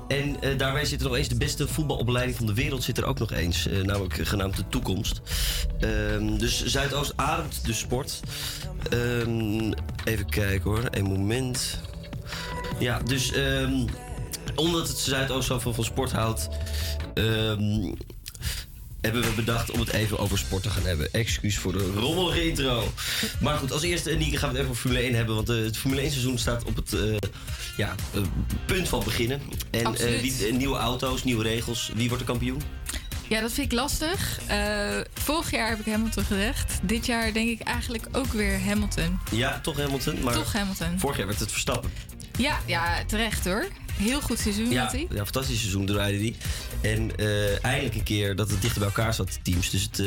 en 0.09 0.41
eh, 0.41 0.59
daarbij 0.59 0.85
zit 0.85 1.01
er 1.01 1.07
nog 1.07 1.17
eens 1.17 1.29
de 1.29 1.37
beste 1.37 1.69
voetbalopleiding 1.69 2.37
van 2.37 2.47
de 2.47 2.55
wereld. 2.55 2.83
Zit 2.83 2.99
er 2.99 3.05
ook 3.05 3.19
nog 3.19 3.33
eens. 3.33 3.69
namelijk 3.83 4.15
genaamd 4.15 4.57
de 4.57 4.69
toekomst. 4.69 5.21
Ehm, 5.81 6.37
dus 6.37 6.65
Zuidoost 6.65 7.13
ademt 7.17 7.65
de 7.67 7.73
sport. 7.73 8.21
Ehm, 8.91 9.73
even 10.05 10.29
kijken 10.29 10.71
hoor. 10.71 10.89
Een 10.91 11.05
moment. 11.05 11.81
Ja, 12.79 12.99
dus 12.99 13.33
omdat 14.55 14.89
het 14.89 14.99
Zuidoost 14.99 15.47
zoveel 15.47 15.75
van 15.75 15.85
sport 15.85 16.13
houdt... 16.13 16.49
ehm, 17.15 17.93
hebben 19.01 19.23
we 19.23 19.31
bedacht 19.37 19.71
om 19.71 19.81
het 19.81 19.93
even 19.93 20.19
over 20.19 20.39
sport 20.39 20.63
te 20.63 20.71
gaan 20.71 20.83
hebben. 20.87 21.13
Excuus 21.13 21.59
voor 21.59 21.73
de 21.73 21.93
rommelretro. 21.97 22.93
Maar 23.41 23.57
goed, 23.57 23.73
als 23.73 23.83
eerste, 23.83 24.11
Nieke, 24.11 24.37
gaan 24.37 24.49
we 24.53 24.55
het 24.55 24.57
even 24.57 24.71
over 24.71 24.83
Formule 24.83 25.05
1 25.07 25.15
hebben. 25.15 25.35
Want 25.35 25.49
eh, 25.49 25.57
het 25.57 25.77
Formule 25.77 26.01
1 26.01 26.11
seizoen 26.11 26.39
staat 26.39 26.65
op 26.65 26.77
het 26.77 26.93
eh, 26.93 27.01
ja, 27.77 27.95
eh, 28.15 28.21
punt 28.67 28.89
van 28.89 29.05
beginnen. 29.05 29.41
En 29.71 29.93
wie- 30.21 30.53
nieuwe 30.53 30.77
auto's, 30.79 31.25
nieuwe 31.25 31.43
regels. 31.43 31.91
Wie 31.95 32.09
wordt 32.09 32.25
de 32.27 32.31
kampioen? 32.31 32.63
Ja, 33.29 33.41
dat 33.41 33.53
vind 33.53 33.73
ik 33.73 33.79
lastig. 33.79 34.39
Vorig 35.15 35.51
jaar 35.51 35.69
heb 35.69 35.79
ik 35.81 35.93
Hamilton 35.93 36.25
gezegd. 36.25 36.79
Dit 36.83 37.07
jaar 37.07 37.33
denk 37.33 37.49
ik 37.49 37.61
eigenlijk 37.61 38.07
ook 38.13 38.33
weer 38.33 38.61
Hamilton. 38.65 39.19
Ja, 39.31 39.61
toch 39.61 39.77
Hamilton. 39.77 40.21
Maar 40.23 40.35
Toch 40.35 40.53
Hamilton. 40.53 40.99
Vorig 40.99 41.17
jaar 41.17 41.27
werd 41.27 41.41
het 41.41 41.51
Verstappen. 41.51 41.91
Ja, 42.39 42.59
ja, 42.67 43.05
terecht 43.07 43.45
hoor. 43.45 43.67
Heel 43.97 44.21
goed 44.21 44.39
seizoen 44.39 44.71
Ja, 44.71 44.83
had 44.83 44.93
hij. 44.93 45.07
ja, 45.11 45.23
fantastisch 45.25 45.59
seizoen 45.61 45.87
draaide 45.87 46.19
die. 46.19 46.37
En 46.81 47.17
eh, 47.17 47.65
eindelijk 47.65 47.95
een 47.95 48.03
keer 48.03 48.37
dat 48.37 48.51
het 48.51 48.61
dichter 48.63 48.79
bij 48.81 48.89
elkaar 48.89 49.15
zat, 49.15 49.29
de 49.29 49.39
teams. 49.43 49.71
Dus 49.71 49.83
het, 49.83 49.99
eh, 49.99 50.07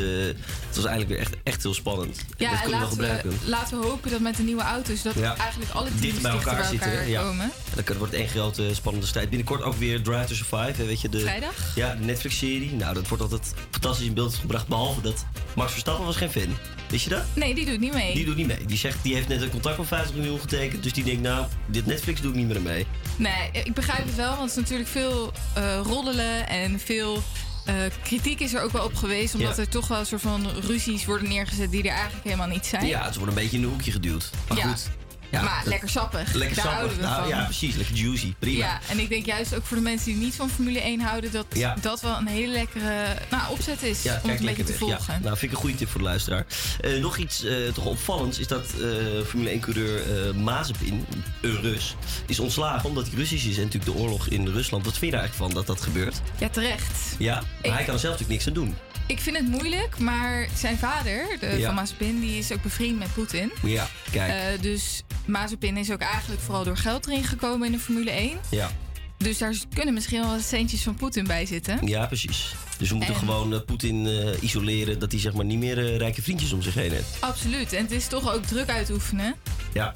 het 0.66 0.76
was 0.76 0.84
eigenlijk 0.84 1.08
weer 1.08 1.18
echt, 1.18 1.34
echt 1.42 1.62
heel 1.62 1.74
spannend. 1.74 2.16
dat 2.16 2.24
Ja, 2.38 2.50
en 2.52 2.60
kunnen 2.62 2.64
we 2.64 2.70
wel 2.70 2.80
laten 2.80 2.90
gebruiken. 2.96 3.30
we, 3.30 3.48
laten 3.50 3.80
we 3.80 3.86
hopen 3.86 4.10
dat 4.10 4.20
met 4.20 4.36
de 4.36 4.42
nieuwe 4.42 4.62
auto's... 4.62 5.02
dat 5.02 5.14
Ja. 5.14 5.36
eigenlijk 5.36 5.70
alle 5.70 5.88
teams 5.88 6.00
dichter 6.00 6.22
bij 6.22 6.30
elkaar, 6.30 6.64
zitten. 6.64 7.08
Ja. 7.08 7.22
komen. 7.22 7.50
En 7.76 7.82
dan 7.84 7.96
wordt 7.98 8.12
één 8.14 8.28
grote 8.28 8.70
spannende 8.74 9.06
strijd. 9.06 9.28
Binnenkort 9.28 9.62
ook 9.62 9.74
weer 9.76 10.02
Drive 10.02 10.24
to 10.26 10.34
Survive. 10.34 10.84
Weet 10.86 11.00
je, 11.00 11.08
de, 11.08 11.20
Vrijdag? 11.20 11.54
Ja, 11.74 11.94
de 11.94 12.04
Netflix-serie. 12.04 12.72
Nou, 12.72 12.94
dat 12.94 13.08
wordt 13.08 13.22
altijd 13.22 13.52
fantastisch 13.70 14.06
in 14.06 14.14
beeld 14.14 14.34
gebracht. 14.34 14.66
Behalve 14.68 15.00
dat 15.00 15.24
Max 15.54 15.70
Verstappen 15.70 16.04
was 16.04 16.16
geen 16.16 16.30
fan. 16.30 16.56
Wist 16.88 17.04
je 17.04 17.10
dat? 17.10 17.22
Nee, 17.34 17.54
die 17.54 17.66
doet 17.66 17.80
niet 17.80 17.92
mee. 17.92 18.14
Die 18.14 18.24
doet 18.24 18.36
niet 18.36 18.46
mee. 18.46 18.64
Die 18.66 18.78
zegt, 18.78 18.96
die 19.02 19.14
heeft 19.14 19.28
net 19.28 19.42
een 19.42 19.50
contract 19.50 19.76
van 19.76 19.86
50 19.86 20.14
miljoen 20.16 20.40
getekend. 20.40 20.82
Dus 20.82 20.92
die 20.92 21.04
denkt, 21.04 21.22
nou, 21.22 21.46
dit 21.66 21.86
Netflix 21.86 22.20
doe 22.20 22.30
ik 22.30 22.36
niet 22.36 22.46
meer 22.48 22.62
mee. 22.62 22.86
Nee, 23.16 23.50
ik 23.64 23.72
begrijp 23.78 24.06
het 24.06 24.14
wel, 24.14 24.28
want 24.36 24.40
het 24.40 24.50
is 24.50 24.56
natuurlijk 24.56 24.88
veel 24.88 25.32
eh, 25.54 25.80
roddelen 25.82 26.48
en 26.48 26.80
veel 26.80 27.22
eh, 27.64 27.74
kritiek 28.02 28.40
is 28.40 28.54
er 28.54 28.62
ook 28.62 28.72
wel 28.72 28.84
op 28.84 28.94
geweest. 28.94 29.34
Omdat 29.34 29.56
Ja. 29.56 29.62
er 29.62 29.68
toch 29.68 29.88
wel 29.88 29.98
een 29.98 30.06
soort 30.06 30.20
van 30.20 30.46
ruzies 30.60 31.04
worden 31.04 31.28
neergezet 31.28 31.70
die 31.70 31.82
er 31.82 31.90
eigenlijk 31.94 32.24
helemaal 32.24 32.46
niet 32.48 32.66
zijn. 32.66 32.86
Ja, 32.86 33.12
ze 33.12 33.18
wordt 33.18 33.34
een 33.34 33.42
beetje 33.42 33.56
in 33.56 33.62
een 33.62 33.68
hoekje 33.70 33.92
geduwd. 33.92 34.30
Maar 34.48 34.58
Ja. 34.58 34.66
goed. 34.68 34.88
Ja, 35.30 35.42
maar 35.42 35.58
dat- 35.58 35.66
lekker 35.68 35.88
sappig. 35.88 36.32
Lekker 36.32 36.56
Daar 36.56 36.64
sappig. 36.64 36.72
houden 36.72 36.96
we 36.96 37.02
Nou, 37.02 37.20
van. 37.20 37.28
ja, 37.28 37.44
precies. 37.44 37.74
Lekker 37.76 37.94
juicy. 37.94 38.34
Prima. 38.38 38.58
Ja, 38.64 38.80
en 38.88 38.98
ik 38.98 39.08
denk 39.08 39.26
juist 39.26 39.54
ook 39.54 39.64
voor 39.64 39.76
de 39.76 39.82
mensen 39.82 40.06
die 40.12 40.16
niet 40.22 40.34
van 40.34 40.50
Formule 40.50 40.84
1 40.84 41.00
houden, 41.00 41.32
dat 41.32 41.46
Ja. 41.52 41.76
dat 41.80 42.00
wel 42.00 42.16
een 42.16 42.26
hele 42.26 42.52
lekkere 42.52 43.04
nou, 43.30 43.42
opzet 43.50 43.82
is 43.82 44.02
Ja, 44.02 44.20
om 44.22 44.30
het 44.30 44.40
een 44.40 44.46
beetje 44.46 44.64
te 44.64 44.72
volgen. 44.72 45.14
Ja. 45.14 45.18
Nou, 45.22 45.36
vind 45.36 45.42
ik 45.42 45.50
een 45.50 45.62
goede 45.62 45.76
tip 45.76 45.88
voor 45.88 46.00
de 46.00 46.06
luisteraar. 46.06 46.46
Eh, 46.80 47.00
nog 47.00 47.16
iets 47.16 47.44
eh, 47.44 47.56
toch 47.74 47.84
opvallends 47.84 48.38
is 48.38 48.46
dat 48.46 48.64
eh, 48.80 49.24
Formule 49.26 49.50
1-coureur 49.50 50.26
eh 50.28 50.34
Mazepin, 50.34 51.06
een 51.40 51.60
Rus, 51.60 51.94
is 52.26 52.38
ontslagen 52.40 52.88
omdat 52.88 53.06
hij 53.06 53.14
Russisch 53.16 53.46
is. 53.46 53.56
En 53.56 53.62
natuurlijk 53.64 53.92
de 53.92 53.98
oorlog 53.98 54.28
in 54.28 54.46
Rusland. 54.48 54.84
Wat 54.84 54.98
vind 54.98 55.04
je 55.04 55.10
daar 55.18 55.20
eigenlijk 55.20 55.52
van 55.52 55.62
dat 55.64 55.76
dat 55.76 55.84
gebeurt? 55.86 56.20
Ja, 56.38 56.48
terecht. 56.48 57.14
Ja, 57.18 57.34
maar 57.34 57.44
Ik- 57.62 57.72
hij 57.72 57.84
kan 57.84 57.94
er 57.94 58.00
zelf 58.00 58.12
natuurlijk 58.18 58.28
niks 58.30 58.46
aan 58.46 58.52
doen. 58.52 58.76
Ik 59.08 59.20
vind 59.20 59.36
het 59.36 59.48
moeilijk, 59.48 59.98
maar 59.98 60.48
zijn 60.54 60.78
vader, 60.78 61.26
de, 61.40 61.46
Ja. 61.58 61.66
van 61.66 61.74
Mazepin, 61.74 62.20
die 62.20 62.38
is 62.38 62.52
ook 62.52 62.62
bevriend 62.62 62.98
met 62.98 63.12
Poetin. 63.14 63.52
Ja, 63.62 63.88
kijk. 64.10 64.30
Eh, 64.32 64.62
dus 64.62 65.02
Mazepin 65.26 65.76
is 65.76 65.90
ook 65.92 66.00
eigenlijk 66.00 66.40
vooral 66.40 66.64
door 66.64 66.76
geld 66.76 67.06
erin 67.06 67.24
gekomen 67.24 67.66
in 67.66 67.72
de 67.72 67.78
Formule 67.78 68.10
1. 68.10 68.38
ja. 68.50 68.70
Dus 69.16 69.38
daar 69.38 69.54
kunnen 69.74 69.94
misschien 69.94 70.20
wel 70.20 70.30
wat 70.30 70.42
centjes 70.42 70.82
van 70.82 70.94
Poetin 70.94 71.26
bij 71.26 71.46
zitten. 71.46 71.86
ja, 71.86 72.06
precies. 72.06 72.54
Dus 72.78 72.88
we 72.88 72.94
moeten 72.94 73.14
En- 73.14 73.20
gewoon 73.20 73.54
eh, 73.54 73.60
Poetin 73.66 74.06
eh, 74.06 74.42
isoleren 74.42 74.98
dat 74.98 75.10
hij 75.12 75.20
zeg 75.20 75.32
maar 75.32 75.44
niet 75.44 75.58
meer 75.58 75.96
rijke 75.96 76.22
vriendjes 76.22 76.52
om 76.52 76.62
zich 76.62 76.74
heen 76.74 76.90
heeft. 76.92 77.16
Absoluut. 77.20 77.72
En 77.72 77.82
het 77.82 77.90
is 77.92 78.06
toch 78.06 78.32
ook 78.34 78.44
druk 78.44 78.68
uitoefenen 78.68 79.34
Ja. 79.72 79.94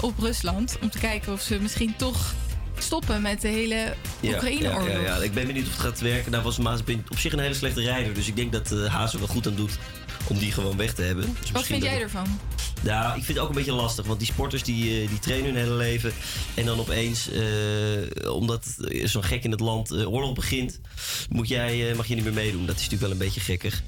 op 0.00 0.18
Rusland. 0.18 0.76
Om 0.82 0.90
te 0.90 0.98
kijken 0.98 1.32
of 1.32 1.40
ze 1.40 1.58
misschien 1.60 1.94
toch 1.96 2.34
stoppen 2.84 3.22
met 3.22 3.40
de 3.40 3.48
hele 3.48 3.94
Ja, 4.20 4.32
Oekraïne-oorlog. 4.32 4.86
Ja, 4.86 4.92
ja, 4.92 5.00
ja. 5.00 5.16
Ik 5.16 5.34
ben 5.34 5.46
benieuwd 5.46 5.66
of 5.66 5.72
het 5.72 5.80
gaat 5.80 6.00
werken. 6.00 6.30
Nou 6.30 6.44
was 6.44 6.58
Mazepin 6.58 7.04
op 7.10 7.18
zich 7.18 7.32
een 7.32 7.38
hele 7.38 7.54
slechte 7.54 7.80
rijder. 7.80 8.14
Dus 8.14 8.28
ik 8.28 8.36
denk 8.36 8.52
dat 8.52 8.72
eh 8.72 8.84
Haas 8.86 9.12
er 9.12 9.18
wel 9.18 9.28
goed 9.28 9.46
aan 9.46 9.54
doet 9.54 9.78
om 10.28 10.38
die 10.38 10.52
gewoon 10.52 10.76
weg 10.76 10.94
te 10.94 11.02
hebben. 11.02 11.36
Dus 11.40 11.50
Wat 11.50 11.64
vind 11.64 11.82
jij 11.82 12.00
ervan? 12.00 12.26
Nou, 12.80 13.08
ik 13.08 13.24
vind 13.24 13.28
het 13.28 13.38
ook 13.38 13.48
een 13.48 13.54
beetje 13.54 13.72
lastig. 13.72 14.06
Want 14.06 14.18
die 14.18 14.28
sporters 14.28 14.62
die, 14.62 15.02
eh, 15.02 15.08
die 15.08 15.18
trainen 15.18 15.46
hun 15.54 15.62
hele 15.62 15.74
leven. 15.74 16.12
En 16.54 16.64
dan 16.64 16.78
opeens, 16.78 17.28
eh, 17.30 18.32
omdat 18.32 18.76
zo'n 19.04 19.24
gek 19.24 19.44
in 19.44 19.50
het 19.50 19.60
land 19.60 19.92
oorlog 20.06 20.34
begint... 20.34 20.80
Moet 21.28 21.48
jij, 21.48 21.94
mag 21.96 22.06
je 22.06 22.14
niet 22.14 22.24
meer 22.24 22.32
meedoen. 22.32 22.66
Dat 22.66 22.76
is 22.76 22.82
natuurlijk 22.82 23.02
wel 23.02 23.10
een 23.10 23.24
beetje 23.26 23.40
gekkig. 23.40 23.82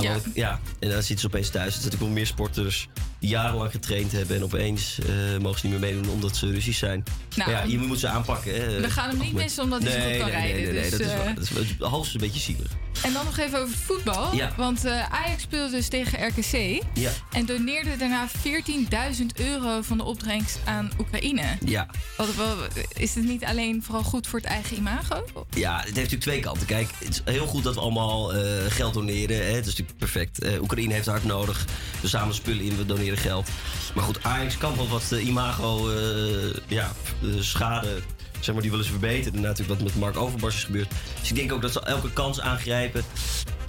Ja. 0.00 0.16
ja. 0.34 0.60
En 0.78 0.88
dan 0.90 1.02
zitten 1.02 1.18
ze 1.18 1.26
opeens 1.26 1.50
thuis. 1.50 1.66
Er 1.66 1.72
zijn 1.72 1.84
natuurlijk 1.84 2.02
wel 2.02 2.20
meer 2.20 2.26
sporters 2.26 2.88
jarenlang 3.18 3.70
getraind 3.70 4.12
hebben... 4.12 4.36
en 4.36 4.42
opeens 4.44 4.98
eh, 4.98 5.38
mogen 5.40 5.60
ze 5.60 5.66
niet 5.66 5.80
meer 5.80 5.90
meedoen 5.94 6.12
omdat 6.12 6.36
ze 6.36 6.50
Russisch 6.50 6.78
zijn. 6.78 7.02
Nou, 7.36 7.50
maar 7.50 7.60
ja, 7.60 7.70
je 7.70 7.78
moet 7.78 7.98
ze 8.00 8.08
aanpakken. 8.08 8.54
Hè. 8.54 8.80
we 8.80 8.90
gaan 8.90 9.08
hem 9.08 9.18
niet 9.18 9.32
missen 9.32 9.62
omdat 9.62 9.82
hij 9.82 9.92
zo 9.92 9.98
goed 9.98 10.16
kan 10.16 10.26
nee, 10.26 10.30
rijden, 10.30 10.54
Nee, 10.56 10.64
nee, 10.64 10.72
nee, 10.72 10.82
dus, 10.82 10.90
dat 10.90 11.00
is 11.00 11.06
eh, 11.06 11.16
waar. 11.16 11.34
Dat 11.34 11.44
is 11.44 11.76
wel- 11.78 12.06
een 12.12 12.20
beetje 12.20 12.40
zielig. 12.40 12.70
En 13.02 13.12
dan 13.12 13.24
nog 13.24 13.38
even 13.38 13.58
over 13.60 13.76
voetbal. 13.76 14.34
Ja. 14.34 14.52
Want 14.56 14.84
eh, 14.84 15.12
Ajax 15.12 15.42
speelde 15.42 15.70
dus 15.70 15.88
tegen 15.88 16.26
RKC. 16.26 16.82
Ja. 16.94 17.10
En 17.32 17.46
doneerde 17.46 17.96
daarna 17.96 18.28
14.000 18.28 19.26
euro 19.34 19.82
van 19.82 19.96
de 19.98 20.04
opbrengst 20.04 20.58
aan 20.64 20.90
Oekraïne. 20.98 21.42
Ja. 21.64 21.86
Wat, 22.16 22.34
wat- 22.34 22.56
is 22.96 23.14
het 23.14 23.24
niet 23.24 23.44
alleen 23.44 23.82
vooral 23.82 24.02
goed 24.02 24.26
voor 24.26 24.38
het 24.38 24.48
eigen 24.48 24.76
imago? 24.76 25.24
Ja, 25.50 25.76
het 25.76 25.84
heeft 25.84 25.94
natuurlijk 25.94 26.22
twee 26.22 26.40
kanten. 26.40 26.66
Kijk, 26.66 26.88
het 26.98 27.08
is 27.08 27.32
heel 27.34 27.46
goed 27.46 27.64
dat 27.64 27.74
we 27.74 27.80
allemaal 27.80 28.34
eh, 28.34 28.42
geld 28.68 28.94
doneren. 28.94 29.36
Hè? 29.36 29.42
Het 29.52 29.66
is 29.66 29.70
natuurlijk 29.76 29.98
perfect. 29.98 30.38
Eh, 30.38 30.62
Oekraïne 30.62 30.92
heeft 30.94 31.06
hard 31.06 31.24
nodig. 31.24 31.64
We 32.00 32.08
zamelen 32.08 32.34
spullen 32.34 32.64
in, 32.64 32.76
we 32.76 32.86
doneren 32.86 33.07
geld. 33.16 33.48
Maar 33.94 34.04
goed, 34.04 34.22
Ajax 34.22 34.58
kan 34.58 34.76
wel 34.76 34.88
wat 34.88 35.12
eh, 35.12 35.26
imago 35.26 35.90
eh, 35.90 36.56
ja, 36.66 36.92
eh, 37.22 37.28
schade. 37.40 38.02
Zeg 38.40 38.52
maar, 38.54 38.62
die 38.62 38.70
willen 38.70 38.86
ze 38.86 38.90
verbeteren. 38.90 39.40
Natuurlijk 39.40 39.80
wat 39.80 39.88
met 39.88 40.00
Mark 40.00 40.16
Overmars 40.16 40.56
is 40.56 40.64
gebeurd. 40.64 40.90
Dus 41.20 41.30
ik 41.30 41.36
denk 41.36 41.52
ook 41.52 41.62
dat 41.62 41.72
ze 41.72 41.80
elke 41.80 42.12
kans 42.12 42.40
aangrijpen. 42.40 43.04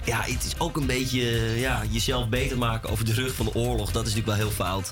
Ja, 0.04 0.20
het 0.22 0.44
is 0.44 0.54
ook 0.58 0.76
een 0.76 0.86
beetje 0.86 1.20
eh, 1.20 1.60
ja, 1.60 1.82
jezelf 1.90 2.28
beter 2.28 2.58
maken 2.58 2.90
over 2.90 3.04
de 3.04 3.12
rug 3.14 3.34
van 3.34 3.46
de 3.46 3.54
oorlog. 3.54 3.92
Dat 3.92 4.06
is 4.06 4.14
natuurlijk 4.14 4.38
wel 4.38 4.46
heel 4.46 4.56
fout. 4.56 4.90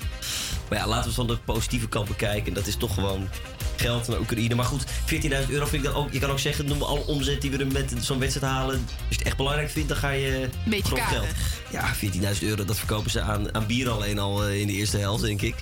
Maar 0.69 0.77
ja, 0.79 0.87
laten 0.87 1.09
we 1.09 1.15
van 1.15 1.27
de 1.27 1.37
positieve 1.37 1.87
kant 1.87 2.07
bekijken. 2.07 2.47
En 2.47 2.53
dat 2.53 2.67
is 2.67 2.75
toch 2.75 2.93
gewoon 2.93 3.29
geld 3.75 4.07
naar 4.07 4.19
Oekraïne. 4.19 4.55
Maar 4.55 4.65
goed, 4.65 4.85
14.000 4.85 5.49
euro 5.49 5.65
vind 5.65 5.71
ik 5.71 5.83
dan 5.83 5.93
ook... 5.93 6.11
Je 6.13 6.19
kan 6.19 6.29
ook 6.29 6.39
zeggen, 6.39 6.65
noem 6.65 6.79
we 6.79 6.85
alle 6.85 7.05
omzet 7.05 7.41
die 7.41 7.51
we 7.51 7.57
er 7.57 7.67
met 7.67 7.93
zo'n 7.99 8.19
wedstrijd 8.19 8.53
halen. 8.53 8.75
Als 8.75 8.95
je 9.09 9.15
het 9.15 9.23
echt 9.23 9.37
belangrijk 9.37 9.69
vindt, 9.69 9.89
dan 9.89 9.97
ga 9.97 10.09
je 10.09 10.49
Beetje 10.65 10.95
geld. 10.95 11.27
Ja, 11.71 11.95
14.000 11.95 12.39
euro, 12.41 12.65
dat 12.65 12.77
verkopen 12.77 13.11
ze 13.11 13.21
aan, 13.21 13.53
aan 13.55 13.65
bier 13.67 13.89
alleen 13.89 14.19
al 14.19 14.45
eh, 14.45 14.59
in 14.59 14.67
de 14.67 14.73
eerste 14.73 14.97
helft, 14.97 15.23
denk 15.23 15.41
ik. 15.41 15.55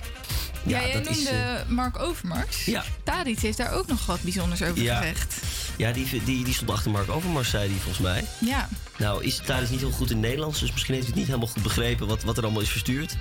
Ja, 0.62 0.80
jij 0.80 0.92
dat 0.92 1.04
noemde 1.04 1.20
is... 1.20 1.26
eh, 1.28 1.54
Mark 1.68 1.98
Overmars. 1.98 2.64
Ja. 2.64 2.84
Tadic 3.04 3.38
heeft 3.38 3.56
daar 3.58 3.72
ook 3.72 3.86
nog 3.86 4.06
wat 4.06 4.20
bijzonders 4.22 4.62
over 4.62 4.82
Ja. 4.82 4.96
gezegd. 4.96 5.34
Ja, 5.78 5.92
die, 5.92 6.22
die, 6.24 6.44
die 6.44 6.54
stond 6.54 6.70
achter 6.70 6.90
Mark 6.90 7.10
Overmars, 7.10 7.50
zei 7.50 7.68
hij 7.70 7.78
volgens 7.78 7.98
mij. 7.98 8.24
Ja. 8.38 8.68
Nou, 8.98 9.24
is 9.24 9.40
Thadis 9.44 9.70
niet 9.70 9.80
heel 9.80 9.90
goed 9.90 10.10
in 10.10 10.16
het 10.16 10.26
Nederlands, 10.26 10.60
dus 10.60 10.72
misschien 10.72 10.94
heeft 10.94 11.06
hij 11.06 11.14
het 11.14 11.24
niet 11.24 11.34
helemaal 11.34 11.54
goed 11.54 11.62
begrepen 11.62 12.06
wat, 12.06 12.22
wat 12.22 12.36
er 12.36 12.42
allemaal 12.42 12.62
is 12.62 12.70
verstuurd. 12.70 13.16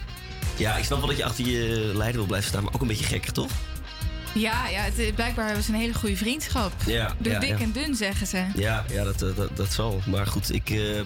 Ja, 0.58 0.76
ik 0.76 0.84
snap 0.84 1.00
wel 1.00 1.08
dat 1.08 1.18
je 1.18 1.26
achter 1.26 1.46
je 1.46 1.92
leider 1.94 2.18
wil 2.18 2.26
blijven 2.26 2.50
staan, 2.50 2.64
maar 2.64 2.74
ook 2.74 2.82
een 2.82 2.88
beetje 2.88 3.06
gekker, 3.06 3.34
toch? 3.34 3.52
Ja, 4.34 4.68
ja 4.68 4.82
het, 4.82 5.16
blijkbaar 5.16 5.46
hebben 5.46 5.64
ze 5.64 5.72
een 5.74 5.80
hele 5.80 5.94
goede 5.94 6.18
vriendschap. 6.18 6.72
Ja, 6.86 7.16
Door 7.18 7.34
ja, 7.34 7.40
dik 7.40 7.50
ja. 7.50 7.58
en 7.60 7.72
dun, 7.72 7.96
zeggen 7.96 8.28
ze. 8.28 8.46
Ja, 8.56 8.86
ja 8.92 9.04
dat, 9.04 9.22
eh, 9.22 9.30
dat, 9.36 9.58
dat 9.58 9.74
zal. 9.74 10.02
Maar 10.06 10.28
goed, 10.28 10.54
ik, 10.54 10.70
eh, 10.70 11.00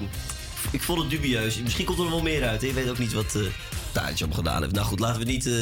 ik 0.71 0.81
vond 0.81 0.99
het 0.99 1.09
dubieus. 1.09 1.61
Misschien 1.61 1.85
komt 1.85 1.97
er 1.97 2.03
nog 2.03 2.13
wel 2.13 2.23
meer 2.23 2.47
uit. 2.47 2.61
hè. 2.61 2.67
Je 2.67 2.73
weet 2.73 2.89
ook 2.89 2.97
niet 2.97 3.13
wat 3.13 3.35
uh, 3.35 3.43
allemaal 3.93 4.37
gedaan 4.37 4.61
heeft. 4.61 4.73
Nou 4.73 4.85
goed, 4.85 4.99
laten 4.99 5.19
we 5.19 5.31
niet 5.31 5.45
eh 5.45 5.53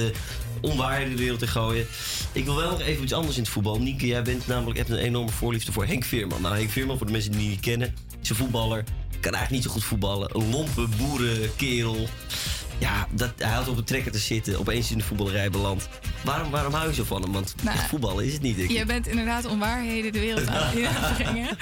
onwaarheden 0.61 1.15
de 1.15 1.21
wereld 1.21 1.41
in 1.41 1.47
gooien. 1.47 1.87
Ik 2.31 2.45
wil 2.45 2.55
wel 2.55 2.69
nog 2.69 2.81
even 2.81 3.03
iets 3.03 3.13
anders 3.13 3.35
in 3.35 3.41
het 3.41 3.51
voetbal. 3.51 3.79
Nienke, 3.79 4.07
jij 4.07 4.21
bent 4.21 4.47
namelijk 4.47 4.77
hebt 4.77 4.89
een 4.89 4.97
enorme 4.97 5.31
voorliefde 5.31 5.71
voor 5.71 5.85
Henk 5.85 6.03
Veerman. 6.03 6.41
Nou, 6.41 6.55
Henk 6.55 6.69
Veerman, 6.69 6.97
voor 6.97 7.05
de 7.05 7.11
mensen 7.11 7.31
die 7.31 7.41
hem 7.41 7.49
niet 7.49 7.59
kennen, 7.59 7.95
is 8.21 8.29
een 8.29 8.35
voetballer. 8.35 8.83
Kan 9.09 9.33
eigenlijk 9.33 9.51
niet 9.51 9.63
zo 9.63 9.69
goed 9.69 9.83
voetballen. 9.83 10.35
Een 10.35 10.49
lompe 10.49 10.87
boerenkerel. 10.97 12.07
Ja, 12.79 13.07
dat, 13.11 13.31
hij 13.37 13.49
houdt 13.49 13.67
op 13.67 13.77
een 13.77 13.83
trekker 13.83 14.11
te 14.11 14.17
zitten. 14.17 14.59
Opeens 14.59 14.91
in 14.91 14.97
de 14.97 15.03
voetballerij 15.03 15.49
beland. 15.49 15.89
Waarom, 16.23 16.51
waarom 16.51 16.73
hou 16.73 16.87
je 16.87 16.93
zo 16.93 17.03
van 17.03 17.21
hem? 17.21 17.31
Want 17.31 17.55
Nou, 17.63 17.77
echt 17.77 17.87
voetballen 17.87 18.25
is 18.25 18.33
het 18.33 18.41
niet, 18.41 18.57
ik. 18.57 18.71
Je 18.71 18.85
bent 18.85 19.07
inderdaad 19.07 19.45
onwaarheden 19.45 20.11
de 20.11 20.19
wereld 20.19 20.47
aan 20.47 20.67
het 20.69 21.15
brengen. 21.17 21.57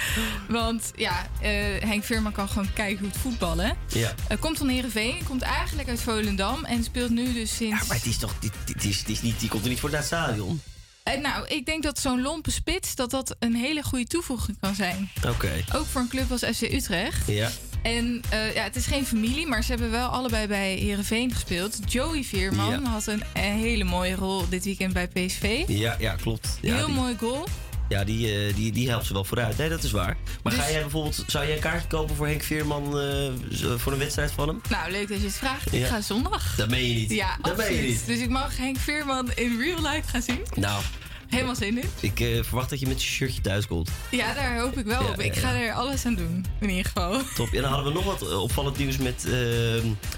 Want 0.48 0.92
ja, 0.96 1.26
eh, 1.40 1.50
Henk 1.80 2.04
Veerman 2.04 2.32
kan 2.32 2.48
gewoon 2.48 2.72
kijken 2.72 2.98
hoe 2.98 3.08
het 3.08 3.18
voetballen. 3.18 3.76
Ja. 3.88 4.14
Uh, 4.30 4.38
komt 4.40 4.58
van 4.58 4.68
Heerenveen, 4.68 5.24
komt 5.24 5.42
eigenlijk 5.42 5.88
uit 5.88 6.00
Volendam 6.00 6.64
en 6.64 6.84
speelt 6.84 7.10
nu 7.10 7.32
dus 7.32 7.56
sinds... 7.56 7.80
Ja, 7.80 7.86
maar 7.86 7.96
het 7.96 8.06
is 8.06 8.18
toch, 8.18 8.34
dit, 8.38 8.52
dit 8.64 8.84
is, 8.84 9.04
is 9.06 9.22
niet, 9.22 9.40
die 9.40 9.48
komt 9.48 9.62
er 9.62 9.68
niet 9.68 9.80
voor 9.80 9.90
naar 9.90 9.98
het 9.98 10.06
stadion. 10.06 10.60
Eh, 11.02 11.20
nou, 11.20 11.46
ik 11.46 11.66
denk 11.66 11.82
dat 11.82 11.98
zo'n 11.98 12.22
lompe 12.22 12.50
spits 12.50 12.94
dat 12.94 13.10
dat 13.10 13.36
een 13.38 13.54
hele 13.54 13.82
goede 13.82 14.06
toevoeging 14.06 14.56
kan 14.60 14.74
zijn. 14.74 15.10
Oké. 15.26 15.64
Ook 15.74 15.86
voor 15.86 16.00
een 16.00 16.08
club 16.08 16.30
als 16.30 16.40
FC 16.40 16.62
Utrecht. 16.62 17.26
Ja. 17.26 17.50
En 17.96 18.20
eh, 18.28 18.54
ja, 18.54 18.62
het 18.62 18.76
is 18.76 18.86
geen 18.86 19.06
familie, 19.06 19.46
maar 19.46 19.62
ze 19.64 19.70
hebben 19.70 19.90
wel 19.90 20.08
allebei 20.08 20.46
bij 20.46 20.74
Herenveen 20.74 21.32
gespeeld. 21.32 21.78
Joey 21.92 22.22
Veerman 22.24 22.70
Ja. 22.82 22.90
had 22.90 23.06
een, 23.06 23.22
een 23.34 23.42
hele 23.42 23.84
mooie 23.84 24.14
rol 24.14 24.48
dit 24.48 24.64
weekend 24.64 24.92
bij 24.92 25.08
PSV. 25.08 25.64
Ja, 25.66 25.96
ja 25.98 26.14
klopt. 26.14 26.58
Ja, 26.60 26.74
Heel 26.74 26.86
die, 26.86 26.94
mooi 26.94 27.16
goal. 27.18 27.46
Ja, 27.88 28.04
die, 28.04 28.46
eh, 28.46 28.54
die, 28.54 28.72
die 28.72 28.88
helpt 28.88 29.06
ze 29.06 29.12
wel 29.12 29.24
vooruit. 29.24 29.58
Nee, 29.58 29.68
dat 29.68 29.82
is 29.82 29.90
waar. 29.90 30.16
Maar 30.42 30.52
Dus- 30.52 30.62
ga 30.62 30.70
jij 30.70 30.80
bijvoorbeeld, 30.80 31.24
zou 31.26 31.46
jij 31.46 31.54
een 31.54 31.60
kaartje 31.60 31.88
kopen 31.88 32.16
voor 32.16 32.26
Henk 32.26 32.42
Veerman 32.42 33.00
eh, 33.00 33.28
voor 33.76 33.92
een 33.92 33.98
wedstrijd 33.98 34.30
van 34.30 34.48
hem? 34.48 34.60
Nou, 34.68 34.90
leuk 34.90 35.08
dat 35.08 35.18
je 35.20 35.26
het 35.26 35.36
vraagt. 35.36 35.72
Ik 35.72 35.84
ga 35.86 36.00
zondag. 36.00 36.54
Dat 36.56 36.68
meen 36.68 36.88
je 36.88 36.94
niet. 36.94 37.10
Ja, 37.10 37.38
dat 37.42 37.56
meen 37.56 37.74
je 37.74 37.82
niet. 37.82 38.06
Dus 38.06 38.18
ik 38.18 38.28
mag 38.28 38.56
Henk 38.56 38.78
Veerman 38.78 39.30
in 39.34 39.58
real 39.60 39.78
life 39.82 40.08
gaan 40.08 40.22
zien. 40.22 40.40
Nou, 40.54 40.82
Helemaal 41.28 41.54
zin 41.54 41.78
in. 41.78 41.88
ik 42.00 42.20
eh, 42.20 42.42
verwacht 42.42 42.70
dat 42.70 42.80
je 42.80 42.86
met 42.86 43.02
je 43.02 43.08
shirtje 43.08 43.40
thuis 43.40 43.66
komt. 43.66 43.90
Ja, 44.10 44.34
daar 44.34 44.58
hoop 44.60 44.78
ik 44.78 44.84
wel 44.86 45.02
Ja, 45.02 45.08
op. 45.08 45.20
Ik 45.20 45.34
ja, 45.34 45.40
ga 45.40 45.52
ja. 45.52 45.60
er 45.66 45.72
alles 45.72 46.04
aan 46.06 46.14
doen, 46.14 46.44
in 46.60 46.68
ieder 46.68 46.84
geval. 46.84 47.20
Top. 47.34 47.52
En 47.52 47.62
dan 47.62 47.72
hadden 47.72 47.92
we 47.92 47.98
nog 47.98 48.04
wat 48.04 48.22
eh, 48.30 48.42
opvallend 48.42 48.78
nieuws 48.78 48.96
met, 48.96 49.24
eh, 49.24 49.32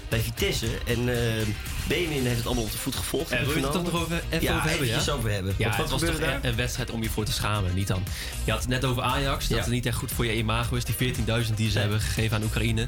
bij 0.09 0.19
Vitesse. 0.19 0.67
En 0.85 1.05
Benjamin 1.87 2.23
heeft 2.25 2.37
het 2.37 2.45
allemaal 2.45 2.63
op 2.63 2.71
de 2.71 2.77
voet 2.77 2.95
gevolgd. 2.95 3.31
En 3.31 3.45
wil 3.45 3.55
je 3.57 3.63
het 3.63 3.71
toch 3.71 3.83
nog 3.83 4.01
over, 4.01 4.21
even 4.29 4.41
ja, 4.47 4.55
over 4.55 4.69
hebben? 4.69 4.87
Ja, 4.87 4.91
eventjes 4.93 5.13
over 5.15 5.31
hebben. 5.31 5.53
Ja, 5.57 5.65
Want 5.65 5.77
wat 5.89 5.89
was 5.89 6.09
toch 6.09 6.19
daar? 6.19 6.39
een 6.41 6.55
wedstrijd 6.55 6.91
om 6.91 7.03
je 7.03 7.09
voor 7.09 7.25
te 7.25 7.31
schamen, 7.31 7.73
niet 7.73 7.87
dan. 7.87 8.03
Je 8.43 8.51
had 8.51 8.59
het 8.59 8.69
net 8.69 8.85
over 8.85 9.03
Ajax, 9.03 9.47
dat 9.47 9.57
Ja. 9.57 9.63
het 9.63 9.71
niet 9.73 9.85
echt 9.85 9.97
goed 9.97 10.11
voor 10.11 10.25
je 10.25 10.35
imago 10.35 10.75
is. 10.75 10.85
Die 10.85 10.95
14.000 10.95 11.53
die 11.55 11.71
ze 11.71 11.79
hebben 11.79 11.99
gegeven 12.01 12.37
aan 12.37 12.43
Oekraïne. 12.43 12.87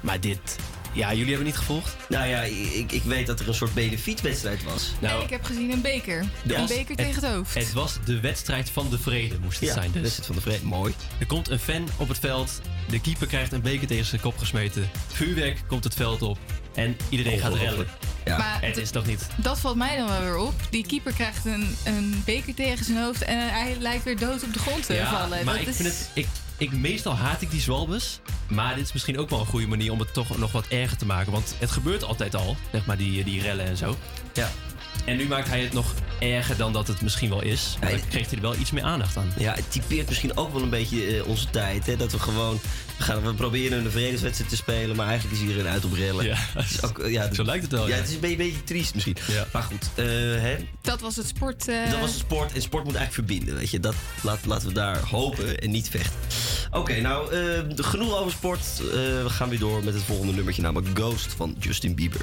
Maar 0.00 0.20
dit, 0.20 0.56
ja, 0.92 1.10
jullie 1.10 1.26
hebben 1.28 1.46
niet 1.46 1.56
gevolgd? 1.56 1.96
Nou 2.08 2.28
ja, 2.28 2.40
ik, 2.42 2.92
ik 2.92 3.02
weet 3.02 3.26
dat 3.26 3.40
er 3.40 3.48
een 3.48 3.54
soort 3.54 3.74
benefietwedstrijd 3.74 4.62
was. 4.64 4.92
en 5.00 5.08
Nou, 5.08 5.22
ik 5.24 5.30
heb 5.30 5.44
gezien 5.44 5.70
een 5.70 5.80
beker. 5.80 6.24
de- 6.44 6.54
een 6.54 6.66
beker 6.66 6.96
tegen 6.96 7.14
het 7.22 7.32
hoofd. 7.32 7.54
Het 7.54 7.72
was 7.72 7.98
de 8.04 8.20
wedstrijd 8.20 8.70
van 8.70 8.90
de 8.90 8.98
vrede, 8.98 9.38
moest 9.42 9.60
het 9.60 9.68
Ja, 9.68 9.74
zijn. 9.74 9.90
Dus. 9.92 10.00
wedstrijd 10.02 10.26
van 10.26 10.34
de 10.36 10.42
vrede, 10.42 10.64
mooi. 10.64 10.94
Er 11.18 11.26
komt 11.26 11.48
een 11.50 11.58
fan 11.58 11.88
op 11.96 12.08
het 12.08 12.18
veld. 12.18 12.60
De 12.88 13.00
keeper 13.00 13.26
krijgt 13.26 13.52
een 13.52 13.60
beker 13.62 13.86
tegen 13.86 14.04
zijn 14.04 14.20
kop 14.20 14.38
gesmeten. 14.38 14.90
Vuurwerk 15.12 15.62
komt 15.66 15.84
het 15.84 15.94
veld 15.94 16.22
op. 16.22 16.38
En 16.74 16.96
iedereen 17.08 17.38
gaat 17.38 17.54
rellen. 17.54 17.86
Ja. 18.24 18.38
Maar 18.38 18.58
het 18.62 18.76
is 18.76 18.90
toch 18.90 19.06
niet... 19.06 19.26
Dat 19.36 19.58
valt 19.60 19.76
mij 19.76 19.96
dan 19.96 20.08
wel 20.08 20.20
weer 20.20 20.36
op. 20.36 20.54
Die 20.70 20.86
keeper 20.86 21.12
krijgt 21.12 21.44
een, 21.46 21.76
een 21.84 22.22
beker 22.24 22.54
tegen 22.54 22.84
zijn 22.84 22.98
hoofd 23.02 23.22
en 23.22 23.50
hij 23.52 23.76
lijkt 23.78 24.04
weer 24.04 24.18
dood 24.18 24.42
op 24.44 24.52
de 24.52 24.58
grond 24.58 24.86
te 24.86 25.04
vallen. 25.10 25.44
maar 25.44 25.54
dat 25.54 25.62
ik 25.62 25.68
is... 25.68 25.76
vind 25.76 25.88
het... 25.88 26.10
Ik, 26.14 26.26
ik, 26.58 26.72
meestal 26.72 27.14
haat 27.14 27.42
ik 27.42 27.50
die 27.50 27.60
zwalbes. 27.60 28.20
Maar 28.48 28.74
dit 28.74 28.84
is 28.84 28.92
misschien 28.92 29.18
ook 29.18 29.30
wel 29.30 29.40
een 29.40 29.46
goede 29.46 29.66
manier 29.66 29.92
om 29.92 29.98
het 29.98 30.12
toch 30.12 30.38
nog 30.38 30.52
wat 30.52 30.66
erger 30.66 30.96
te 30.96 31.06
maken. 31.06 31.32
Want 31.32 31.54
het 31.58 31.70
gebeurt 31.70 32.04
altijd 32.04 32.34
al, 32.34 32.56
zeg 32.72 32.86
maar, 32.86 32.96
die, 32.96 33.24
die 33.24 33.42
rellen 33.42 33.66
en 33.66 33.76
zo. 33.76 33.96
Ja. 34.32 34.50
En 35.04 35.16
nu 35.16 35.26
maakt 35.26 35.48
hij 35.48 35.60
het 35.60 35.72
nog 35.72 35.94
erger 36.20 36.56
dan 36.56 36.72
dat 36.72 36.86
het 36.88 37.00
misschien 37.02 37.28
wel 37.28 37.42
is. 37.42 37.76
Maar 37.80 37.90
dan 37.90 38.00
kreeg 38.08 38.26
hij 38.26 38.34
er 38.36 38.40
wel 38.42 38.54
iets 38.56 38.70
meer 38.70 38.82
aandacht 38.82 39.16
aan. 39.16 39.32
Ja, 39.38 39.54
het 39.54 39.70
typeert 39.72 40.08
misschien 40.08 40.36
ook 40.36 40.52
wel 40.52 40.62
een 40.62 40.70
beetje 40.70 41.16
eh, 41.16 41.26
onze 41.26 41.50
tijd. 41.50 41.86
Hè? 41.86 41.96
Dat 41.96 42.12
we 42.12 42.18
gewoon. 42.18 42.60
We, 42.98 43.04
gaan, 43.04 43.22
we 43.22 43.34
proberen 43.34 43.84
een 43.84 43.90
vredeswedstrijd 43.90 44.50
te 44.50 44.56
spelen, 44.56 44.96
maar 44.96 45.06
eigenlijk 45.06 45.36
is 45.40 45.42
iedereen 45.48 45.66
uit 45.72 45.84
op 45.84 45.92
rellen. 45.92 46.24
Ja, 46.24 46.36
Het 46.54 46.84
ook, 46.84 46.98
eh, 46.98 47.12
ja, 47.12 47.34
zo 47.34 47.44
lijkt 47.44 47.62
het 47.62 47.72
wel, 47.72 47.88
Ja, 47.88 47.94
ja. 47.94 48.00
het 48.00 48.08
is 48.08 48.14
een 48.14 48.20
beetje, 48.20 48.36
beetje 48.36 48.64
triest 48.64 48.94
misschien. 48.94 49.16
Maar 49.52 49.62
goed, 49.62 49.88
eh, 49.94 50.04
hè? 50.40 50.56
Dat 50.82 51.00
was 51.00 51.16
het 51.16 51.26
sport. 51.26 51.68
eh, 51.68 51.90
dat 51.90 52.00
was 52.00 52.12
de 52.12 52.18
sport. 52.18 52.52
En 52.52 52.62
sport 52.62 52.84
moet 52.84 52.94
eigenlijk 52.94 53.28
verbinden. 53.28 53.54
Weet 53.58 53.70
je? 53.70 53.80
Dat, 53.80 53.94
laat, 54.22 54.38
laten 54.46 54.68
we 54.68 54.74
daar 54.74 54.98
hopen 54.98 55.58
en 55.58 55.70
niet 55.70 55.88
vechten. 55.88 56.18
Oké, 56.70 57.00
nou, 57.00 57.32
eh, 57.34 57.40
genoeg 57.76 58.16
over 58.16 58.30
sport. 58.32 58.60
Eh, 58.78 58.86
we 59.22 59.26
gaan 59.30 59.48
weer 59.48 59.58
door 59.58 59.84
met 59.84 59.94
het 59.94 60.02
volgende 60.02 60.32
nummertje, 60.32 60.62
namelijk 60.62 60.98
Ghost 60.98 61.32
van 61.36 61.56
Justin 61.58 61.94
Bieber. 61.94 62.20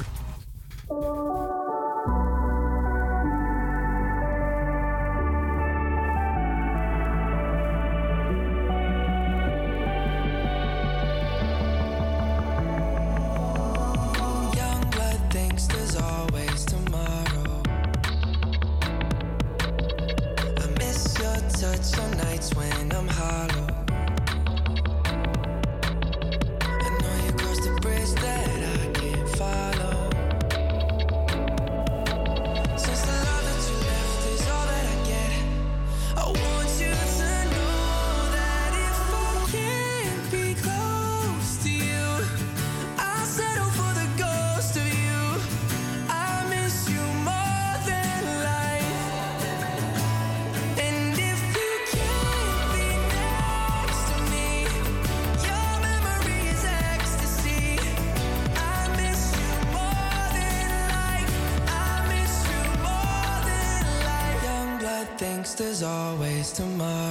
tomorrow. 66.55 67.04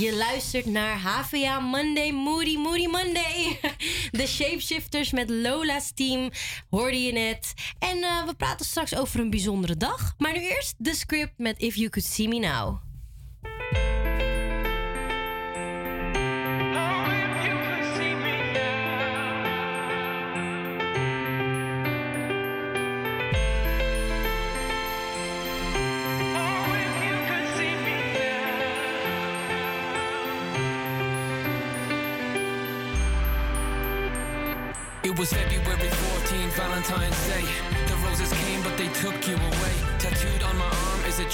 Je 0.00 0.16
luistert 0.16 0.66
naar 0.66 0.98
HVA 0.98 1.58
Monday, 1.58 2.10
Moody 2.10 2.56
Moody 2.56 2.86
Monday. 2.86 3.60
De 4.18 4.26
Shapeshifters 4.26 5.10
met 5.10 5.30
Lola's 5.30 5.92
team 5.94 6.30
hoorde 6.70 7.02
je 7.02 7.12
net. 7.12 7.54
En 7.78 8.02
eh, 8.02 8.24
we 8.26 8.34
praten 8.34 8.66
straks 8.66 8.96
over 8.96 9.20
een 9.20 9.30
bijzondere 9.30 9.76
dag. 9.76 10.14
Maar 10.18 10.32
nu 10.32 10.40
eerst 10.40 10.74
de 10.78 10.94
script 10.94 11.32
met 11.36 11.58
If 11.58 11.74
You 11.74 11.88
Could 11.88 12.08
See 12.08 12.28
Me 12.28 12.38
Now. 12.38 12.89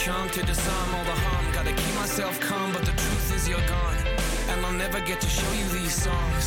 Charm 0.06 0.30
to 0.30 0.42
disarm 0.46 0.94
all 0.94 1.02
the 1.02 1.18
harm. 1.26 1.44
Gotta 1.52 1.72
keep 1.72 1.94
myself 1.96 2.38
calm, 2.38 2.70
but 2.72 2.84
the 2.86 2.94
truth 3.02 3.28
is 3.34 3.48
you're 3.48 3.66
gone. 3.66 3.98
And 4.50 4.64
I'll 4.64 4.78
never 4.84 5.00
get 5.00 5.18
to 5.20 5.26
show 5.26 5.52
you 5.58 5.66
these 5.74 5.94
songs. 6.06 6.44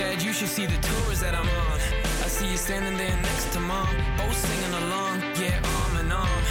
Dad, 0.00 0.22
you 0.24 0.32
should 0.32 0.48
see 0.48 0.64
the 0.64 0.80
tours 0.80 1.20
that 1.20 1.34
I'm 1.34 1.50
on. 1.68 1.78
I 2.24 2.28
see 2.36 2.48
you 2.48 2.56
standing 2.56 2.96
there 2.96 3.16
next 3.28 3.52
to 3.52 3.60
mom, 3.60 3.92
both 4.16 4.32
singing 4.32 4.74
along, 4.84 5.20
yeah, 5.36 5.60
arm 5.76 5.94
in 6.00 6.08
arm. 6.08 6.42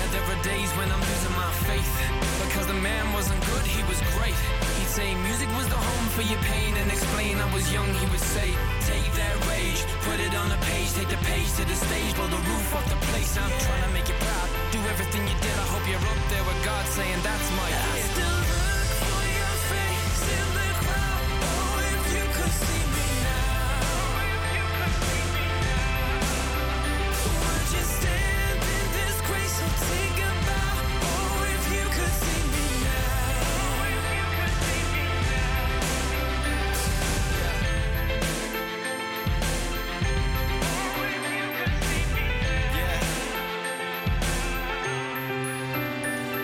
Now 0.00 0.08
there 0.10 0.26
are 0.34 0.42
days 0.42 0.70
when 0.74 0.90
I'm 0.90 0.98
losing 0.98 1.34
my 1.38 1.52
faith. 1.70 1.94
Because 2.42 2.66
the 2.66 2.80
man 2.82 3.04
wasn't 3.14 3.38
good, 3.46 3.62
he 3.62 3.82
was 3.86 4.02
great. 4.18 4.34
He'd 4.82 4.90
say 4.90 5.14
music 5.30 5.46
was 5.54 5.68
the 5.70 5.78
home 5.78 6.08
for 6.16 6.26
your 6.26 6.42
pain 6.50 6.74
and 6.74 6.90
explain 6.90 7.38
I 7.38 7.46
was 7.54 7.70
young, 7.70 7.86
he 8.02 8.06
would 8.10 8.26
say, 8.34 8.50
take 8.90 9.10
that 9.14 9.34
rage, 9.46 9.80
put 10.02 10.18
it 10.18 10.34
on 10.34 10.50
a 10.50 10.58
page, 10.66 10.90
take 10.98 11.10
the 11.14 11.22
page 11.30 11.50
to 11.54 11.62
the 11.70 11.78
stage, 11.86 12.10
blow 12.18 12.26
the 12.26 12.42
roof 12.50 12.74
off 12.74 12.86
the 12.90 12.98
place. 13.14 13.30
I'm 13.38 13.54
trying 13.62 13.84
to 13.86 13.92
make 13.94 14.08
you 14.10 14.18
proud, 14.18 14.48
do 14.74 14.80
everything 14.90 15.22
you 15.30 15.38
did. 15.38 15.49
You're 15.90 15.98
up 15.98 16.28
there 16.30 16.44
with 16.44 16.64
God 16.64 16.86
saying 16.86 17.18
that's 17.20 17.50
my 17.56 17.68
kid. 17.68 18.39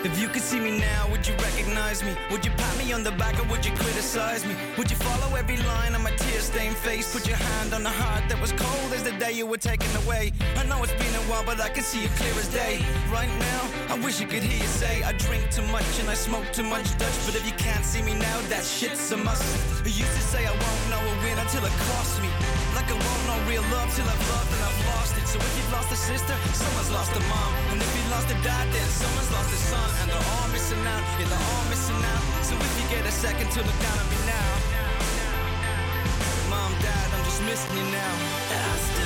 If 0.07 0.17
you 0.21 0.29
could 0.29 0.41
see 0.41 0.61
me 0.61 0.79
now, 0.79 1.05
would 1.11 1.27
you 1.27 1.33
recognize 1.33 2.01
me? 2.01 2.15
Would 2.31 2.45
you 2.45 2.51
pat 2.51 2.77
me 2.77 2.93
on 2.93 3.03
the 3.03 3.11
back 3.11 3.37
or 3.41 3.43
would 3.51 3.65
you 3.65 3.73
criticize 3.73 4.45
me? 4.45 4.55
Would 4.77 4.89
you 4.89 4.95
follow 4.95 5.35
every 5.35 5.57
line 5.57 5.95
on 5.95 6.01
my 6.01 6.11
tear-stained 6.11 6.77
face? 6.77 7.11
Put 7.11 7.27
your 7.27 7.35
hand 7.35 7.73
on 7.73 7.83
the 7.83 7.89
heart 7.89 8.23
that 8.29 8.39
was 8.39 8.53
cold 8.53 8.93
as 8.93 9.03
the 9.03 9.11
day 9.19 9.33
you 9.33 9.45
were 9.45 9.57
taken 9.57 9.91
away. 10.03 10.31
I 10.55 10.63
know 10.63 10.81
it's 10.81 10.93
been 10.93 11.13
a 11.13 11.23
while, 11.27 11.43
but 11.43 11.59
I 11.59 11.67
can 11.67 11.83
see 11.83 12.05
it 12.05 12.11
clear 12.11 12.31
as 12.39 12.47
day. 12.47 12.79
Right 13.11 13.33
now, 13.51 13.61
I 13.93 13.99
wish 13.99 14.21
you 14.21 14.27
could 14.27 14.43
hear 14.43 14.55
you 14.55 14.71
say 14.79 15.03
I 15.03 15.11
drink 15.11 15.43
too 15.51 15.67
much 15.75 15.91
and 15.99 16.07
I 16.09 16.13
smoke 16.13 16.47
too 16.53 16.63
much 16.63 16.87
Dutch. 16.97 17.17
But 17.25 17.35
if 17.35 17.45
you 17.45 17.55
can't 17.59 17.83
see 17.83 18.01
me 18.01 18.13
now, 18.13 18.37
that 18.47 18.63
shit's 18.63 19.11
a 19.11 19.17
must. 19.17 19.43
You 19.83 19.91
used 19.91 20.15
to 20.15 20.23
say 20.31 20.47
I 20.47 20.55
won't 20.55 20.83
know 20.87 21.03
a 21.03 21.13
win 21.19 21.37
until 21.37 21.65
it 21.65 21.75
costs 21.91 22.17
me. 22.23 22.31
Like 22.79 22.87
I 22.87 22.95
won't 22.95 23.23
know 23.27 23.37
real 23.51 23.65
love 23.75 23.91
till 23.91 24.07
I've 24.07 24.25
loved 24.31 24.51
and 24.55 24.63
I've 24.63 24.81
lost 24.95 25.17
it. 25.19 25.27
So 25.27 25.35
if 25.35 25.51
you've 25.57 25.73
lost 25.73 25.91
a 25.91 25.99
sister, 25.99 26.35
someone's 26.55 26.91
lost 26.95 27.11
a 27.11 27.19
mom. 27.27 27.51
And 27.75 27.81
if 27.83 27.91
you 27.91 28.03
lost 28.15 28.31
a 28.31 28.37
dad, 28.39 28.71
then 28.71 28.87
someone's 28.87 29.31
lost 29.35 29.51
a 29.51 29.59
son. 29.67 29.96
And 30.01 30.11
they're 30.11 30.29
all 30.35 30.47
missing 30.49 30.83
out, 30.93 31.03
yeah, 31.19 31.27
they're 31.31 31.47
all 31.53 31.65
missing 31.69 32.01
out. 32.13 32.23
So 32.43 32.53
if 32.55 32.73
you 32.81 32.85
get 32.95 33.05
a 33.05 33.11
second 33.11 33.49
to 33.51 33.59
look 33.63 33.79
down 33.81 33.97
at 33.97 34.07
me 34.13 34.19
now. 34.25 34.49
Mom, 36.49 36.71
dad, 36.81 37.07
I'm 37.13 37.23
just 37.25 37.41
missing 37.43 37.77
you 37.77 37.85
now. 37.91 38.96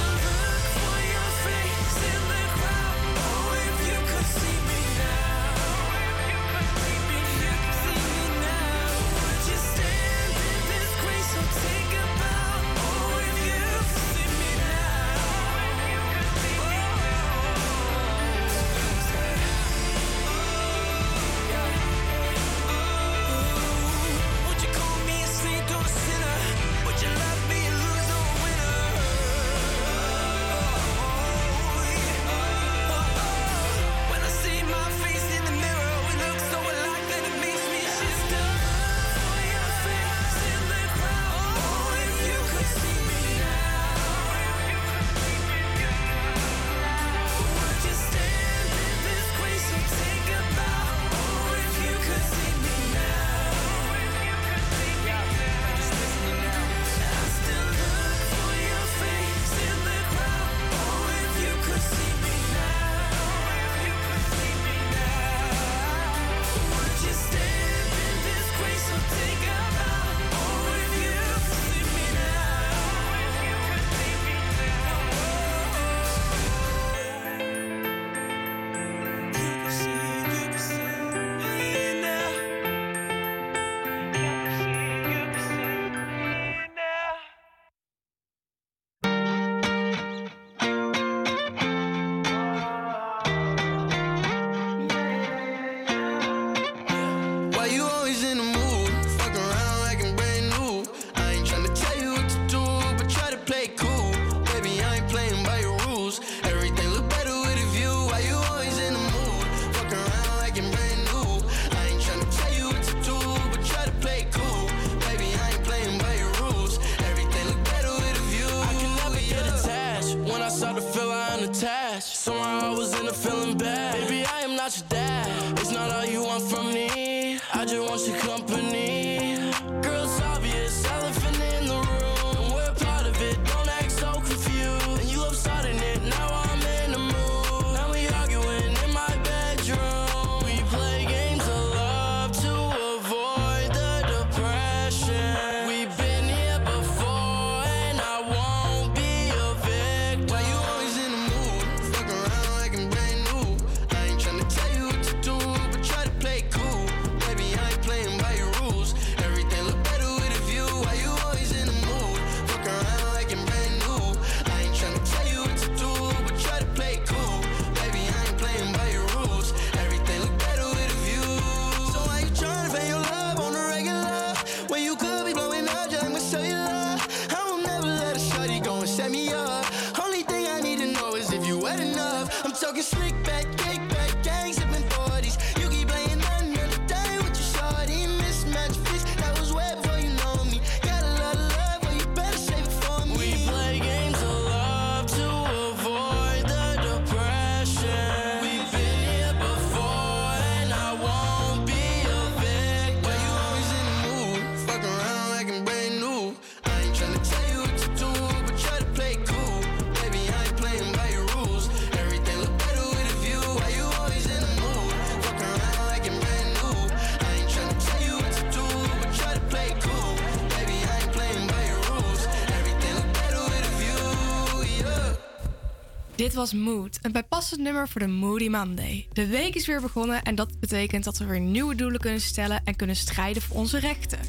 Was 226.42 226.54
Mood, 226.54 227.00
een 227.02 227.12
bijpassend 227.12 227.62
nummer 227.62 227.88
voor 227.88 228.02
de 228.02 228.08
Moody 228.08 228.48
Monday. 228.48 229.08
De 229.14 229.28
week 229.28 229.56
is 229.56 229.68
weer 229.68 229.82
begonnen 229.82 230.22
en 230.22 230.36
dat 230.36 230.60
betekent 230.60 231.04
dat 231.04 231.18
we 231.18 231.26
weer 231.26 231.40
nieuwe 231.40 231.76
doelen 231.76 232.00
kunnen 232.00 232.22
stellen 232.22 232.62
en 232.64 232.76
kunnen 232.76 232.96
strijden 232.96 233.42
voor 233.42 233.56
onze 233.56 233.80
rechten. 233.80 234.20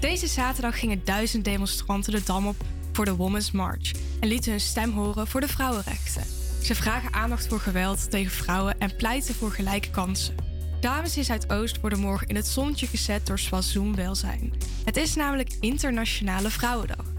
Deze 0.00 0.26
zaterdag 0.26 0.78
gingen 0.78 1.04
duizend 1.04 1.44
demonstranten 1.44 2.12
de 2.12 2.22
dam 2.22 2.46
op 2.46 2.56
voor 2.92 3.04
de 3.04 3.16
Women's 3.16 3.50
March 3.50 3.92
en 4.20 4.28
lieten 4.28 4.50
hun 4.50 4.60
stem 4.60 4.92
horen 4.92 5.26
voor 5.26 5.40
de 5.40 5.48
vrouwenrechten. 5.48 6.22
Ze 6.62 6.74
vragen 6.74 7.12
aandacht 7.12 7.46
voor 7.46 7.60
geweld 7.60 8.10
tegen 8.10 8.32
vrouwen 8.32 8.78
en 8.78 8.96
pleiten 8.96 9.34
voor 9.34 9.50
gelijke 9.50 9.90
kansen. 9.90 10.34
Dames 10.80 11.16
in 11.16 11.24
Zuidoost 11.24 11.80
worden 11.80 12.00
morgen 12.00 12.26
in 12.26 12.36
het 12.36 12.46
zonnetje 12.46 12.86
gezet 12.86 13.26
door 13.26 13.38
Swazoom 13.38 13.94
Welzijn. 13.94 14.52
Het 14.84 14.96
is 14.96 15.14
namelijk 15.14 15.52
Internationale 15.60 16.50
Vrouwendag. 16.50 17.17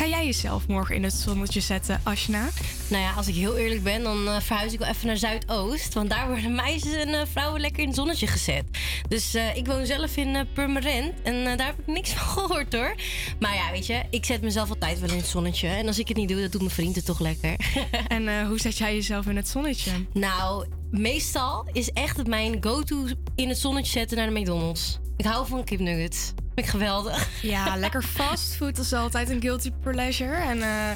Ga 0.00 0.06
jij 0.06 0.24
jezelf 0.24 0.68
morgen 0.68 0.94
in 0.94 1.02
het 1.02 1.12
zonnetje 1.12 1.60
zetten, 1.60 2.00
Ashna? 2.02 2.48
Nou 2.88 3.02
ja, 3.02 3.12
als 3.12 3.28
ik 3.28 3.34
heel 3.34 3.56
eerlijk 3.56 3.82
ben, 3.82 4.02
dan 4.02 4.28
eh, 4.28 4.40
verhuis 4.40 4.72
ik 4.72 4.78
wel 4.78 4.88
even 4.88 5.06
naar 5.06 5.16
Zuidoost. 5.16 5.94
Want 5.94 6.10
daar 6.10 6.28
worden 6.28 6.54
meisjes 6.54 6.92
en 6.92 7.08
eh, 7.08 7.26
vrouwen 7.30 7.60
lekker 7.60 7.80
in 7.80 7.86
het 7.86 7.96
zonnetje 7.96 8.26
gezet. 8.26 8.64
Dus 9.08 9.34
eh, 9.34 9.56
ik 9.56 9.66
woon 9.66 9.86
zelf 9.86 10.16
in 10.16 10.46
Purmerend 10.52 11.12
en 11.22 11.44
daar 11.44 11.66
heb 11.66 11.78
ik 11.78 11.86
niks 11.86 12.12
van 12.14 12.26
gehoord 12.26 12.72
hoor. 12.72 12.94
Maar 13.38 13.54
ja, 13.54 13.70
weet 13.70 13.86
je, 13.86 14.02
ik 14.10 14.24
zet 14.24 14.42
mezelf 14.42 14.68
altijd 14.68 15.00
wel 15.00 15.10
in 15.10 15.16
het 15.16 15.26
zonnetje. 15.26 15.68
En 15.68 15.86
als 15.86 15.98
ik 15.98 16.08
het 16.08 16.16
niet 16.16 16.28
doe, 16.28 16.40
dan 16.40 16.50
doet 16.50 16.60
mijn 16.60 16.74
vriend 16.74 16.96
het 16.96 17.04
toch 17.04 17.20
lekker. 17.20 17.54
en 18.16 18.46
hoe 18.46 18.60
zet 18.60 18.78
jij 18.78 18.94
jezelf 18.94 19.26
in 19.26 19.36
het 19.36 19.48
zonnetje? 19.48 19.90
Nou, 20.12 20.66
meestal 20.90 21.68
is 21.72 21.90
echt 21.90 22.26
mijn 22.26 22.56
go-to 22.60 23.06
in 23.34 23.48
het 23.48 23.58
zonnetje 23.58 23.92
zetten 23.92 24.16
naar 24.16 24.26
de 24.26 24.40
McDonald's. 24.40 24.98
Ik 25.20 25.26
hou 25.26 25.46
van 25.46 25.64
kipnuggets. 25.64 26.32
Vind 26.36 26.58
ik 26.58 26.66
geweldig. 26.66 27.42
Ja, 27.42 27.76
lekker 27.76 28.02
fastfood 28.16 28.78
is 28.78 28.92
altijd 28.92 29.30
een 29.30 29.40
guilty 29.40 29.70
pleasure. 29.82 30.34
En 30.34 30.62
eh, 30.62 30.90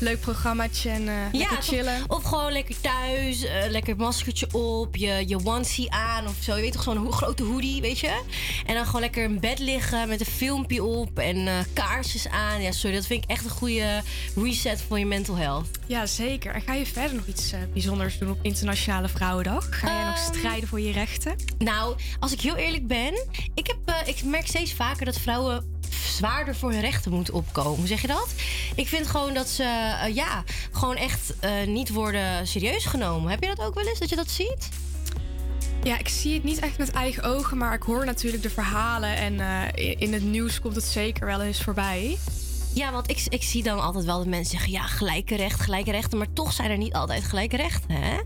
leuk 0.00 0.20
programmaatje 0.20 0.90
en 0.90 1.08
eh 1.08 1.14
lekker 1.32 1.62
chillen. 1.62 2.02
Of 2.06 2.22
gewoon 2.22 2.52
lekker 2.52 2.80
thuis, 2.80 3.44
eh, 3.44 3.68
lekker 3.70 3.96
maskertje 3.96 4.46
op, 4.54 4.96
je, 4.96 5.24
je 5.26 5.44
onesie 5.46 5.90
aan 5.92 6.26
of 6.26 6.34
zo. 6.40 6.54
Je 6.54 6.60
weet 6.60 6.72
toch, 6.72 6.82
zo'n 6.82 6.96
ho- 6.96 7.10
grote 7.10 7.42
hoodie, 7.42 7.80
weet 7.80 7.98
je? 7.98 8.20
En 8.66 8.74
dan 8.74 8.84
gewoon 8.86 9.00
lekker 9.00 9.24
in 9.24 9.40
bed 9.40 9.58
liggen 9.58 10.08
met 10.08 10.20
een 10.20 10.26
filmpje 10.26 10.84
op 10.84 11.18
en 11.18 11.46
eh, 11.48 11.54
kaarsjes 11.72 12.28
aan. 12.28 12.62
Ja, 12.62 12.72
sorry, 12.72 12.96
dat 12.96 13.06
vind 13.06 13.24
ik 13.24 13.30
echt 13.30 13.44
een 13.44 13.50
goede 13.50 14.02
reset 14.36 14.82
voor 14.88 14.98
je 14.98 15.06
mental 15.06 15.36
health. 15.36 15.66
Ja, 15.86 16.06
zeker. 16.06 16.54
En 16.54 16.60
ga 16.60 16.74
je 16.74 16.86
verder 16.86 17.14
nog 17.16 17.26
iets 17.26 17.52
bijzonders 17.72 18.18
doen 18.18 18.30
op 18.30 18.38
Internationale 18.42 19.08
Vrouwendag? 19.08 19.66
Ga 19.70 19.86
jij 19.96 20.04
nog 20.04 20.18
strijden 20.18 20.68
voor 20.68 20.80
je 20.80 20.92
rechten? 20.92 21.36
Nou, 21.58 21.96
als 22.20 22.32
ik 22.32 22.40
heel 22.40 22.56
eerlijk 22.56 22.86
ben, 22.86 23.26
ik, 23.54 23.66
heb, 23.66 24.06
ik 24.06 24.24
merk 24.24 24.46
steeds 24.46 24.72
vaker 24.72 25.04
dat 25.04 25.18
vrouwen 25.18 25.75
zwaarder 25.90 26.56
voor 26.56 26.70
hun 26.70 26.80
rechten 26.80 27.12
moeten 27.12 27.34
opkomen. 27.34 27.88
Zeg 27.88 28.00
je 28.00 28.06
dat? 28.06 28.28
Ik 28.74 28.88
vind 28.88 29.06
gewoon 29.06 29.34
dat 29.34 29.48
ze, 29.48 29.62
eh, 29.62 30.14
ja, 30.14 30.44
gewoon 30.70 30.96
echt 30.96 31.34
eh, 31.40 31.66
niet 31.66 31.88
worden 31.88 32.46
serieus 32.46 32.84
genomen. 32.84 33.30
Heb 33.30 33.42
je 33.42 33.54
dat 33.54 33.66
ook 33.66 33.74
wel 33.74 33.86
eens, 33.86 33.98
dat 33.98 34.08
je 34.08 34.16
dat 34.16 34.30
ziet? 34.30 34.68
Ja, 35.82 35.98
ik 35.98 36.08
zie 36.08 36.34
het 36.34 36.44
niet 36.44 36.58
echt 36.58 36.78
met 36.78 36.90
eigen 36.90 37.22
ogen, 37.22 37.56
maar 37.56 37.74
ik 37.74 37.82
hoor 37.82 38.04
natuurlijk 38.04 38.42
de 38.42 38.50
verhalen. 38.50 39.16
En 39.16 39.40
eh, 39.40 39.94
in 40.00 40.12
het 40.12 40.22
nieuws 40.22 40.60
komt 40.60 40.74
het 40.74 40.84
zeker 40.84 41.26
wel 41.26 41.42
eens 41.42 41.62
voorbij. 41.62 42.18
Ja, 42.74 42.92
want 42.92 43.10
ik, 43.10 43.22
ik 43.28 43.42
zie 43.42 43.62
dan 43.62 43.80
altijd 43.80 44.04
wel 44.04 44.18
dat 44.18 44.26
mensen 44.26 44.50
zeggen... 44.50 44.70
ja, 44.72 44.82
gelijke 44.82 45.36
recht, 45.36 45.60
gelijke 45.60 45.90
rechten. 45.90 46.18
Maar 46.18 46.32
toch 46.32 46.52
zijn 46.52 46.70
er 46.70 46.76
niet 46.76 46.94
altijd 46.94 47.24
gelijke 47.24 47.56
rechten, 47.56 47.96
hè? 47.96 48.18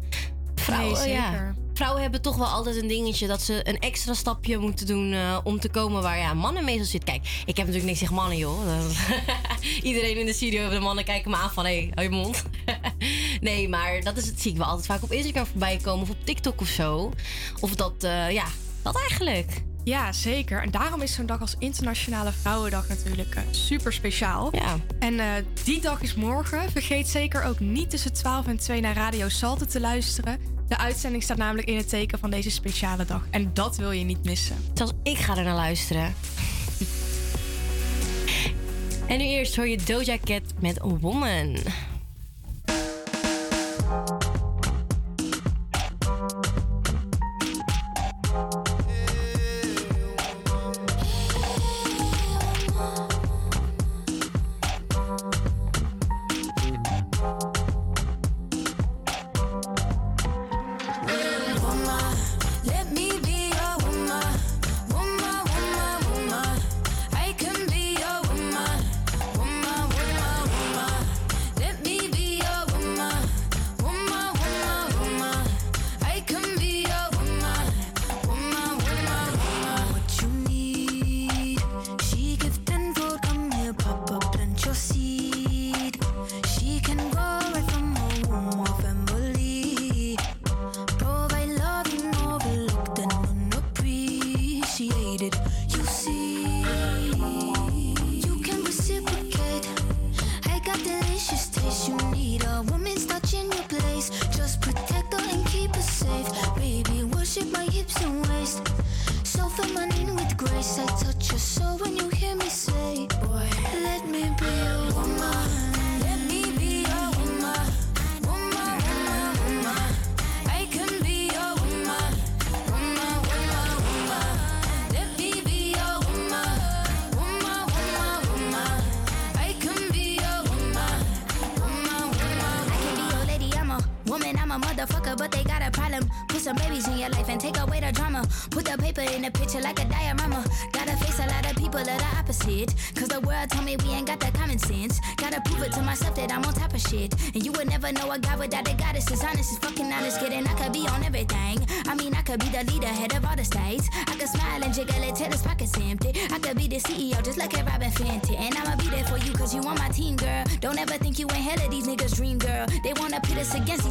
Vrouwen, 0.55 1.01
Nee, 1.01 1.12
ja. 1.12 1.55
Vrouwen 1.81 2.02
hebben 2.02 2.23
toch 2.23 2.36
wel 2.36 2.47
altijd 2.47 2.77
een 2.77 2.89
dingetje... 2.89 3.27
dat 3.27 3.43
ze 3.43 3.69
een 3.69 3.78
extra 3.78 4.15
stapje 4.15 4.59
moeten 4.59 4.86
doen 4.86 5.12
eh, 5.12 5.39
om 5.44 5.61
te 5.61 5.69
komen 5.69 6.02
waar 6.02 6.19
ja, 6.19 6.35
mannen 6.35 6.65
meestal 6.65 6.86
zitten. 6.86 7.12
Kijk, 7.12 7.43
ik 7.47 7.57
heb 7.57 7.57
natuurlijk 7.57 7.85
niks 7.85 7.98
tegen 7.98 8.15
mannen, 8.15 8.36
joh. 8.36 8.59
Iedereen 9.82 10.19
in 10.19 10.27
de 10.27 10.32
studio, 10.32 10.69
de 10.69 10.78
mannen 10.78 11.05
kijken 11.05 11.31
me 11.31 11.36
aan 11.36 11.51
van... 11.51 11.65
hé, 11.65 11.78
hey, 11.78 11.90
hou 11.94 12.09
je 12.09 12.15
mond. 12.15 12.43
nee, 13.40 13.69
maar 13.69 14.01
dat 14.02 14.16
is 14.16 14.27
het, 14.27 14.40
zie 14.40 14.51
ik 14.51 14.57
wel 14.57 14.66
altijd 14.66 14.86
vaak 14.86 15.02
op 15.02 15.12
Instagram 15.12 15.47
voorbij 15.47 15.77
komen... 15.77 16.02
of 16.02 16.11
op 16.11 16.24
TikTok 16.24 16.61
of 16.61 16.69
zo. 16.69 17.12
Of 17.61 17.74
dat, 17.74 18.05
eh, 18.05 18.31
ja, 18.31 18.47
dat 18.82 18.97
eigenlijk. 18.97 19.62
Ja, 19.85 20.12
zeker. 20.12 20.62
En 20.62 20.70
daarom 20.70 21.02
is 21.02 21.12
zo'n 21.12 21.27
dag 21.27 21.40
als 21.40 21.55
Internationale 21.59 22.32
Vrouwendag 22.32 22.89
natuurlijk 22.89 23.35
eh, 23.35 23.43
super 23.51 23.93
speciaal. 23.93 24.48
Ja. 24.57 24.77
En 24.98 25.20
eh, 25.20 25.27
die 25.65 25.81
dag 25.81 26.02
is 26.02 26.15
morgen. 26.15 26.70
Vergeet 26.70 27.09
zeker 27.09 27.44
ook 27.44 27.61
niet 27.61 27.90
tussen 27.90 28.12
12 28.12 28.47
en 28.47 28.57
2 28.57 28.81
naar 28.81 28.94
Radio 28.94 29.28
Salte 29.28 29.66
te 29.66 29.81
luisteren. 29.81 30.39
De 30.69 30.78
uitzending 30.78 31.23
staat 31.23 31.36
namelijk 31.36 31.69
in 31.69 31.77
het 31.77 31.89
teken 31.89 32.19
van 32.19 32.31
deze 32.31 32.51
speciale 32.51 33.05
dag. 33.05 33.27
En 33.31 33.51
dat 33.55 33.77
wil 33.77 33.90
je 33.90 34.05
niet 34.05 34.24
missen. 34.24 34.57
Zelfs 34.74 34.93
ik 35.02 35.19
ga 35.19 35.36
er 35.36 35.44
naar 35.44 35.55
luisteren. 35.55 36.15
en 39.07 39.19
nu 39.19 39.24
eerst 39.24 39.57
hoor 39.57 39.69
je 39.69 39.78
Doja 39.85 40.19
Cat 40.24 40.43
met. 40.61 40.78
Woman, 41.01 41.59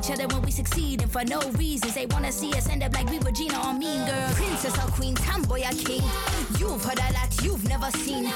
each 0.09 0.19
other 0.19 0.27
when 0.33 0.41
we 0.43 0.51
succeed, 0.51 1.01
and 1.01 1.11
for 1.11 1.23
no 1.25 1.39
reasons. 1.51 1.93
They 1.93 2.05
wanna 2.07 2.31
see 2.31 2.51
us 2.53 2.67
end 2.69 2.83
up 2.83 2.93
like 2.93 3.09
we 3.09 3.19
were 3.19 3.31
Gina 3.31 3.59
or 3.67 3.73
Mean 3.73 4.05
Girl. 4.05 4.29
Princess 4.33 4.75
or 4.77 4.91
Queen, 4.91 5.15
tomboy 5.15 5.61
or 5.61 5.73
king. 5.73 6.03
You've 6.57 6.83
heard 6.83 6.99
a 6.99 7.13
lot 7.13 7.43
you've 7.43 7.67
never 7.67 7.91
seen. 7.91 8.31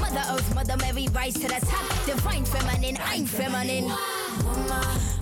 Mother 0.00 0.22
Earth, 0.30 0.54
Mother 0.54 0.76
Mary, 0.78 1.08
rise 1.12 1.34
to 1.34 1.48
the 1.48 1.60
top. 1.66 2.06
Divine 2.06 2.44
feminine, 2.44 2.98
I'm 3.04 3.26
feminine. 3.26 3.84
Woman, 4.44 5.17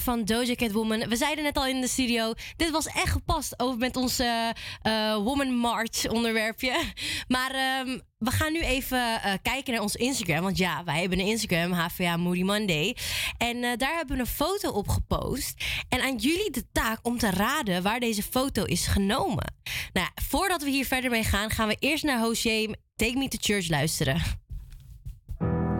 van 0.00 0.24
Doja 0.24 0.54
Cat 0.54 0.72
Woman. 0.72 1.08
We 1.08 1.16
zeiden 1.16 1.44
net 1.44 1.56
al 1.56 1.66
in 1.66 1.80
de 1.80 1.88
studio, 1.88 2.32
dit 2.56 2.70
was 2.70 2.86
echt 2.86 3.08
gepast 3.08 3.60
over 3.60 3.78
met 3.78 3.96
ons 3.96 4.18
eh, 4.18 4.48
eh, 4.82 5.16
Woman 5.16 5.54
March 5.54 6.08
onderwerpje. 6.08 6.78
Maar 7.28 7.50
ehm, 7.50 7.98
we 8.18 8.30
gaan 8.30 8.52
nu 8.52 8.60
even 8.60 9.22
eh, 9.22 9.32
kijken 9.42 9.72
naar 9.72 9.82
ons 9.82 9.96
Instagram. 9.96 10.42
Want 10.42 10.58
ja, 10.58 10.84
wij 10.84 11.00
hebben 11.00 11.18
een 11.18 11.26
Instagram, 11.26 11.72
HVA 11.72 12.16
Moody 12.16 12.42
Monday. 12.42 12.96
En 13.38 13.60
daar 13.60 13.96
hebben 13.96 14.16
we 14.16 14.22
een 14.22 14.28
foto 14.28 14.70
op 14.70 14.88
gepost. 14.88 15.64
En 15.88 16.00
aan 16.00 16.16
jullie 16.16 16.50
de 16.50 16.64
taak 16.72 16.98
om 17.02 17.18
te 17.18 17.30
raden 17.30 17.82
waar 17.82 18.00
deze 18.00 18.22
foto 18.22 18.64
is 18.64 18.86
genomen. 18.86 19.54
Nou, 19.92 20.08
voordat 20.14 20.62
we 20.62 20.70
hier 20.70 20.86
verder 20.86 21.10
mee 21.10 21.24
gaan, 21.24 21.50
gaan 21.50 21.68
we 21.68 21.76
eerst 21.78 22.04
naar 22.04 22.20
Hosje 22.20 22.76
Take 22.96 23.18
Me 23.18 23.28
to 23.28 23.38
Church 23.40 23.68
luisteren. 23.68 24.22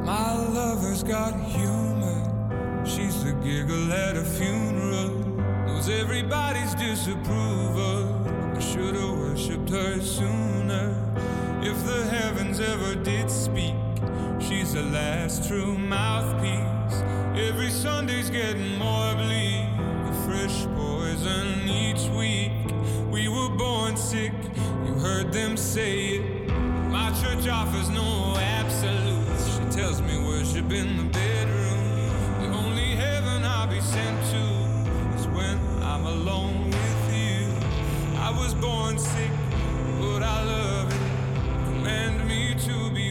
My 0.05 0.32
lover's 0.34 1.02
got 1.02 1.34
humor. 1.52 2.84
She's 2.84 3.19
giggle 3.42 3.92
at 3.92 4.16
a 4.16 4.24
funeral. 4.24 5.08
Knows 5.66 5.88
everybody's 5.88 6.74
disapproval. 6.74 8.26
I 8.54 8.60
should 8.60 8.94
have 8.94 9.18
worshipped 9.18 9.70
her 9.70 10.00
sooner. 10.00 10.94
If 11.62 11.84
the 11.86 12.04
heavens 12.04 12.60
ever 12.60 12.94
did 12.96 13.30
speak, 13.30 13.74
she's 14.40 14.74
the 14.74 14.82
last 14.82 15.48
true 15.48 15.78
mouthpiece. 15.78 17.02
Every 17.34 17.70
Sunday's 17.70 18.28
getting 18.28 18.76
more 18.78 19.14
bleak. 19.14 19.68
A 19.78 20.22
fresh 20.26 20.66
poison 20.76 21.68
each 21.68 22.08
week. 22.10 22.52
We 23.10 23.28
were 23.28 23.48
born 23.56 23.96
sick, 23.96 24.32
you 24.84 24.94
heard 24.94 25.32
them 25.32 25.56
say 25.56 26.16
it. 26.16 26.48
My 26.90 27.10
church 27.22 27.48
offers 27.48 27.88
no 27.88 28.36
absolutes. 28.36 29.56
She 29.56 29.78
tells 29.78 30.02
me 30.02 30.18
worship 30.26 30.70
in 30.70 30.96
the 30.96 31.04
bedroom. 31.04 31.30
Sent 33.90 34.24
to 34.30 34.44
is 35.18 35.26
when 35.34 35.58
I'm 35.82 36.06
alone 36.06 36.66
with 36.66 37.12
you. 37.12 37.48
I 38.20 38.30
was 38.30 38.54
born 38.54 38.96
sick, 38.96 39.32
but 39.98 40.22
I 40.22 40.44
love 40.44 40.92
it. 40.92 41.64
Command 41.64 42.28
me 42.28 42.54
to 42.54 42.90
be 42.92 43.09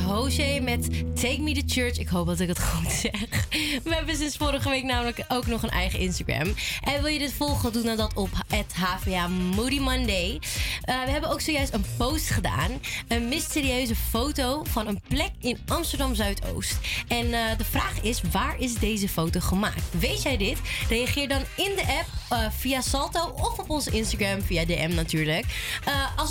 was 0.00 0.36
met 0.62 0.88
Take 1.14 1.40
Me 1.40 1.54
to 1.54 1.62
Church. 1.66 1.98
Ik 1.98 2.08
hoop 2.08 2.26
dat 2.26 2.40
ik 2.40 2.48
het 2.48 2.62
goed 2.62 2.92
zeg. 2.92 3.46
We 3.84 3.94
hebben 3.94 4.16
sinds 4.16 4.36
vorige 4.36 4.68
week 4.68 4.84
namelijk 4.84 5.24
ook 5.28 5.46
nog 5.46 5.62
een 5.62 5.70
eigen 5.70 5.98
Instagram. 5.98 6.54
En 6.80 7.02
wil 7.02 7.06
je 7.06 7.18
dit 7.18 7.32
volgen, 7.32 7.72
doe 7.72 7.82
dan 7.82 7.96
dat 7.96 8.14
op 8.14 8.30
het 8.48 8.74
HVA 8.74 9.28
Moody 9.28 9.78
Monday. 9.78 10.40
Eh, 10.82 11.04
we 11.04 11.10
hebben 11.10 11.30
ook 11.30 11.40
zojuist 11.40 11.72
een 11.72 11.84
post 11.96 12.30
gedaan. 12.30 12.70
Een 13.08 13.28
mysterieuze 13.28 13.94
foto 13.94 14.64
van 14.64 14.86
een 14.86 15.00
plek 15.08 15.30
in 15.40 15.58
Amsterdam 15.66 16.14
Zuidoost. 16.14 16.78
En 17.08 17.32
eh, 17.32 17.58
de 17.58 17.64
vraag 17.64 18.02
is: 18.02 18.20
waar 18.32 18.58
is 18.58 18.74
deze 18.74 19.08
foto 19.08 19.40
gemaakt? 19.40 19.82
Weet 19.98 20.22
jij 20.22 20.36
dit? 20.36 20.58
Reageer 20.88 21.28
dan 21.28 21.42
in 21.56 21.72
de 21.76 21.82
app 21.98 22.08
eh, 22.28 22.50
via 22.58 22.80
Salto 22.80 23.32
of 23.36 23.58
op 23.58 23.70
onze 23.70 23.90
Instagram 23.90 24.42
via 24.42 24.64
DM 24.64 24.94
natuurlijk 24.94 25.44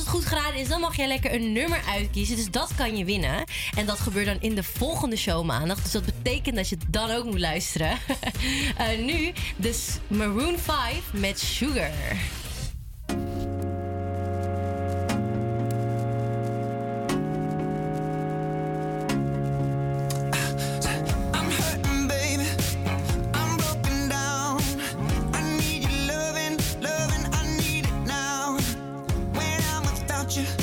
het 0.01 0.09
goed 0.09 0.25
geraden 0.25 0.59
is, 0.59 0.67
dan 0.67 0.79
mag 0.79 0.95
jij 0.95 1.07
lekker 1.07 1.33
een 1.33 1.51
nummer 1.51 1.81
uitkiezen. 1.89 2.35
Dus 2.35 2.51
dat 2.51 2.75
kan 2.75 2.97
je 2.97 3.05
winnen. 3.05 3.43
En 3.75 3.85
dat 3.85 3.99
gebeurt 3.99 4.25
dan 4.25 4.37
in 4.39 4.55
de 4.55 4.63
volgende 4.63 5.15
show 5.15 5.45
maandag. 5.45 5.81
Dus 5.81 5.91
dat 5.91 6.05
betekent 6.05 6.55
dat 6.55 6.69
je 6.69 6.77
dan 6.87 7.11
ook 7.11 7.25
moet 7.25 7.39
luisteren. 7.39 7.97
Eh, 8.77 8.99
nu, 8.99 9.31
dus 9.55 9.97
Maroon 10.07 10.57
5 10.57 11.13
met 11.13 11.39
Sugar. 11.39 11.91
you. 30.37 30.60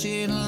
pushing 0.00 0.39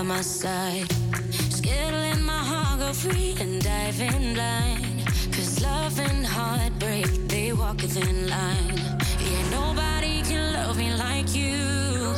by 0.00 0.06
my 0.06 0.22
side. 0.22 0.88
Skittling 1.56 2.22
my 2.22 2.42
heart, 2.50 2.80
go 2.80 2.92
free 2.92 3.36
and 3.40 3.62
diving 3.62 4.34
line. 4.34 5.04
Cause 5.32 5.60
love 5.60 5.98
and 6.00 6.24
heartbreak, 6.24 7.06
they 7.28 7.52
walk 7.52 7.82
within 7.82 8.28
line. 8.28 8.78
Yeah, 9.28 9.50
nobody 9.50 10.22
can 10.22 10.54
love 10.54 10.78
me 10.78 10.94
like 10.94 11.34
you. 11.34 12.14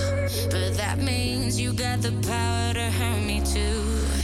But 0.50 0.76
that 0.76 0.98
means 0.98 1.60
you 1.60 1.72
got 1.72 2.02
the 2.02 2.12
power 2.28 2.74
to 2.74 2.90
hurt 2.98 3.22
me 3.26 3.40
too. 3.40 4.21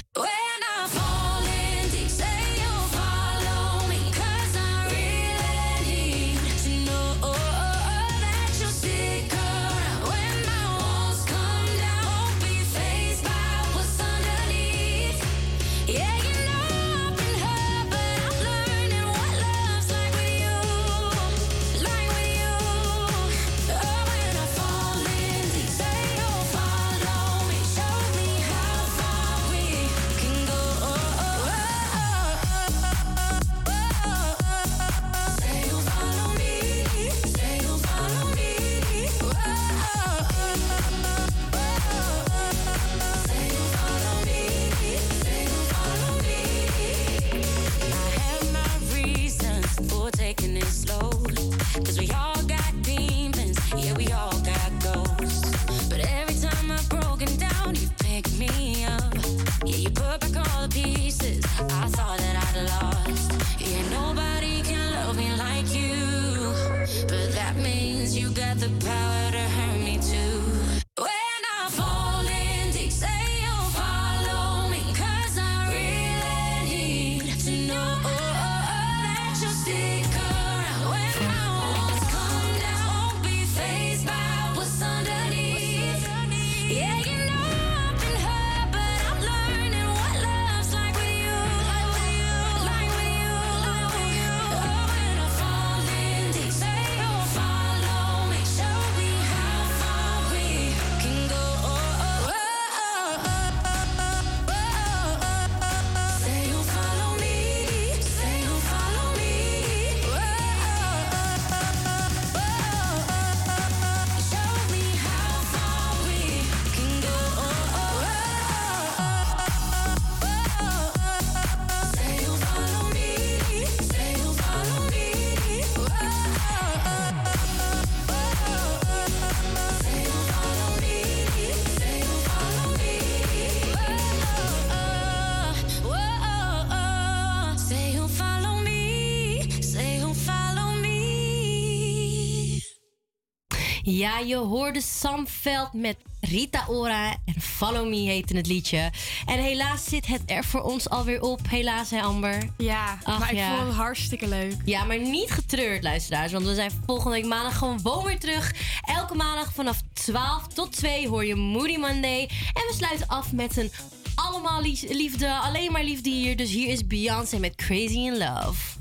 Ja, 143.99 144.19
je 144.19 144.37
hoorde 144.37 144.81
Sam 144.81 145.27
Veld 145.27 145.73
met 145.73 145.97
Rita 146.21 146.65
Ora 146.69 147.17
en 147.25 147.41
Follow 147.41 147.89
Me 147.89 147.97
heette 147.97 148.37
het 148.37 148.47
liedje. 148.47 148.91
En 149.27 149.39
helaas 149.39 149.85
zit 149.85 150.07
het 150.07 150.23
er 150.27 150.45
voor 150.45 150.61
ons 150.61 150.89
alweer 150.89 151.23
op. 151.23 151.41
Helaas, 151.49 151.91
hè 151.91 152.01
Amber? 152.01 152.49
Ja, 152.59 152.99
maar 153.05 153.33
ik 153.33 153.43
vond 153.57 153.67
het 153.67 153.77
hartstikke 153.77 154.29
leuk. 154.29 154.57
Ja, 154.65 154.85
maar 154.85 154.99
niet 154.99 155.31
getreurd, 155.31 155.83
luisteraars. 155.83 156.33
Want 156.33 156.45
we 156.45 156.55
zijn 156.55 156.71
volgende 156.87 157.17
week 157.17 157.27
maandag 157.27 157.59
gewoon 157.59 158.05
weer 158.05 158.19
terug. 158.19 158.55
Elke 158.81 159.15
maandag 159.15 159.53
vanaf 159.53 159.81
12 159.93 160.47
tot 160.47 160.73
2 160.73 161.09
hoor 161.09 161.25
je 161.25 161.35
Moody 161.35 161.77
Monday. 161.77 162.21
En 162.55 162.63
we 162.69 162.73
sluiten 162.77 163.09
af 163.09 163.33
met 163.33 163.57
een 163.57 163.73
allemaal 164.15 164.63
liefde, 164.89 165.33
alleen 165.33 165.73
maar 165.73 165.85
liefde 165.85 166.11
hier. 166.11 166.37
Dus 166.37 166.51
hier 166.51 166.69
is 166.69 166.87
Beyoncé 166.87 167.39
met 167.39 167.55
Crazy 167.55 167.99
in 167.99 168.19
Love. 168.19 168.78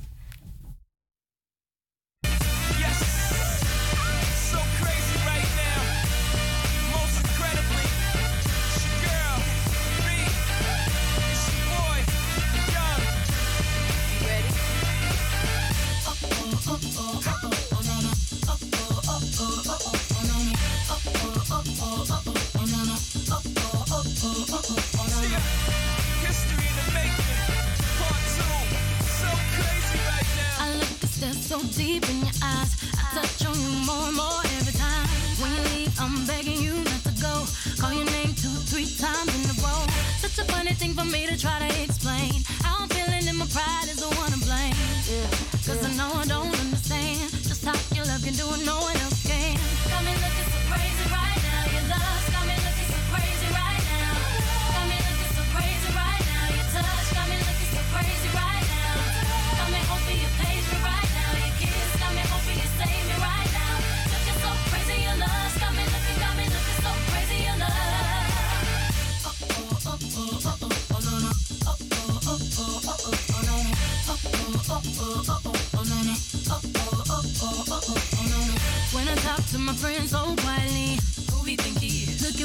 So 31.47 31.63
deep 31.79 32.03
in 32.09 32.19
your 32.19 32.35
eyes. 32.43 32.75
I 32.99 33.03
touch 33.15 33.45
on 33.45 33.55
you 33.55 33.71
more 33.87 34.07
and 34.07 34.17
more 34.17 34.41
every 34.59 34.73
time. 34.73 35.07
When 35.39 35.49
you 35.55 35.63
leave, 35.71 35.93
I'm 35.97 36.25
begging 36.27 36.59
you 36.61 36.75
not 36.83 37.01
to 37.07 37.13
go. 37.21 37.45
Call 37.79 37.93
your 37.93 38.03
name 38.03 38.35
two, 38.35 38.51
three 38.67 38.89
times 38.99 39.31
in 39.31 39.49
a 39.51 39.56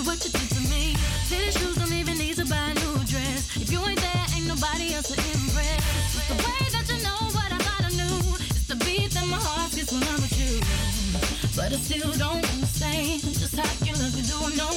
is? 0.03 0.07
What 0.07 0.25
you 0.25 0.31
did 0.31 0.49
to 0.51 0.61
me. 0.71 0.95
City 1.25 1.51
shoes 1.51 1.77
don't 1.77 1.93
even 1.93 2.19
need 2.19 2.37
to 2.37 2.47
buy 2.47 2.57
a 2.57 2.75
new 2.75 2.95
dress. 3.05 3.57
If 3.57 3.71
you 3.71 3.81
ain't 3.87 4.01
there, 4.01 4.27
ain't 4.35 4.47
nobody 4.47 4.95
else 4.95 5.09
to 5.09 5.19
impress. 5.19 5.83
The 6.29 6.35
way 6.35 6.63
that 6.75 6.87
you 6.89 7.03
know 7.03 7.21
what 7.33 7.51
I 7.53 7.59
thought 7.59 7.85
I 7.87 7.93
knew. 7.95 8.35
It's 8.51 8.67
the 8.67 8.77
beat 8.85 9.11
that 9.13 9.27
my 9.27 9.39
heart 9.39 9.73
gets 9.73 9.93
when 9.93 10.03
I'm 10.03 10.21
with 10.23 10.37
you. 10.39 10.61
But 11.57 11.73
I 11.73 11.77
still 11.77 12.13
don't 12.19 12.45
understand 12.55 13.23
just 13.23 13.57
how 13.57 13.69
you 13.87 13.95
look 14.01 14.15
and 14.15 14.27
do 14.27 14.37
what 14.43 14.57
no 14.57 14.69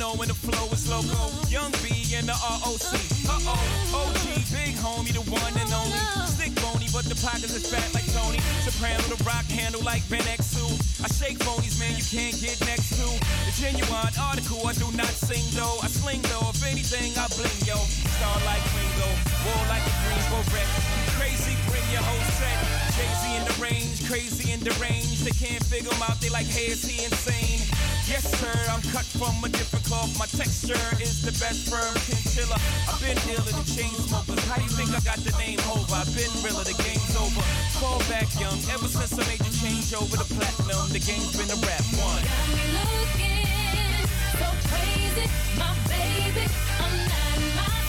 know 0.00 0.16
when 0.16 0.32
the 0.32 0.34
flow 0.34 0.64
is 0.72 0.88
loco. 0.88 1.28
Young 1.52 1.68
B 1.84 1.92
and 2.16 2.24
the 2.24 2.32
ROC. 2.32 2.96
Uh 3.28 3.52
oh, 3.52 4.08
OG, 4.08 4.24
big 4.48 4.72
homie, 4.80 5.12
the 5.12 5.20
one 5.28 5.52
and 5.60 5.68
only. 5.76 6.00
Stick 6.24 6.56
bony, 6.56 6.88
but 6.88 7.04
the 7.04 7.14
pockets 7.20 7.52
is 7.52 7.68
fat 7.68 7.84
like 7.92 8.08
Tony. 8.16 8.40
Soprano, 8.64 9.04
the 9.12 9.20
rock 9.28 9.44
handle 9.52 9.84
like 9.84 10.00
Ben 10.08 10.24
X2. 10.24 10.56
I 11.04 11.08
shake 11.12 11.36
phonies, 11.44 11.76
man, 11.76 11.92
you 12.00 12.06
can't 12.08 12.32
get 12.40 12.56
next 12.64 12.96
to. 12.96 13.04
The 13.44 13.52
genuine 13.60 14.16
article, 14.16 14.64
I 14.64 14.72
do 14.72 14.88
not 14.96 15.12
sing 15.12 15.44
though. 15.52 15.76
I 15.84 15.92
sling 15.92 16.24
though, 16.32 16.48
if 16.48 16.64
anything, 16.64 17.12
I 17.20 17.28
bling 17.36 17.60
yo. 17.68 17.76
Star 18.16 18.40
like 18.48 18.64
Ringo, 18.72 19.10
war 19.44 19.60
like 19.68 19.84
a 19.84 19.94
Greensboro 20.00 20.40
wreck. 20.56 20.68
Crazy, 21.20 21.52
bring 21.68 21.84
your 21.92 22.00
whole 22.00 22.24
set. 22.40 22.56
Jay-Z 22.96 23.36
in 23.36 23.44
the 23.44 23.56
range, 23.60 24.00
crazy 24.08 24.48
in 24.48 24.64
the 24.64 24.72
range. 24.80 25.28
They 25.28 25.36
can't 25.36 25.60
figure 25.68 25.92
him 25.92 26.00
out, 26.08 26.16
they 26.24 26.32
like, 26.32 26.48
hey, 26.48 26.72
is 26.72 26.88
he 26.88 27.04
insane? 27.04 27.59
Yes, 28.10 28.26
sir, 28.42 28.50
I'm 28.66 28.82
cut 28.90 29.06
from 29.06 29.38
a 29.44 29.48
different 29.48 29.84
cloth. 29.86 30.10
My 30.18 30.26
texture 30.26 30.74
is 30.98 31.22
the 31.22 31.30
best 31.38 31.70
firm 31.70 31.94
chinchilla. 32.10 32.58
I've 32.90 32.98
been 32.98 33.14
dealing 33.22 33.54
the 33.54 33.62
chain 33.70 33.94
smokers. 34.10 34.42
How 34.50 34.58
you 34.58 34.66
think 34.74 34.90
I 34.90 34.98
got 35.06 35.22
the 35.22 35.30
name 35.38 35.62
over? 35.70 35.94
I've 35.94 36.10
been 36.10 36.26
realer, 36.42 36.66
the 36.66 36.74
game's 36.82 37.14
over. 37.14 37.38
Fall 37.78 38.02
back 38.10 38.26
young, 38.34 38.58
ever 38.74 38.90
since 38.90 39.14
I 39.14 39.22
made 39.30 39.38
the 39.38 39.54
change 39.62 39.94
over 39.94 40.18
to 40.18 40.26
platinum, 40.26 40.90
the 40.90 40.98
game's 40.98 41.38
been 41.38 41.54
a 41.54 41.58
rap 41.62 41.86
one. 42.02 42.18
Got 42.26 42.50
me 42.50 42.66
looking 42.82 43.94
so 44.42 44.48
crazy, 44.66 45.30
my 45.54 45.70
baby. 45.86 46.50
I'm 46.82 46.94
not 47.14 47.38
myself 47.62 47.79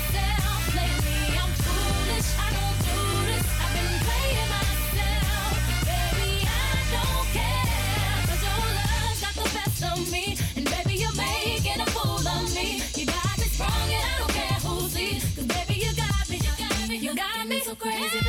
crazy, 17.92 18.21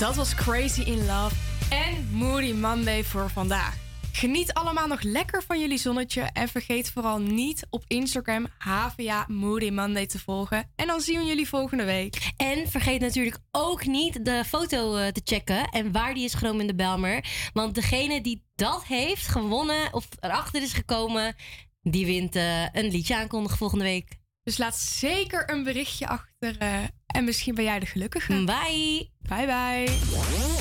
Dat 0.00 0.16
was 0.16 0.34
Crazy 0.34 0.80
in 0.80 1.06
Love 1.06 1.34
en 1.70 2.08
Moody 2.12 2.52
Monday 2.52 3.04
voor 3.04 3.30
vandaag. 3.30 3.76
Geniet 4.12 4.52
allemaal 4.52 4.86
nog 4.86 5.02
lekker 5.02 5.42
van 5.42 5.60
jullie 5.60 5.78
zonnetje 5.78 6.20
en 6.20 6.48
vergeet 6.48 6.90
vooral 6.90 7.18
niet 7.18 7.66
op 7.70 7.84
Instagram 7.86 8.46
HVA 8.58 9.24
Moody 9.28 9.70
Monday 9.70 10.06
te 10.06 10.18
volgen. 10.18 10.70
En 10.76 10.86
dan 10.86 11.00
zien 11.00 11.18
we 11.18 11.24
jullie 11.24 11.48
volgende 11.48 11.84
week. 11.84 12.32
En 12.36 12.68
vergeet 12.68 13.00
natuurlijk 13.00 13.38
ook 13.50 13.86
niet 13.86 14.24
de 14.24 14.44
foto 14.46 14.96
eh, 14.96 15.08
te 15.08 15.20
checken 15.24 15.64
en 15.64 15.92
waar 15.92 16.14
die 16.14 16.24
is 16.24 16.34
genomen 16.34 16.60
in 16.60 16.66
de 16.66 16.74
Belmer. 16.74 17.24
Want 17.52 17.74
degene 17.74 18.20
die 18.20 18.44
dat 18.54 18.84
heeft 18.84 19.26
gewonnen 19.26 19.92
of 19.92 20.08
erachter 20.20 20.62
is 20.62 20.72
gekomen, 20.72 21.34
die 21.82 22.06
wint 22.06 22.36
eh, 22.36 22.62
een 22.62 22.90
liedje 22.90 23.16
aankondigen 23.16 23.58
volgende 23.58 23.84
week. 23.84 24.18
Dus 24.42 24.58
laat 24.58 24.76
zeker 24.76 25.50
een 25.50 25.64
berichtje 25.64 26.08
achter 26.08 26.58
eh, 26.58 26.78
en 27.12 27.24
misschien 27.24 27.54
ben 27.54 27.64
jij 27.64 27.78
de 27.78 27.86
gelukkige. 27.86 28.44
Bye. 28.44 29.08
Bye 29.28 29.46
bye. 29.46 30.59